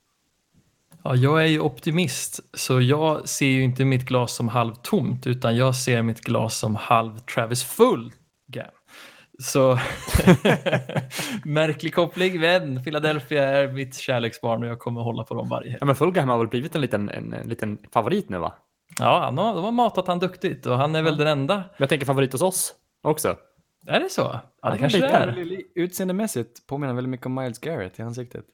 [1.04, 5.56] Ja, jag är ju optimist, så jag ser ju inte mitt glas som halvtomt, utan
[5.56, 8.12] jag ser mitt glas som halv Travis full.
[9.38, 9.72] Så
[11.44, 15.78] märklig koppling, men Philadelphia är mitt kärleksbarn och jag kommer hålla på dem varje helg.
[15.80, 18.54] Ja, men Fulgham har väl blivit en liten, en, en liten favorit nu va?
[18.98, 21.54] Ja, han har, de har matat han duktigt och han är väl den enda.
[21.56, 23.36] Men Jag tänker favorit hos oss också.
[23.86, 24.20] Är det så?
[24.62, 25.60] Ja, det Ja, kanske det är.
[25.74, 28.44] Utseendemässigt påminner han väldigt mycket om Miles Garrett i ansiktet.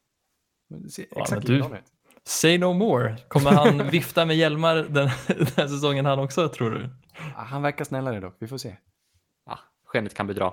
[0.69, 1.85] Det ser Ja, exakt likadan ut.
[2.25, 3.17] Say no more.
[3.29, 6.89] Kommer han vifta med hjälmar den, den här säsongen han också, tror du?
[7.37, 8.77] Ah, Han verkar snällare dock, vi får se.
[9.47, 10.53] Ja, skenet kan bedra.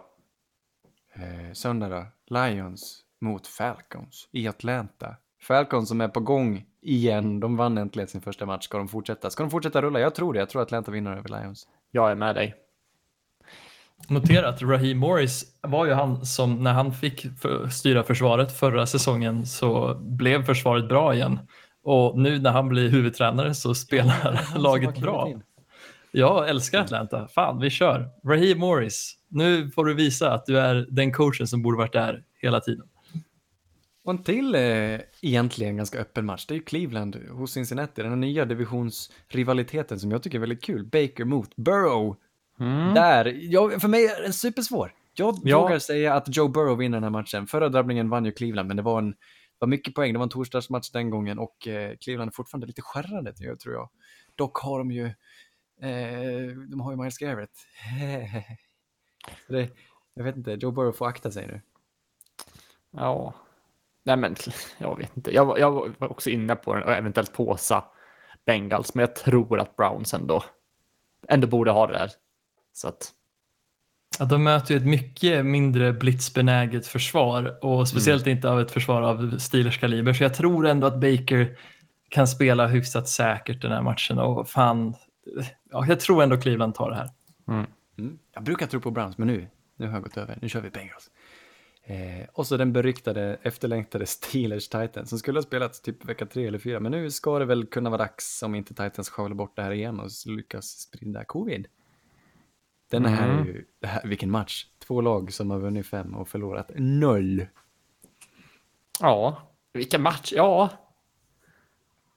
[1.13, 5.15] Eh, söndag då, Lions mot Falcons i Atlanta.
[5.41, 8.65] Falcons som är på gång igen, de vann äntligen sin första match.
[8.65, 9.29] Ska de fortsätta?
[9.29, 9.99] Ska de fortsätta rulla?
[9.99, 11.67] Jag tror det, jag tror Atlanta vinner över Lions.
[11.91, 12.55] Jag är med dig.
[14.07, 18.85] Notera att Raheem Morris var ju han som när han fick för, styra försvaret förra
[18.85, 21.39] säsongen så blev försvaret bra igen.
[21.83, 25.33] Och nu när han blir huvudtränare så spelar laget bra.
[26.11, 27.27] Jag älskar Atlanta.
[27.27, 28.09] Fan, vi kör.
[28.23, 32.23] Raheem Morris, nu får du visa att du är den coachen som borde varit där
[32.41, 32.85] hela tiden.
[34.03, 38.11] Och en till eh, egentligen ganska öppen match, det är ju Cleveland hos Cincinnati, den
[38.11, 40.85] här nya divisionsrivaliteten som jag tycker är väldigt kul.
[40.85, 42.17] Baker mot Burrow.
[42.95, 44.93] Där, jag, för mig är den supersvår.
[45.13, 45.61] Jag Ja.
[45.61, 47.47] vågar säga att Joe Burrow vinner den här matchen.
[47.47, 49.15] Förra drabblingen vann ju Cleveland, men det var en
[49.59, 50.13] var mycket poäng.
[50.13, 53.89] Det var en torsdagsmatch den gången och eh, Cleveland är fortfarande lite skärrade, tror jag.
[54.35, 55.05] Dock har de ju,
[55.81, 57.51] eh, de har ju Miles Garrett.
[59.47, 59.69] Det,
[60.13, 61.61] jag vet inte, Joe Burrow får akta sig nu.
[62.91, 63.33] Ja.
[64.03, 64.35] Nej men,
[64.77, 65.31] jag vet inte.
[65.35, 67.83] Jag, var- jag var också inne på den och eventuellt påsa
[68.45, 70.43] Bengals, men jag tror att Browns ändå,
[71.27, 72.11] ändå borde ha det där.
[72.77, 73.13] Så att,
[74.19, 79.01] Ja, de möter ju ett mycket mindre blitzbenäget försvar och speciellt inte av ett försvar
[79.01, 80.13] av Steelers kaliber.
[80.13, 81.57] Så jag tror ändå att Baker
[82.09, 84.95] kan spela hyfsat säkert den här matchen och fan,
[85.71, 87.09] ja, jag tror ändå Cleveland tar det här.
[87.47, 88.19] Mm.
[88.33, 90.37] Jag brukar tro på Browns, men nu, nu har jag gått över.
[90.41, 91.11] Nu kör vi Bengals.
[91.83, 96.47] Eh, och så den beryktade, efterlängtade Steelers Titans som skulle ha spelats typ vecka tre
[96.47, 96.79] eller fyra.
[96.79, 99.71] Men nu ska det väl kunna vara dags om inte Titans skavlar bort det här
[99.71, 101.67] igen och lyckas sprida covid.
[102.89, 104.65] Den här är ju, det här, vilken match.
[104.87, 107.45] Två lag som har vunnit fem och förlorat noll.
[109.01, 109.41] ja,
[109.73, 110.33] vilken match.
[110.35, 110.69] Ja.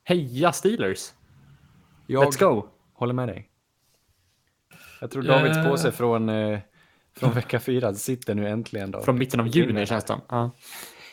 [0.04, 1.12] Heja Steelers.
[2.06, 2.66] Jag Let's go.
[2.92, 3.50] håller med dig.
[5.00, 5.68] Jag tror Davids Eh.
[5.70, 6.58] påse från, eh,
[7.16, 9.00] från vecka fyra sitter nu äntligen då.
[9.02, 10.50] Från mitten av juni känns det ja.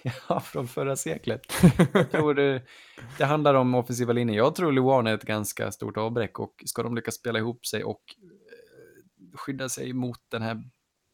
[0.30, 1.42] Ja, från förra seklet.
[1.94, 2.62] Jag tror det,
[3.18, 4.38] det handlar om offensiva linjen.
[4.38, 7.84] Jag tror Luan är ett ganska stort avbräck och ska de lyckas spela ihop sig
[7.84, 8.02] och
[9.34, 10.64] skydda sig mot den här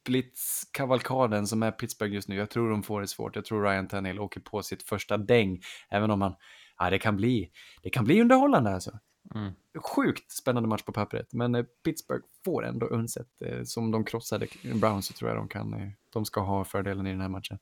[0.05, 2.35] blitzkavalkaden som är Pittsburgh just nu.
[2.35, 3.35] Jag tror de får det svårt.
[3.35, 6.35] Jag tror Ryan Tannehill åker på sitt första däng, även om han,
[6.79, 7.51] ja det kan bli,
[7.83, 8.99] det kan bli underhållande alltså.
[9.35, 9.53] Mm.
[9.95, 13.27] Sjukt spännande match på pappret, men eh, Pittsburgh får ändå undset.
[13.45, 17.07] Eh, som de krossade Browns så tror jag de kan, eh, de ska ha fördelen
[17.07, 17.59] i den här matchen.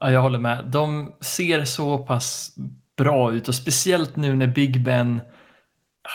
[0.00, 0.64] Ja, jag håller med.
[0.66, 2.56] De ser så pass
[2.96, 5.20] bra ut och speciellt nu när Big Ben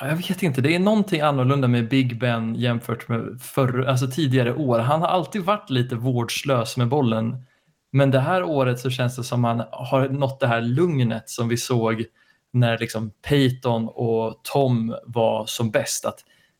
[0.02, 4.54] jag vet inte, det är någonting annorlunda med Big Ben jämfört med förr, alltså tidigare
[4.54, 4.80] år.
[4.80, 7.46] Han har alltid varit lite vårdslös med bollen.
[7.92, 11.48] Men det här året så känns det som han har nått det här lugnet som
[11.48, 12.06] vi såg
[12.54, 16.06] när liksom Peyton och Tom var som bäst.
[16.06, 16.20] Att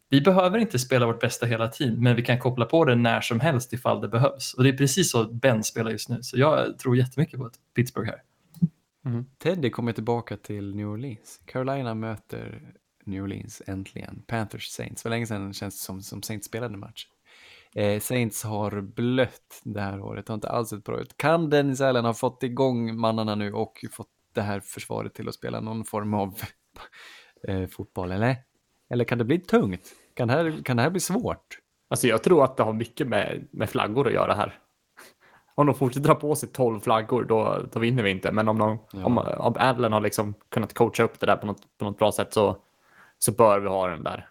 [0.10, 3.22] vi behöver inte spela vårt bästa hela tiden, men vi kan koppla på det när
[3.22, 4.54] som helst ifall det behövs.
[4.54, 6.18] Och det är precis så Ben spelar just nu.
[6.22, 8.22] Så jag tror jättemycket på ett Pittsburgh här.
[9.06, 9.26] Mm.
[9.44, 11.42] Teddy kommer tillbaka till New Orleans.
[11.46, 12.62] Carolina möter
[13.06, 14.24] New Orleans äntligen.
[14.28, 15.02] Panthers Saints.
[15.04, 17.08] För länge sedan känns det som, som Saints spelade match.
[17.76, 21.18] Eh, Saints har blött det här året, har inte alls sett bra ut.
[21.18, 25.36] Kan Dennis Allen ha fått igång mannarna nu och fått det här försvaret till att
[25.36, 26.34] spela någon form av
[27.48, 28.36] eh, fotboll, eller?
[28.90, 29.94] Eller kan det bli tungt?
[30.14, 31.60] Kan det här, kan det här bli svårt?
[31.88, 34.60] Alltså jag tror att det har mycket med, med flaggor att göra här.
[35.56, 38.32] Om de fortsätter dra på sig 12 flaggor då, då vinner vi inte.
[38.32, 39.06] Men om, de, Ja.
[39.06, 42.12] om, om Allen har liksom kunnat coacha upp det där på något, på något bra
[42.12, 42.58] sätt så,
[43.20, 44.30] så bör vi ha den där.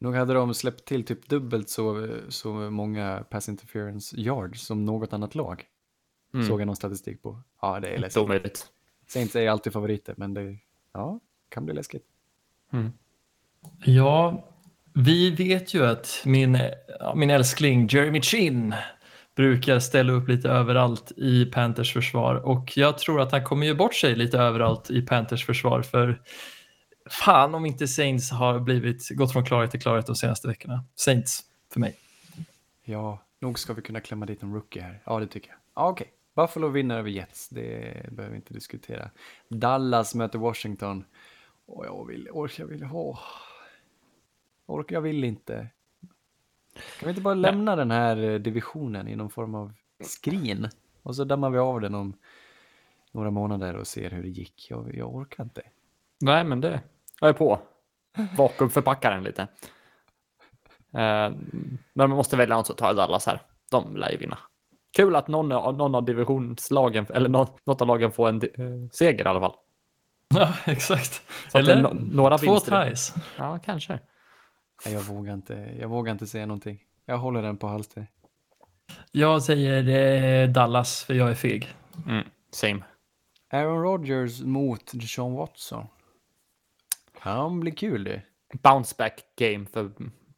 [0.00, 5.12] Nog hade de släppt till typ dubbelt så, så många pass interference yards som något
[5.12, 5.64] annat lag.
[6.34, 6.46] Mm.
[6.46, 7.42] Såg jag någon statistik på.
[7.60, 8.22] Ja, det är läskigt.
[8.22, 8.66] omöjligt.
[9.06, 10.58] Saints är alltid favoriter, men det
[10.92, 12.06] ja, kan bli läskigt.
[13.84, 14.48] Ja,
[14.94, 16.58] vi vet ju att min,
[17.14, 18.74] min älskling Jeremy Chin
[19.36, 23.74] brukar ställa upp lite överallt i Panthers försvar och jag tror att han kommer ju
[23.74, 26.22] bort sig lite överallt i Panthers försvar för
[27.10, 30.84] fan om inte Saints har blivit, gått från klarhet till klarhet de senaste veckorna.
[30.94, 31.40] Saints
[31.72, 31.96] för mig.
[32.84, 35.02] Ja, nog ska vi kunna klämma dit en rookie här.
[35.04, 35.58] Ja, det tycker jag.
[35.74, 36.12] Ja, okej.
[36.34, 39.10] Buffalo vinner över Jets, det behöver vi inte diskutera.
[39.48, 41.04] Dallas möter Washington.
[41.66, 43.18] Och jag vill, ork, jag vill, åh.
[44.66, 45.68] Ork, jag vill inte.
[46.72, 50.68] Kan vi inte bara lämna den här eh, divisionen i någon form av skrin?
[51.02, 52.16] Och så dammar vi av den om
[53.12, 54.66] några månader och ser hur det gick.
[54.70, 55.62] Jag, jag orkar inte.
[56.20, 56.80] Nej, men det
[57.22, 57.60] jag är på.
[58.36, 59.42] Vakuumförpacka den lite.
[59.42, 59.48] Eh,
[60.92, 63.40] men man måste välja något så tar jag Dallas här.
[63.70, 64.38] De lär ju vinna.
[64.96, 69.24] Kul att någon, av- någon av divisionslagen, eller något, av lagen får en eh, seger
[69.24, 69.54] i alla fall.
[70.34, 71.22] Ja, exakt.
[71.52, 73.14] Så Eller no- några två ties.
[73.38, 73.98] Ja, kanske.
[74.84, 76.78] Nej, Jag vågar inte, jag vågar inte säga någonting.
[77.06, 78.06] Jag håller den på halster.
[79.12, 79.88] Jag säger
[80.42, 81.68] eh, Dallas för jag är feg.
[82.06, 82.82] Mm, same.
[83.52, 85.86] Aaron Rodgers mot Deshaun Watson.
[87.22, 88.22] Kan bli kul det.
[88.62, 89.90] Bounce back game för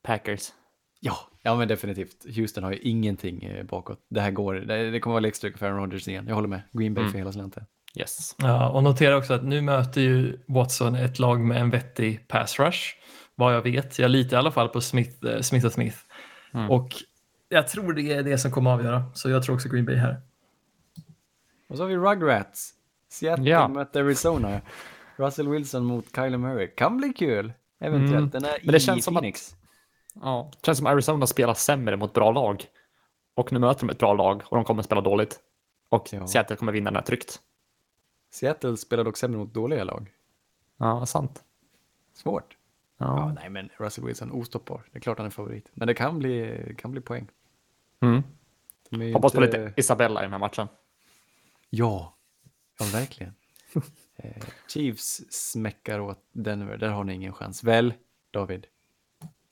[0.02, 0.52] Packers.
[1.00, 2.36] Ja, ja men definitivt.
[2.36, 4.06] Houston har ju ingenting eh, bakåt.
[4.10, 6.24] Det här går, det, det kommer vara läxstryk för Aaron Rodgers igen.
[6.28, 6.62] Jag håller med.
[6.72, 7.12] Green Bay Mm.
[7.12, 7.64] för hela slanten.
[7.98, 8.34] Yes.
[8.38, 12.58] Ja, och notera också att nu möter ju Watson ett lag med en vettig pass
[12.58, 12.80] rush.
[13.34, 13.98] Vad jag vet.
[13.98, 15.96] Jag litar i alla fall på Smith, eh, Smith och Smith.
[16.54, 16.70] Mm.
[16.70, 16.88] Och
[17.48, 19.04] jag tror det är det som kommer att avgöra.
[19.14, 20.20] Så jag tror också Green Bay här.
[21.68, 22.70] Och så har vi Rugrats.
[23.08, 23.68] Seattle Ja.
[23.68, 24.60] möter Arizona.
[25.16, 26.66] Russell Wilson mot Kyler Murray.
[26.76, 27.52] Kan bli kul.
[27.78, 28.14] Eventuellt.
[28.14, 28.30] Mm.
[28.30, 29.56] Den är Men det i känns som att- Phoenix.
[30.22, 32.64] Ja, det känns som Arizona spelar sämre mot bra lag.
[33.34, 35.40] Och nu möter de ett bra lag och de kommer spela dåligt.
[35.88, 36.26] Och Ja.
[36.26, 37.40] Seattle kommer vinna den här tryggt.
[38.30, 40.12] Seattle spelar dock sämre mot dåliga lag.
[40.76, 41.44] Ja, sant.
[42.14, 42.56] Svårt.
[42.98, 43.32] Ja, Ja.
[43.40, 44.82] nej men Russell Wilson ostoppbar.
[44.92, 45.70] Det är klart han är favorit.
[45.74, 47.28] Men det kan bli, kan bli poäng.
[48.00, 48.22] Mm.
[49.14, 50.68] Hoppas på inte- lite Isabella i den här matchen.
[51.70, 52.14] Ja,
[52.78, 53.34] ja verkligen.
[54.16, 54.30] eh,
[54.72, 56.76] Chiefs smäckar åt Denver.
[56.76, 57.64] Där har ni ingen chans.
[57.64, 57.94] Väl,
[58.30, 58.66] David?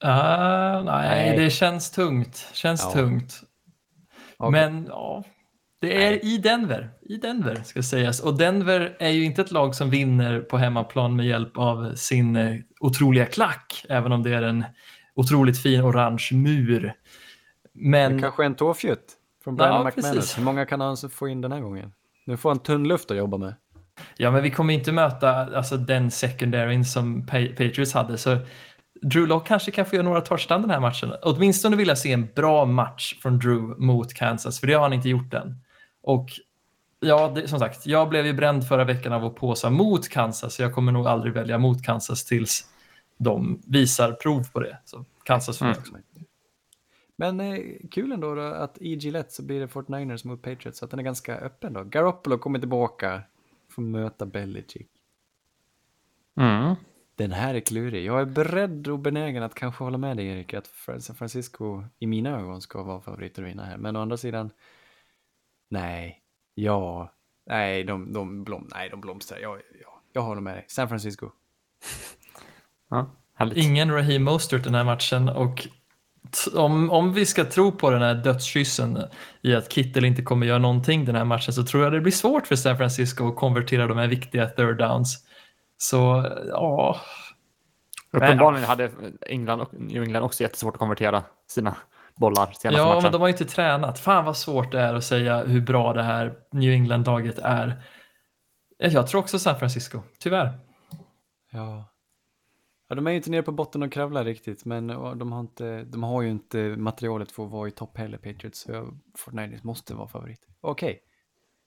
[0.04, 1.38] Ah, nej, Nej.
[1.38, 2.48] det känns tungt.
[2.52, 2.90] Känns Ja.
[2.90, 3.40] tungt.
[4.36, 4.50] Okej.
[4.50, 5.24] Men ja,
[5.80, 6.90] det är i Denver.
[7.02, 8.20] I Denver ska sägas.
[8.20, 12.36] Och Denver är ju inte ett lag som vinner på hemmaplan med hjälp av sin
[12.36, 14.64] eh, otroliga klack, även om det är en
[15.14, 16.94] otroligt fin orange mur.
[17.72, 18.22] Men Men...
[18.22, 19.12] Kanske en tåfjutt
[19.44, 20.38] från Brandon Ja, McManus.
[20.38, 21.92] Hur många kan han få in den här gången?
[22.26, 23.54] Nu får han tunn luft att jobba med.
[24.16, 28.18] Ja, men vi kommer inte möta alltså, den secondaryn som Pa- Patriots hade.
[28.18, 28.38] Så
[29.02, 31.12] Drew Lock kanske kan få göra några touchdown den här matchen.
[31.22, 34.92] Åtminstone vill jag se en bra match från Drew mot Kansas, för det har han
[34.92, 35.56] inte gjort än.
[36.02, 36.28] Och
[37.00, 40.54] ja, det, som sagt, jag blev ju bränd förra veckan av att påsa mot Kansas,
[40.54, 42.66] så jag kommer nog aldrig välja mot Kansas tills
[43.18, 44.78] de visar prov på det.
[44.84, 45.80] Så Kansas mig Mm.
[45.80, 45.94] också.
[47.16, 47.58] Men eh,
[47.90, 51.00] kul ändå då att i Gillette så blir det 49ers mot Patriots, så att den
[51.00, 51.84] är ganska öppen då.
[51.84, 53.22] Garoppolo kommer tillbaka,
[53.72, 54.90] får möta Belichick.
[56.36, 56.74] Mm.
[57.14, 58.04] Den här är klurig.
[58.04, 60.66] Jag är beredd och benägen att kanske hålla med dig Erik, att
[61.00, 63.76] San Francisco i mina ögon ska vara favoriter att vinna här.
[63.76, 64.50] Men å andra sidan,
[65.68, 66.22] nej,
[66.54, 67.12] ja,
[67.46, 69.38] nej, de, de, blom, nej, de blomstrar.
[69.38, 70.64] Jag, jag, jag håller med dig.
[70.68, 71.30] San Francisco.
[72.88, 73.58] Ja, härligt.
[73.58, 75.68] Ingen Raheem Mostert den här matchen och
[76.54, 78.98] om, om vi ska tro på den här dödskyssen
[79.42, 82.12] i att Kittel inte kommer göra någonting den här matchen så tror jag det blir
[82.12, 85.24] svårt för San Francisco att konvertera de här viktiga third downs.
[85.78, 87.00] Så ja,
[88.12, 88.90] Uppenbarligen hade
[89.26, 91.76] England och New England också jättesvårt att konvertera sina
[92.14, 93.02] bollar senaste ja matchen.
[93.02, 93.98] men de har ju inte tränat.
[93.98, 97.82] Fan vad svårt det är att säga hur bra det här New England-laget är.
[98.78, 100.58] Jag tror också San Francisco, tyvärr.
[101.50, 101.91] Ja.
[102.92, 105.84] Ja, de är ju inte nere på botten och kravlar riktigt, men de har, inte,
[105.84, 108.72] de har ju inte materialet för att vara i topp heller, Patriots, så
[109.26, 110.48] 49ers måste vara favorit.
[110.60, 111.02] Okej,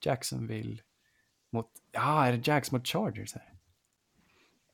[0.04, 0.82] Jacksonville
[1.52, 3.52] mot, ja, är det Jacks mot Chargers här?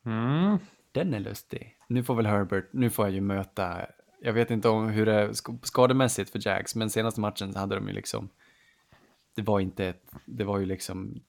[0.04, 0.58] Mm.
[0.92, 1.76] Den är lustig.
[1.88, 3.86] Nu får väl Herbert, nu får jag ju möta,
[4.22, 7.74] jag vet inte om hur det är sk- skademässigt för Jags, men senaste matchen hade
[7.74, 8.28] de ju liksom,
[9.34, 11.22] det var inte ett, det var ju liksom,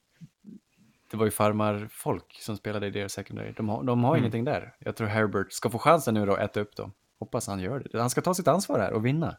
[1.14, 3.52] det var ju farmarfolk som spelade i deras secondary.
[3.52, 4.76] De har, de har ingenting där.
[4.80, 6.94] Jag tror Herbert ska få chansen nu då att äta upp dem.
[7.20, 8.00] Hoppas han gör det.
[8.00, 9.38] Han ska ta sitt ansvar här och vinna.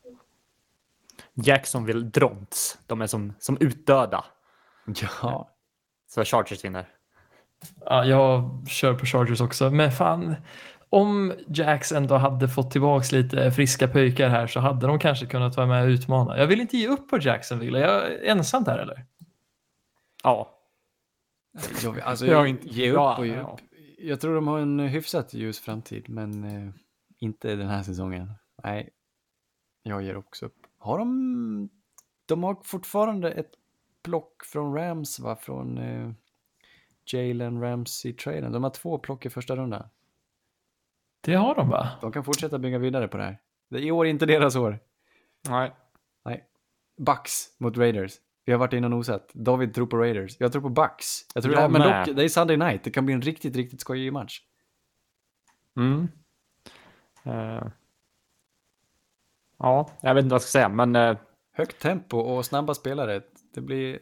[1.32, 2.78] Jacksonville Dronts.
[2.86, 4.24] De är som, som utdöda.
[5.22, 5.50] Ja,
[6.06, 6.88] Så Chargers vinner.
[7.84, 10.36] Ja, jag kör på Chargers också, men fan.
[10.88, 15.56] Om Jacks ändå hade fått tillbaks lite friska pojkar här så hade de kanske kunnat
[15.56, 16.38] vara med och utmana.
[16.38, 17.78] Jag vill inte ge upp på Jacksonville.
[17.78, 19.04] Är jag ensam där eller?
[20.22, 20.53] Ja.
[21.82, 23.52] Jag, alltså, Jag inte- ge upp ja, och ge ja.
[23.52, 23.60] upp.
[23.98, 26.72] Jag tror de har en hyfsat ljus framtid, men eh,
[27.18, 28.32] inte den här säsongen.
[28.64, 28.90] Nej,
[29.82, 30.56] jag ger också upp.
[30.78, 31.68] Har de,
[32.26, 33.50] de har fortfarande ett
[34.02, 35.36] plock från Rams, va?
[35.36, 36.10] Från eh,
[37.06, 38.52] Jalen Ramsey-traden.
[38.52, 39.88] De har två plock i första rundan.
[41.20, 41.90] Det har de va?
[42.00, 43.38] De kan fortsätta bygga vidare på det här.
[43.68, 44.78] Det är i år inte deras år.
[45.48, 45.72] Nej.
[46.24, 46.44] Nej.
[46.96, 48.12] Bucks mot Raiders.
[48.44, 49.30] Vi har varit inne och nosat.
[49.34, 50.36] David tror på Raiders.
[50.38, 51.20] Jag tror på Bucks.
[51.34, 52.06] Jag tror Jag det, men med.
[52.08, 52.84] dock, det är Sunday night.
[52.84, 54.40] Det kan bli en riktigt, riktigt skojig match.
[55.76, 56.08] Mm.
[57.24, 57.66] Eh.
[59.58, 61.16] Ja, jag vet inte vad jag ska säga, men eh,
[61.56, 63.22] Högt tempo och snabba spelare.
[63.54, 63.98] Det blir...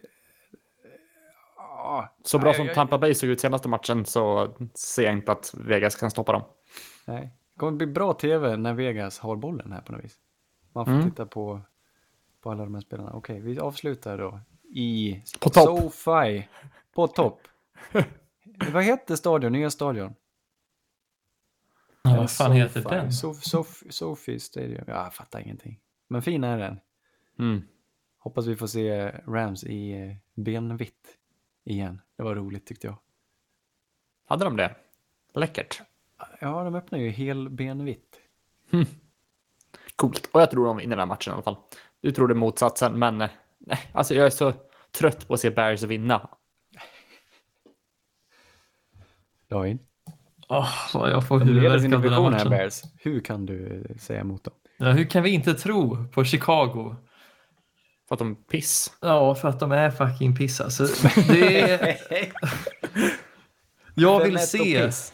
[1.58, 5.54] Ah, så bra som Tampa Bay såg ut senaste matchen så ser jag inte att
[5.58, 6.42] Vegas kan stoppa dem.
[7.06, 7.30] Nej.
[7.54, 10.16] Det kommer bli bra tv när Vegas har bollen här på något vis.
[10.72, 11.10] Man får Mm.
[11.10, 11.60] titta på,
[12.42, 13.12] på alla de här spelarna.
[13.12, 14.40] Okej, vi avslutar då
[14.74, 15.64] i På topp.
[15.92, 16.48] SoFi.
[16.94, 17.40] På topp.
[18.72, 19.52] Vad heter stadion?
[19.52, 20.14] Nya stadion?
[22.02, 22.94] Ja, vad fan heter SoFi.
[22.94, 23.12] den?
[23.12, 24.84] Sof, Sof, Sophie Stadium.
[24.86, 25.80] Ja, jag fattar ingenting.
[26.08, 26.80] Men fin är den.
[27.38, 27.62] Mm.
[28.18, 31.18] Hoppas vi får se Rams i eh, benvitt
[31.64, 32.00] igen.
[32.16, 32.98] Det var roligt tyckte jag.
[34.26, 34.76] Hade de det?
[35.34, 35.82] Läckert.
[36.40, 38.20] Ja, de öppnar ju helbenvitt.
[39.96, 40.30] Coolt.
[40.32, 41.56] Och jag tror de vinner den här matchen i alla fall.
[42.02, 44.52] Du tror det är motsatsen, men eh, nej, alltså jag är så
[44.98, 46.28] trött på att se Bears vinna.
[49.50, 49.78] Dahin.
[50.48, 52.50] Åh, vad jag får De leder huvudvärk sin av den här division här, matchen.
[52.50, 52.82] Bears.
[52.98, 54.54] Hur kan du säga emot dem?
[54.76, 56.96] Ja, hur kan vi inte tro på Chicago?
[58.08, 58.92] För att de piss.
[59.00, 60.86] Ja, för att de är fucking piss alltså.
[61.28, 61.96] Det är...
[63.94, 65.12] Jag vill är se, piss?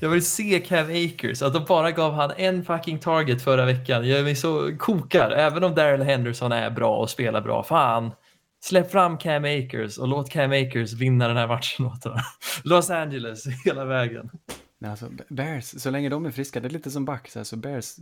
[0.00, 4.08] Jag vill se Cav Akers, att de bara gav han en fucking target förra veckan.
[4.08, 7.62] Jag är så kokar, även om Daryl Henderson är bra och spelar bra.
[7.62, 8.10] Fan,
[8.60, 12.20] släpp fram Cam Akers och låt Cam Akers vinna den här matchen åt honom.
[12.64, 14.30] Los Angeles hela vägen.
[14.78, 17.96] Men alltså, Bears, så länge de är friska, det är lite som Bucks, alltså Bears,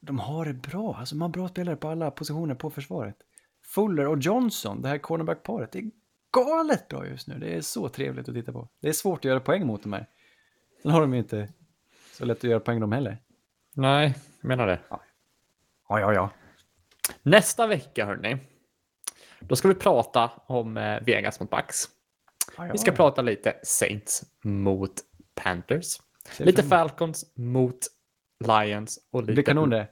[0.00, 0.96] de har det bra.
[0.98, 3.16] Alltså, de har bra spelare på alla positioner på försvaret.
[3.64, 5.90] Fuller och Johnson, det här cornerback-paret, det är
[6.32, 7.38] galet bra just nu.
[7.38, 8.68] Det är så trevligt att titta på.
[8.80, 10.06] Det är svårt att göra poäng mot de här.
[10.84, 11.48] Sen har de ju inte
[12.12, 13.18] så lätt att göra poäng de heller.
[13.74, 14.80] Nej, jag menar det.
[14.90, 15.00] Ja,
[15.88, 16.30] ja, ja.
[17.22, 18.38] Nästa vecka, hörni,
[19.40, 21.84] då ska vi prata om eh, Vegas mot Bucks.
[22.56, 22.72] ja, ja.
[22.72, 24.92] Vi ska prata lite Saints mot
[25.34, 26.00] Panthers.
[26.38, 27.78] Lite Falcons mot
[28.40, 29.34] Lions och Det lite...
[29.34, 29.88] blir kanon det.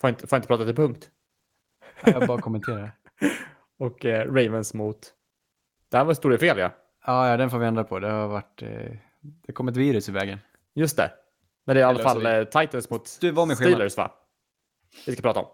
[0.00, 1.10] Får inte, får inte prata till punkt.
[2.04, 2.92] Jag bara kommenterar.
[3.78, 5.14] Och eh, Ravens mot...
[5.88, 6.70] Det här var stora fel, ja.
[7.06, 7.98] Ja, ja, den får vi ändra på.
[7.98, 8.92] Det har varit, eh,
[9.22, 10.38] det kom ett virus i vägen.
[10.74, 11.12] Just det.
[11.64, 13.56] Men det är i alla Eller fall alltså, eh, Titans mot Du var med.
[13.56, 14.12] Steelers, va?
[15.06, 15.46] Vi ska prata om.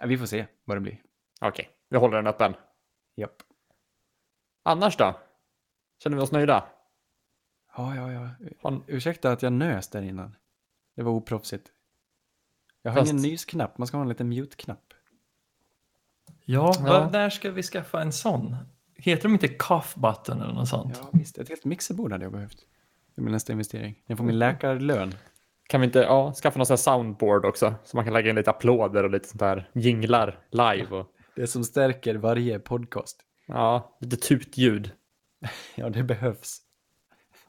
[0.00, 1.02] Ja, vi får se vad det blir.
[1.40, 2.54] Okej, vi håller den öppen.
[3.16, 3.42] Japp.
[4.62, 5.20] Annars då?
[6.02, 6.64] Känner vi oss nöjda?
[7.76, 8.28] Ja, ja, ja.
[8.62, 10.36] Har- Ursäkta att jag nös där innan.
[10.96, 11.68] Det var oproffsigt.
[12.82, 14.94] Jag har Fast- ingen nysknapp, man ska ha en liten mute-knapp.
[16.44, 17.08] Ja, Ja.
[17.12, 18.56] när ska vi skaffa en sån?
[18.94, 20.96] Heter de inte cough button eller något sånt?
[21.02, 21.38] Ja, visst.
[21.38, 22.66] Ett helt mixerbord hade jag behövt.
[23.20, 24.02] Det blir nästa investering.
[24.06, 25.14] Jag får min läkarlön.
[25.68, 27.74] Kan vi inte ja, skaffa någon sån här soundboard också?
[27.84, 30.86] Så man kan lägga in lite applåder och lite sånt där jinglar live.
[30.96, 31.06] Och,
[31.36, 33.20] Det som stärker varje podcast.
[33.46, 34.90] ja, lite tutljud.
[35.74, 36.58] Ja, det behövs.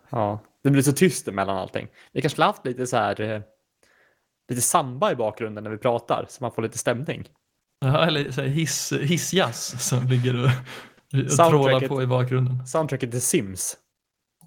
[0.10, 1.88] Ja, det blir så tyst mellan allting.
[2.12, 3.42] Vi kanske skulle haft lite så här, eh,
[4.50, 7.26] lite samba i bakgrunden när vi pratar, så man får lite stämning.
[7.80, 11.50] Ja, eller så här hiss, hissjazz som ligger och, och Soundtracket.
[11.50, 12.68] trålar på i bakgrunden.
[12.68, 13.78] Soundtracket till Sims.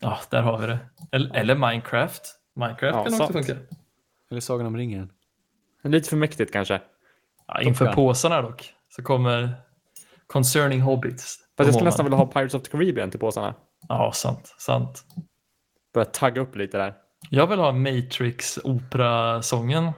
[0.05, 0.79] Ja, där har vi det.
[1.13, 2.23] Eller, eller Minecraft.
[2.57, 3.33] Minecraft Ja, kan också sant.
[3.33, 3.57] funka.
[4.31, 5.11] Eller Sagan om ringen.
[5.83, 6.81] Lite för mäktigt kanske.
[7.47, 9.55] Ja, inför påsarna dock så kommer
[10.27, 11.39] Concerning Hobbits.
[11.57, 13.55] Fast jag skulle nästan vilja ha Pirates of the Caribbean till påsarna.
[13.89, 14.55] Ja, sant.
[14.59, 15.05] sant.
[15.95, 16.95] Börja tagga upp lite där.
[17.31, 19.93] Jag vill ha Matrix operasången.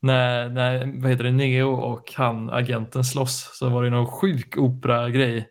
[0.00, 4.56] När, när vad heter det, Neo och han, agenten, slåss så var det någon sjuk
[4.58, 5.48] operagrej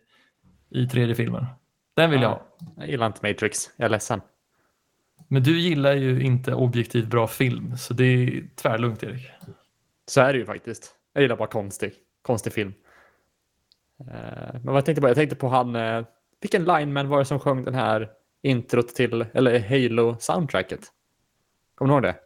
[0.70, 1.46] i tredje filmen.
[1.94, 2.46] Den vill jag ha.
[2.76, 4.20] Jag gillar inte Matrix, jag är ledsen.
[5.28, 9.30] Men du gillar ju inte objektivt bra film, så det är tvärlugnt Erik.
[10.06, 10.94] Så är det ju faktiskt.
[11.12, 11.92] Jag gillar bara konstig,
[12.22, 12.74] konstig film.
[14.00, 16.04] Eh, Men vad jag tänkte på, jag tänkte på han, eh,
[16.40, 18.10] vilken lineman var det som sjöng den här
[18.42, 20.80] introt till, eller Halo-soundtracket?
[21.74, 22.16] Kommer du ihåg det?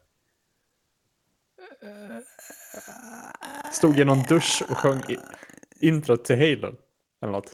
[3.73, 5.03] Stod i någon dusch och sjöng
[5.81, 6.77] introt till Halo.
[7.23, 7.53] Eller något.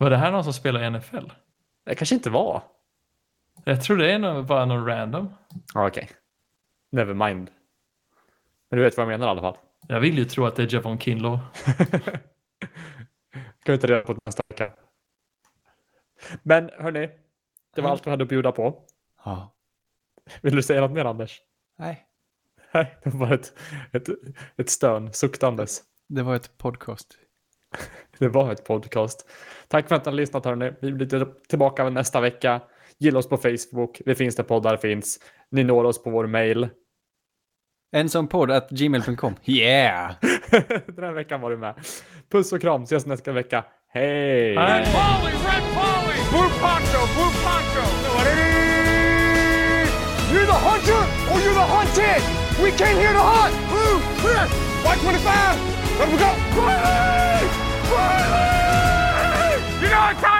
[0.00, 1.26] Var det här någon som spelar i NFL?
[1.84, 2.62] Det kanske inte var.
[3.64, 5.34] Jag tror det är nog bara någon random.
[5.74, 6.10] Ja, okej.
[6.92, 7.50] Never mind.
[8.70, 9.56] Men du vet vad jag menar i alla fall.
[9.88, 11.38] Jag vill ju tro att det är Javon Kinlaw.
[13.62, 14.72] Kan vi ta reda på nästa vecka.
[16.42, 17.10] Men hörni,
[17.74, 18.82] det var allt vi hade att bjuda på.
[19.24, 19.54] Ja.
[20.40, 21.40] Vill du säga något mer Anders?
[21.78, 22.06] Nej.
[22.72, 23.52] Nej, det var ett,
[23.92, 24.08] ett,
[24.56, 25.82] ett stön, suktandes.
[26.06, 27.18] Det var ett podcast.
[28.18, 29.26] Det var ett podcast.
[29.68, 30.72] Tack för att ni har lyssnat hörni.
[30.80, 32.60] Vi blir tillbaka nästa vecka.
[32.98, 34.00] Gilla oss på Facebook.
[34.06, 35.20] Vi finns där poddar finns.
[35.50, 36.68] Ni når oss på vår mail.
[38.70, 39.36] Gmail.com.
[39.44, 40.14] Yeah!
[40.86, 41.74] Den här veckan var du med.
[42.30, 42.82] Puss och kram.
[42.82, 43.64] Ses nästa vecka.
[43.92, 44.56] Hej!
[44.56, 44.84] Hej.
[44.84, 46.18] Polly, red Polly!
[46.30, 47.82] Blue poncho, blue poncho!
[50.32, 51.02] You're the hunter
[51.32, 52.22] or you're the hunted!
[52.62, 53.54] We came here to hunt!
[53.68, 54.46] Blue, clear!
[54.84, 55.79] White 25!
[56.00, 56.30] Let we go!
[59.82, 60.39] You know what time